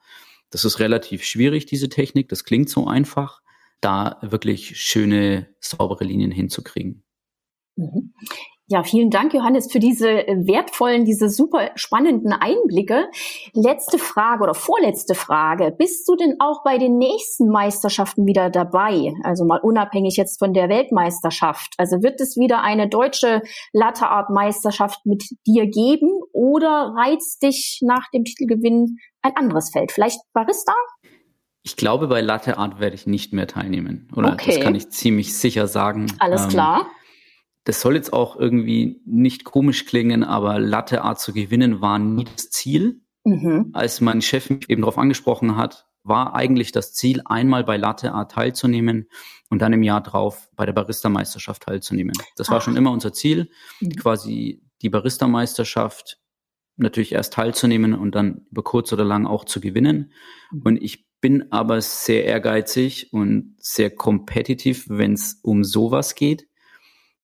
Das 0.51 0.65
ist 0.65 0.79
relativ 0.79 1.25
schwierig, 1.25 1.67
diese 1.67 1.89
Technik. 1.89 2.29
Das 2.29 2.45
klingt 2.45 2.69
so 2.71 2.87
einfach, 2.87 3.43
da 3.81 4.19
wirklich 4.23 4.81
schöne, 4.81 5.49
saubere 5.59 6.05
Linien 6.05 6.31
hinzukriegen. 6.31 7.03
Ja, 8.67 8.83
vielen 8.83 9.11
Dank, 9.11 9.35
Johannes, 9.35 9.71
für 9.71 9.79
diese 9.79 10.27
äh, 10.27 10.47
wertvollen, 10.47 11.05
diese 11.05 11.29
super 11.29 11.71
spannenden 11.75 12.33
Einblicke. 12.33 13.09
Letzte 13.53 13.99
Frage 13.99 14.43
oder 14.43 14.55
vorletzte 14.55 15.15
Frage. 15.15 15.71
Bist 15.71 16.09
du 16.09 16.17
denn 16.17 16.37
auch 16.39 16.65
bei 16.65 16.79
den 16.79 16.97
nächsten 16.97 17.51
Meisterschaften 17.51 18.25
wieder 18.25 18.49
dabei? 18.49 19.13
Also 19.23 19.45
mal 19.45 19.61
unabhängig 19.61 20.17
jetzt 20.17 20.39
von 20.39 20.55
der 20.55 20.71
Weltmeisterschaft. 20.71 21.75
Also 21.77 22.03
wird 22.03 22.23
es 22.23 22.39
wieder 22.39 22.63
eine 22.63 22.89
deutsche 22.89 23.43
Latteart-Meisterschaft 23.75 25.05
mit 25.05 25.25
dir 25.47 25.67
geben 25.67 26.09
oder 26.33 26.95
reizt 26.97 27.43
dich 27.43 27.81
nach 27.83 28.09
dem 28.15 28.25
Titelgewinn 28.25 28.97
ein 29.21 29.37
anderes 29.37 29.73
Feld? 29.73 29.93
Vielleicht 29.93 30.21
Barista? 30.33 30.73
Ich 31.65 31.77
glaube, 31.77 32.07
bei 32.09 32.23
Latte 32.23 32.57
Art 32.57 32.81
werde 32.81 32.95
ich 32.95 33.07
nicht 33.07 33.35
mehr 33.35 33.47
teilnehmen. 33.47 34.09
Oder 34.17 34.33
okay. 34.33 34.53
das 34.53 34.61
kann 34.61 34.75
ich 34.75 34.89
ziemlich 34.89 35.37
sicher 35.37 35.67
sagen. 35.67 36.07
Alles 36.19 36.45
ähm, 36.45 36.49
klar 36.49 36.87
das 37.65 37.81
soll 37.81 37.95
jetzt 37.95 38.13
auch 38.13 38.37
irgendwie 38.37 39.01
nicht 39.07 39.45
komisch 39.45 39.87
klingen, 39.87 40.23
aber 40.23 40.59
Latte 40.59 41.03
Art 41.03 41.21
zu 41.21 41.33
gewinnen 41.33 41.81
war 41.81 41.99
nie 41.99 42.25
das 42.25 42.51
Ziel. 42.51 43.01
Mhm. 43.25 43.71
Als 43.73 44.01
mein 44.01 44.21
Chef 44.21 44.51
mich 44.51 44.69
eben 44.69 44.83
darauf 44.83 44.99
angesprochen 44.99 45.57
hat, 45.57 45.87
war 46.03 46.35
eigentlich 46.35 46.73
das 46.73 46.93
Ziel, 46.93 47.23
einmal 47.25 47.65
bei 47.65 47.79
Latte 47.79 48.13
Art 48.13 48.33
teilzunehmen 48.33 49.09
und 49.49 49.63
dann 49.63 49.73
im 49.73 49.83
Jahr 49.83 50.03
drauf 50.03 50.51
bei 50.55 50.67
der 50.67 50.75
Barista-Meisterschaft 50.75 51.63
teilzunehmen. 51.63 52.15
Das 52.37 52.51
war 52.51 52.59
Ach. 52.59 52.63
schon 52.63 52.77
immer 52.77 52.93
unser 52.93 53.15
Ziel, 53.15 53.51
mhm. 53.81 53.97
quasi 53.97 54.63
die 54.83 54.91
Barista-Meisterschaft 54.91 56.19
natürlich 56.77 57.13
erst 57.13 57.33
teilzunehmen 57.33 57.95
und 57.95 58.15
dann 58.15 58.47
über 58.51 58.63
kurz 58.63 58.93
oder 58.93 59.05
lang 59.05 59.27
auch 59.27 59.45
zu 59.47 59.61
gewinnen. 59.61 60.13
Mhm. 60.51 60.63
Und 60.65 60.83
ich 60.83 61.07
bin 61.21 61.51
aber 61.51 61.81
sehr 61.81 62.27
ehrgeizig 62.27 63.11
und 63.13 63.57
sehr 63.59 63.89
kompetitiv, 63.89 64.87
wenn 64.91 65.15
es 65.15 65.41
um 65.43 65.65
sowas 65.65 66.15
geht. 66.15 66.47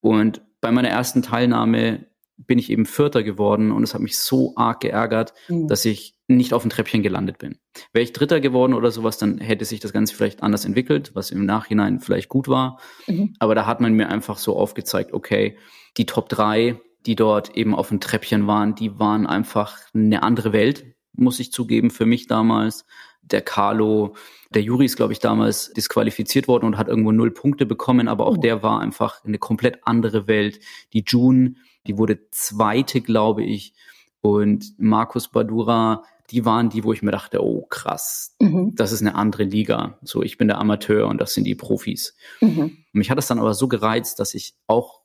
Und 0.00 0.42
bei 0.60 0.70
meiner 0.70 0.88
ersten 0.88 1.22
Teilnahme 1.22 2.06
bin 2.46 2.58
ich 2.58 2.70
eben 2.70 2.86
Vierter 2.86 3.22
geworden 3.22 3.70
und 3.70 3.82
es 3.82 3.94
hat 3.94 4.00
mich 4.00 4.18
so 4.18 4.54
arg 4.56 4.80
geärgert, 4.80 5.34
mhm. 5.48 5.68
dass 5.68 5.84
ich 5.84 6.16
nicht 6.26 6.54
auf 6.54 6.62
dem 6.62 6.70
Treppchen 6.70 7.02
gelandet 7.02 7.38
bin. 7.38 7.58
Wäre 7.92 8.02
ich 8.02 8.12
Dritter 8.12 8.40
geworden 8.40 8.74
oder 8.74 8.90
sowas, 8.90 9.18
dann 9.18 9.38
hätte 9.38 9.64
sich 9.64 9.80
das 9.80 9.92
Ganze 9.92 10.14
vielleicht 10.14 10.42
anders 10.42 10.64
entwickelt, 10.64 11.10
was 11.14 11.30
im 11.30 11.44
Nachhinein 11.44 12.00
vielleicht 12.00 12.28
gut 12.28 12.48
war. 12.48 12.80
Mhm. 13.06 13.34
Aber 13.38 13.54
da 13.54 13.66
hat 13.66 13.80
man 13.80 13.94
mir 13.94 14.08
einfach 14.08 14.38
so 14.38 14.56
aufgezeigt, 14.56 15.12
okay, 15.12 15.58
die 15.96 16.06
Top 16.06 16.28
drei, 16.28 16.80
die 17.06 17.16
dort 17.16 17.56
eben 17.56 17.74
auf 17.74 17.88
dem 17.88 18.00
Treppchen 18.00 18.46
waren, 18.46 18.74
die 18.74 18.98
waren 18.98 19.26
einfach 19.26 19.78
eine 19.92 20.22
andere 20.22 20.52
Welt, 20.52 20.94
muss 21.12 21.40
ich 21.40 21.52
zugeben, 21.52 21.90
für 21.90 22.06
mich 22.06 22.26
damals. 22.26 22.86
Der 23.32 23.42
Carlo, 23.42 24.14
der 24.50 24.62
Juri 24.62 24.86
ist, 24.86 24.96
glaube 24.96 25.12
ich, 25.12 25.18
damals 25.18 25.72
disqualifiziert 25.72 26.48
worden 26.48 26.66
und 26.66 26.78
hat 26.78 26.88
irgendwo 26.88 27.12
null 27.12 27.30
Punkte 27.30 27.66
bekommen, 27.66 28.08
aber 28.08 28.26
auch 28.26 28.36
oh. 28.38 28.40
der 28.40 28.62
war 28.62 28.80
einfach 28.80 29.24
eine 29.24 29.38
komplett 29.38 29.78
andere 29.84 30.26
Welt. 30.26 30.60
Die 30.92 31.04
June, 31.06 31.54
die 31.86 31.98
wurde 31.98 32.28
zweite, 32.30 33.00
glaube 33.00 33.44
ich. 33.44 33.74
Und 34.20 34.74
Markus 34.78 35.28
Badura, 35.28 36.04
die 36.30 36.44
waren 36.44 36.70
die, 36.70 36.84
wo 36.84 36.92
ich 36.92 37.02
mir 37.02 37.10
dachte, 37.10 37.42
oh 37.42 37.66
krass, 37.68 38.36
mhm. 38.40 38.74
das 38.74 38.92
ist 38.92 39.00
eine 39.00 39.14
andere 39.14 39.44
Liga. 39.44 39.98
So, 40.02 40.22
ich 40.22 40.38
bin 40.38 40.48
der 40.48 40.58
Amateur 40.58 41.08
und 41.08 41.20
das 41.20 41.34
sind 41.34 41.44
die 41.44 41.54
Profis. 41.54 42.16
Mhm. 42.40 42.78
Mich 42.92 43.10
hat 43.10 43.18
das 43.18 43.26
dann 43.26 43.38
aber 43.38 43.54
so 43.54 43.68
gereizt, 43.68 44.20
dass 44.20 44.34
ich 44.34 44.54
auch 44.66 45.00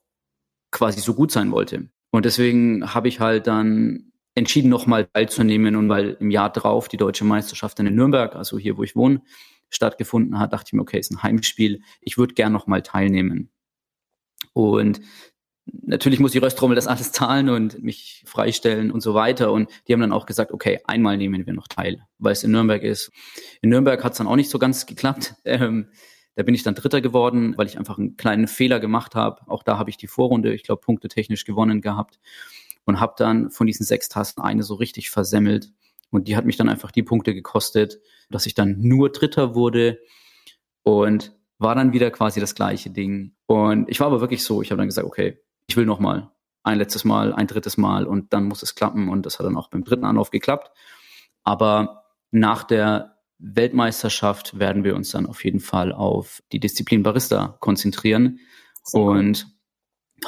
quasi 0.71 0.99
so 0.99 1.13
gut 1.13 1.31
sein 1.31 1.51
wollte. 1.51 1.89
Und 2.11 2.25
deswegen 2.25 2.93
habe 2.93 3.07
ich 3.07 3.19
halt 3.19 3.47
dann 3.47 4.11
entschieden, 4.35 4.69
nochmal 4.69 5.05
teilzunehmen. 5.05 5.75
Und 5.75 5.89
weil 5.89 6.17
im 6.19 6.29
Jahr 6.29 6.51
drauf 6.51 6.87
die 6.87 6.97
deutsche 6.97 7.25
Meisterschaft 7.25 7.79
in 7.79 7.93
Nürnberg, 7.93 8.35
also 8.35 8.59
hier, 8.59 8.77
wo 8.77 8.83
ich 8.83 8.95
wohne, 8.95 9.21
stattgefunden 9.69 10.39
hat, 10.39 10.53
dachte 10.53 10.69
ich 10.69 10.73
mir, 10.73 10.81
okay, 10.81 10.99
ist 10.99 11.11
ein 11.11 11.23
Heimspiel. 11.23 11.81
Ich 12.01 12.17
würde 12.17 12.33
gern 12.33 12.53
nochmal 12.53 12.81
teilnehmen. 12.81 13.49
Und 14.53 15.01
natürlich 15.65 16.19
muss 16.19 16.33
die 16.33 16.37
Röstrommel 16.37 16.75
das 16.75 16.87
alles 16.87 17.11
zahlen 17.11 17.49
und 17.49 17.81
mich 17.81 18.23
freistellen 18.25 18.91
und 18.91 19.01
so 19.01 19.13
weiter. 19.13 19.51
Und 19.51 19.69
die 19.87 19.93
haben 19.93 20.01
dann 20.01 20.13
auch 20.13 20.25
gesagt, 20.25 20.51
okay, 20.51 20.79
einmal 20.85 21.17
nehmen 21.17 21.45
wir 21.45 21.53
noch 21.53 21.67
teil, 21.67 22.05
weil 22.19 22.33
es 22.33 22.43
in 22.43 22.51
Nürnberg 22.51 22.83
ist. 22.83 23.11
In 23.61 23.69
Nürnberg 23.69 24.03
hat 24.03 24.11
es 24.11 24.17
dann 24.19 24.27
auch 24.27 24.35
nicht 24.35 24.49
so 24.49 24.59
ganz 24.59 24.85
geklappt. 24.85 25.35
Ähm, 25.45 25.89
da 26.37 26.43
bin 26.43 26.53
ich 26.53 26.63
dann 26.63 26.75
Dritter 26.75 26.99
geworden, 26.99 27.53
weil 27.55 27.67
ich 27.67 27.77
einfach 27.77 27.97
einen 27.97 28.17
kleinen 28.17 28.49
Fehler 28.49 28.81
gemacht 28.81 29.15
habe. 29.15 29.41
Auch 29.47 29.63
da 29.63 29.77
habe 29.77 29.89
ich 29.89 29.95
die 29.95 30.07
Vorrunde, 30.07 30.53
ich 30.53 30.63
glaube, 30.63 30.81
Punkte 30.81 31.07
technisch 31.07 31.45
gewonnen 31.45 31.79
gehabt 31.79 32.19
und 32.85 32.99
habe 32.99 33.13
dann 33.17 33.51
von 33.51 33.67
diesen 33.67 33.85
sechs 33.85 34.09
Tasten 34.09 34.41
eine 34.41 34.63
so 34.63 34.75
richtig 34.75 35.09
versemmelt. 35.09 35.71
Und 36.11 36.27
die 36.27 36.37
hat 36.37 36.45
mich 36.45 36.55
dann 36.55 36.69
einfach 36.69 36.91
die 36.91 37.03
Punkte 37.03 37.33
gekostet, 37.33 37.99
dass 38.29 38.45
ich 38.45 38.53
dann 38.53 38.79
nur 38.79 39.11
Dritter 39.11 39.55
wurde 39.55 39.99
und 40.83 41.35
war 41.57 41.75
dann 41.75 41.93
wieder 41.93 42.11
quasi 42.11 42.39
das 42.39 42.55
gleiche 42.55 42.89
Ding. 42.89 43.35
Und 43.47 43.89
ich 43.89 43.99
war 43.99 44.07
aber 44.07 44.21
wirklich 44.21 44.43
so, 44.43 44.61
ich 44.61 44.71
habe 44.71 44.77
dann 44.77 44.87
gesagt, 44.87 45.07
okay, 45.07 45.39
ich 45.67 45.75
will 45.77 45.85
noch 45.85 45.99
mal 45.99 46.31
ein 46.63 46.77
letztes 46.77 47.05
Mal, 47.05 47.33
ein 47.33 47.47
drittes 47.47 47.77
Mal 47.77 48.05
und 48.05 48.33
dann 48.33 48.45
muss 48.45 48.63
es 48.63 48.75
klappen. 48.75 49.09
Und 49.09 49.25
das 49.25 49.39
hat 49.39 49.45
dann 49.45 49.57
auch 49.57 49.69
beim 49.69 49.83
dritten 49.83 50.05
Anlauf 50.05 50.31
geklappt. 50.31 50.71
Aber 51.43 52.05
nach 52.31 52.63
der 52.63 53.17
Weltmeisterschaft 53.37 54.57
werden 54.57 54.83
wir 54.83 54.95
uns 54.95 55.11
dann 55.11 55.25
auf 55.25 55.43
jeden 55.43 55.59
Fall 55.59 55.91
auf 55.91 56.41
die 56.51 56.59
Disziplin 56.59 57.03
Barista 57.03 57.57
konzentrieren 57.59 58.39
und. 58.93 59.54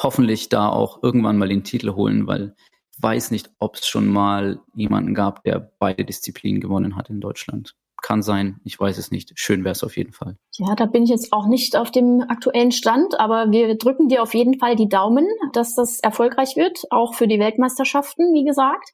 Hoffentlich 0.02 0.50
da 0.50 0.70
auch 0.70 1.02
irgendwann 1.04 1.38
mal 1.38 1.50
den 1.50 1.64
Titel 1.64 1.94
holen, 1.94 2.28
weil 2.28 2.56
ich 2.92 3.04
weiß 3.04 3.32
nicht, 3.32 3.52
ob 3.60 3.76
es 3.76 3.88
schon 3.88 4.08
mal 4.08 4.60
jemanden 4.76 5.14
gab, 5.14 5.44
der 5.44 5.72
beide 5.80 6.04
Disziplinen 6.04 6.62
gewonnen 6.62 6.96
hat 6.96 7.10
in 7.10 7.22
Deutschland. 7.22 7.76
Kann 8.02 8.22
sein, 8.22 8.60
ich 8.64 8.80
weiß 8.80 8.98
es 9.00 9.12
nicht. 9.12 9.34
Schön 9.36 9.64
wäre 9.64 9.72
es 9.72 9.84
auf 9.84 9.98
jeden 9.98 10.14
Fall. 10.14 10.38
Ja, 10.58 10.76
da 10.76 10.86
bin 10.86 11.04
ich 11.04 11.10
jetzt 11.10 11.34
auch 11.34 11.48
nicht 11.48 11.76
auf 11.76 11.90
dem 11.90 12.22
aktuellen 12.28 12.72
Stand, 12.72 13.20
aber 13.20 13.52
wir 13.52 13.76
drücken 13.76 14.08
dir 14.08 14.22
auf 14.22 14.34
jeden 14.36 14.60
Fall 14.60 14.76
die 14.76 14.90
Daumen, 14.90 15.28
dass 15.54 15.74
das 15.74 16.00
erfolgreich 16.00 16.56
wird, 16.56 16.84
auch 16.92 17.16
für 17.16 17.28
die 17.28 17.40
Weltmeisterschaften, 17.40 18.34
wie 18.34 18.46
gesagt. 18.46 18.90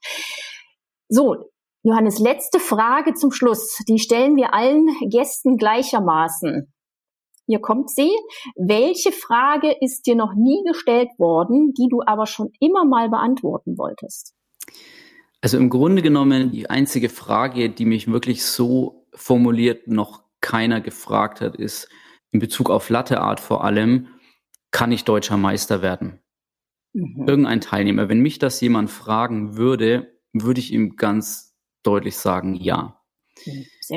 So, 1.08 1.50
Johannes, 1.82 2.18
letzte 2.18 2.60
Frage 2.60 3.12
zum 3.12 3.30
Schluss. 3.30 3.78
Die 3.86 3.98
stellen 3.98 4.36
wir 4.36 4.54
allen 4.54 4.88
Gästen 5.10 5.58
gleichermaßen. 5.58 6.73
Hier 7.46 7.60
kommt 7.60 7.90
sie. 7.90 8.10
Welche 8.56 9.12
Frage 9.12 9.74
ist 9.80 10.06
dir 10.06 10.14
noch 10.14 10.34
nie 10.34 10.62
gestellt 10.66 11.10
worden, 11.18 11.74
die 11.74 11.88
du 11.90 12.02
aber 12.06 12.26
schon 12.26 12.50
immer 12.60 12.84
mal 12.84 13.10
beantworten 13.10 13.76
wolltest? 13.76 14.34
Also 15.40 15.58
im 15.58 15.68
Grunde 15.68 16.00
genommen 16.00 16.52
die 16.52 16.70
einzige 16.70 17.10
Frage, 17.10 17.68
die 17.68 17.84
mich 17.84 18.10
wirklich 18.10 18.44
so 18.44 19.06
formuliert 19.12 19.86
noch 19.88 20.22
keiner 20.40 20.80
gefragt 20.80 21.40
hat, 21.40 21.56
ist 21.56 21.88
in 22.30 22.40
Bezug 22.40 22.70
auf 22.70 22.88
Latteart 22.88 23.40
vor 23.40 23.62
allem, 23.62 24.08
kann 24.70 24.90
ich 24.90 25.04
deutscher 25.04 25.36
Meister 25.36 25.82
werden? 25.82 26.20
Mhm. 26.94 27.28
Irgendein 27.28 27.60
Teilnehmer. 27.60 28.08
Wenn 28.08 28.20
mich 28.20 28.38
das 28.38 28.60
jemand 28.60 28.90
fragen 28.90 29.56
würde, 29.56 30.18
würde 30.32 30.60
ich 30.60 30.72
ihm 30.72 30.96
ganz 30.96 31.54
deutlich 31.82 32.16
sagen, 32.16 32.54
ja. 32.54 33.00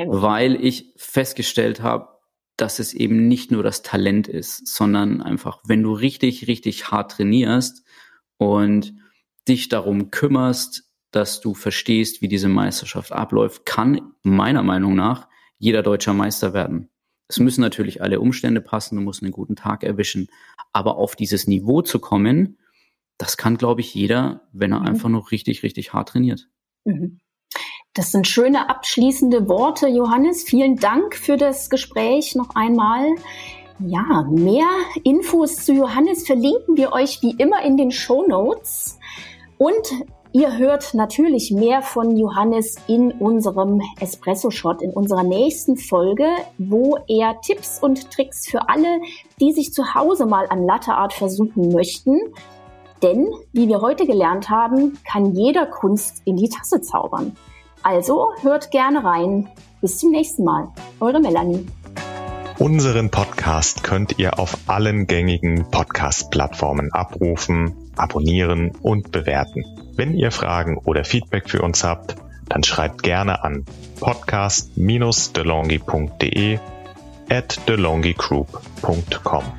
Weil 0.06 0.62
ich 0.62 0.92
festgestellt 0.96 1.82
habe, 1.82 2.17
dass 2.58 2.80
es 2.80 2.92
eben 2.92 3.28
nicht 3.28 3.50
nur 3.50 3.62
das 3.62 3.82
Talent 3.82 4.28
ist, 4.28 4.66
sondern 4.66 5.22
einfach, 5.22 5.62
wenn 5.66 5.82
du 5.82 5.92
richtig, 5.94 6.48
richtig 6.48 6.90
hart 6.90 7.12
trainierst 7.12 7.84
und 8.36 8.94
dich 9.46 9.68
darum 9.68 10.10
kümmerst, 10.10 10.90
dass 11.12 11.40
du 11.40 11.54
verstehst, 11.54 12.20
wie 12.20 12.28
diese 12.28 12.48
Meisterschaft 12.48 13.12
abläuft, 13.12 13.64
kann 13.64 14.12
meiner 14.22 14.62
Meinung 14.62 14.94
nach 14.94 15.28
jeder 15.56 15.82
deutscher 15.82 16.14
Meister 16.14 16.52
werden. 16.52 16.90
Es 17.28 17.38
müssen 17.38 17.60
natürlich 17.60 18.02
alle 18.02 18.20
Umstände 18.20 18.60
passen, 18.60 18.96
du 18.96 19.02
musst 19.02 19.22
einen 19.22 19.32
guten 19.32 19.54
Tag 19.54 19.84
erwischen, 19.84 20.28
aber 20.72 20.96
auf 20.96 21.14
dieses 21.14 21.46
Niveau 21.46 21.82
zu 21.82 22.00
kommen, 22.00 22.58
das 23.18 23.36
kann, 23.36 23.56
glaube 23.56 23.82
ich, 23.82 23.94
jeder, 23.94 24.48
wenn 24.52 24.72
er 24.72 24.80
mhm. 24.80 24.86
einfach 24.86 25.08
noch 25.08 25.30
richtig, 25.30 25.62
richtig 25.62 25.92
hart 25.92 26.08
trainiert. 26.10 26.48
Mhm. 26.84 27.20
Das 27.98 28.12
sind 28.12 28.28
schöne 28.28 28.70
abschließende 28.70 29.48
Worte, 29.48 29.88
Johannes. 29.88 30.44
Vielen 30.44 30.76
Dank 30.76 31.16
für 31.16 31.36
das 31.36 31.68
Gespräch 31.68 32.36
noch 32.36 32.54
einmal. 32.54 33.08
Ja, 33.80 34.24
mehr 34.30 34.68
Infos 35.02 35.64
zu 35.64 35.72
Johannes 35.72 36.24
verlinken 36.24 36.76
wir 36.76 36.92
euch 36.92 37.22
wie 37.22 37.34
immer 37.38 37.60
in 37.62 37.76
den 37.76 37.90
Show 37.90 38.24
Notes. 38.24 39.00
Und 39.58 39.82
ihr 40.30 40.58
hört 40.58 40.94
natürlich 40.94 41.50
mehr 41.50 41.82
von 41.82 42.16
Johannes 42.16 42.76
in 42.86 43.10
unserem 43.10 43.82
Espresso 43.98 44.52
Shot, 44.52 44.80
in 44.80 44.92
unserer 44.92 45.24
nächsten 45.24 45.76
Folge, 45.76 46.28
wo 46.56 46.98
er 47.08 47.40
Tipps 47.40 47.82
und 47.82 48.12
Tricks 48.12 48.48
für 48.48 48.68
alle, 48.68 49.00
die 49.40 49.50
sich 49.50 49.72
zu 49.72 49.96
Hause 49.96 50.26
mal 50.26 50.46
an 50.50 50.64
Latte 50.64 50.94
Art 50.94 51.14
versuchen 51.14 51.72
möchten. 51.72 52.16
Denn, 53.02 53.28
wie 53.52 53.66
wir 53.66 53.80
heute 53.80 54.06
gelernt 54.06 54.50
haben, 54.50 55.00
kann 55.04 55.34
jeder 55.34 55.66
Kunst 55.66 56.22
in 56.26 56.36
die 56.36 56.48
Tasse 56.48 56.80
zaubern. 56.80 57.36
Also 57.88 58.32
hört 58.42 58.70
gerne 58.70 59.02
rein. 59.02 59.48
Bis 59.80 59.96
zum 59.96 60.10
nächsten 60.10 60.44
Mal. 60.44 60.68
Eure 61.00 61.20
Melanie. 61.20 61.66
Unseren 62.58 63.10
Podcast 63.10 63.82
könnt 63.82 64.18
ihr 64.18 64.38
auf 64.38 64.58
allen 64.66 65.06
gängigen 65.06 65.64
Podcast-Plattformen 65.70 66.92
abrufen, 66.92 67.72
abonnieren 67.96 68.72
und 68.82 69.10
bewerten. 69.10 69.64
Wenn 69.96 70.12
ihr 70.12 70.32
Fragen 70.32 70.76
oder 70.76 71.06
Feedback 71.06 71.48
für 71.48 71.62
uns 71.62 71.82
habt, 71.82 72.16
dann 72.50 72.62
schreibt 72.62 73.02
gerne 73.02 73.42
an 73.42 73.64
podcast-delongi.de 74.00 76.58
at 77.30 77.58
delongigroup.com. 77.66 79.57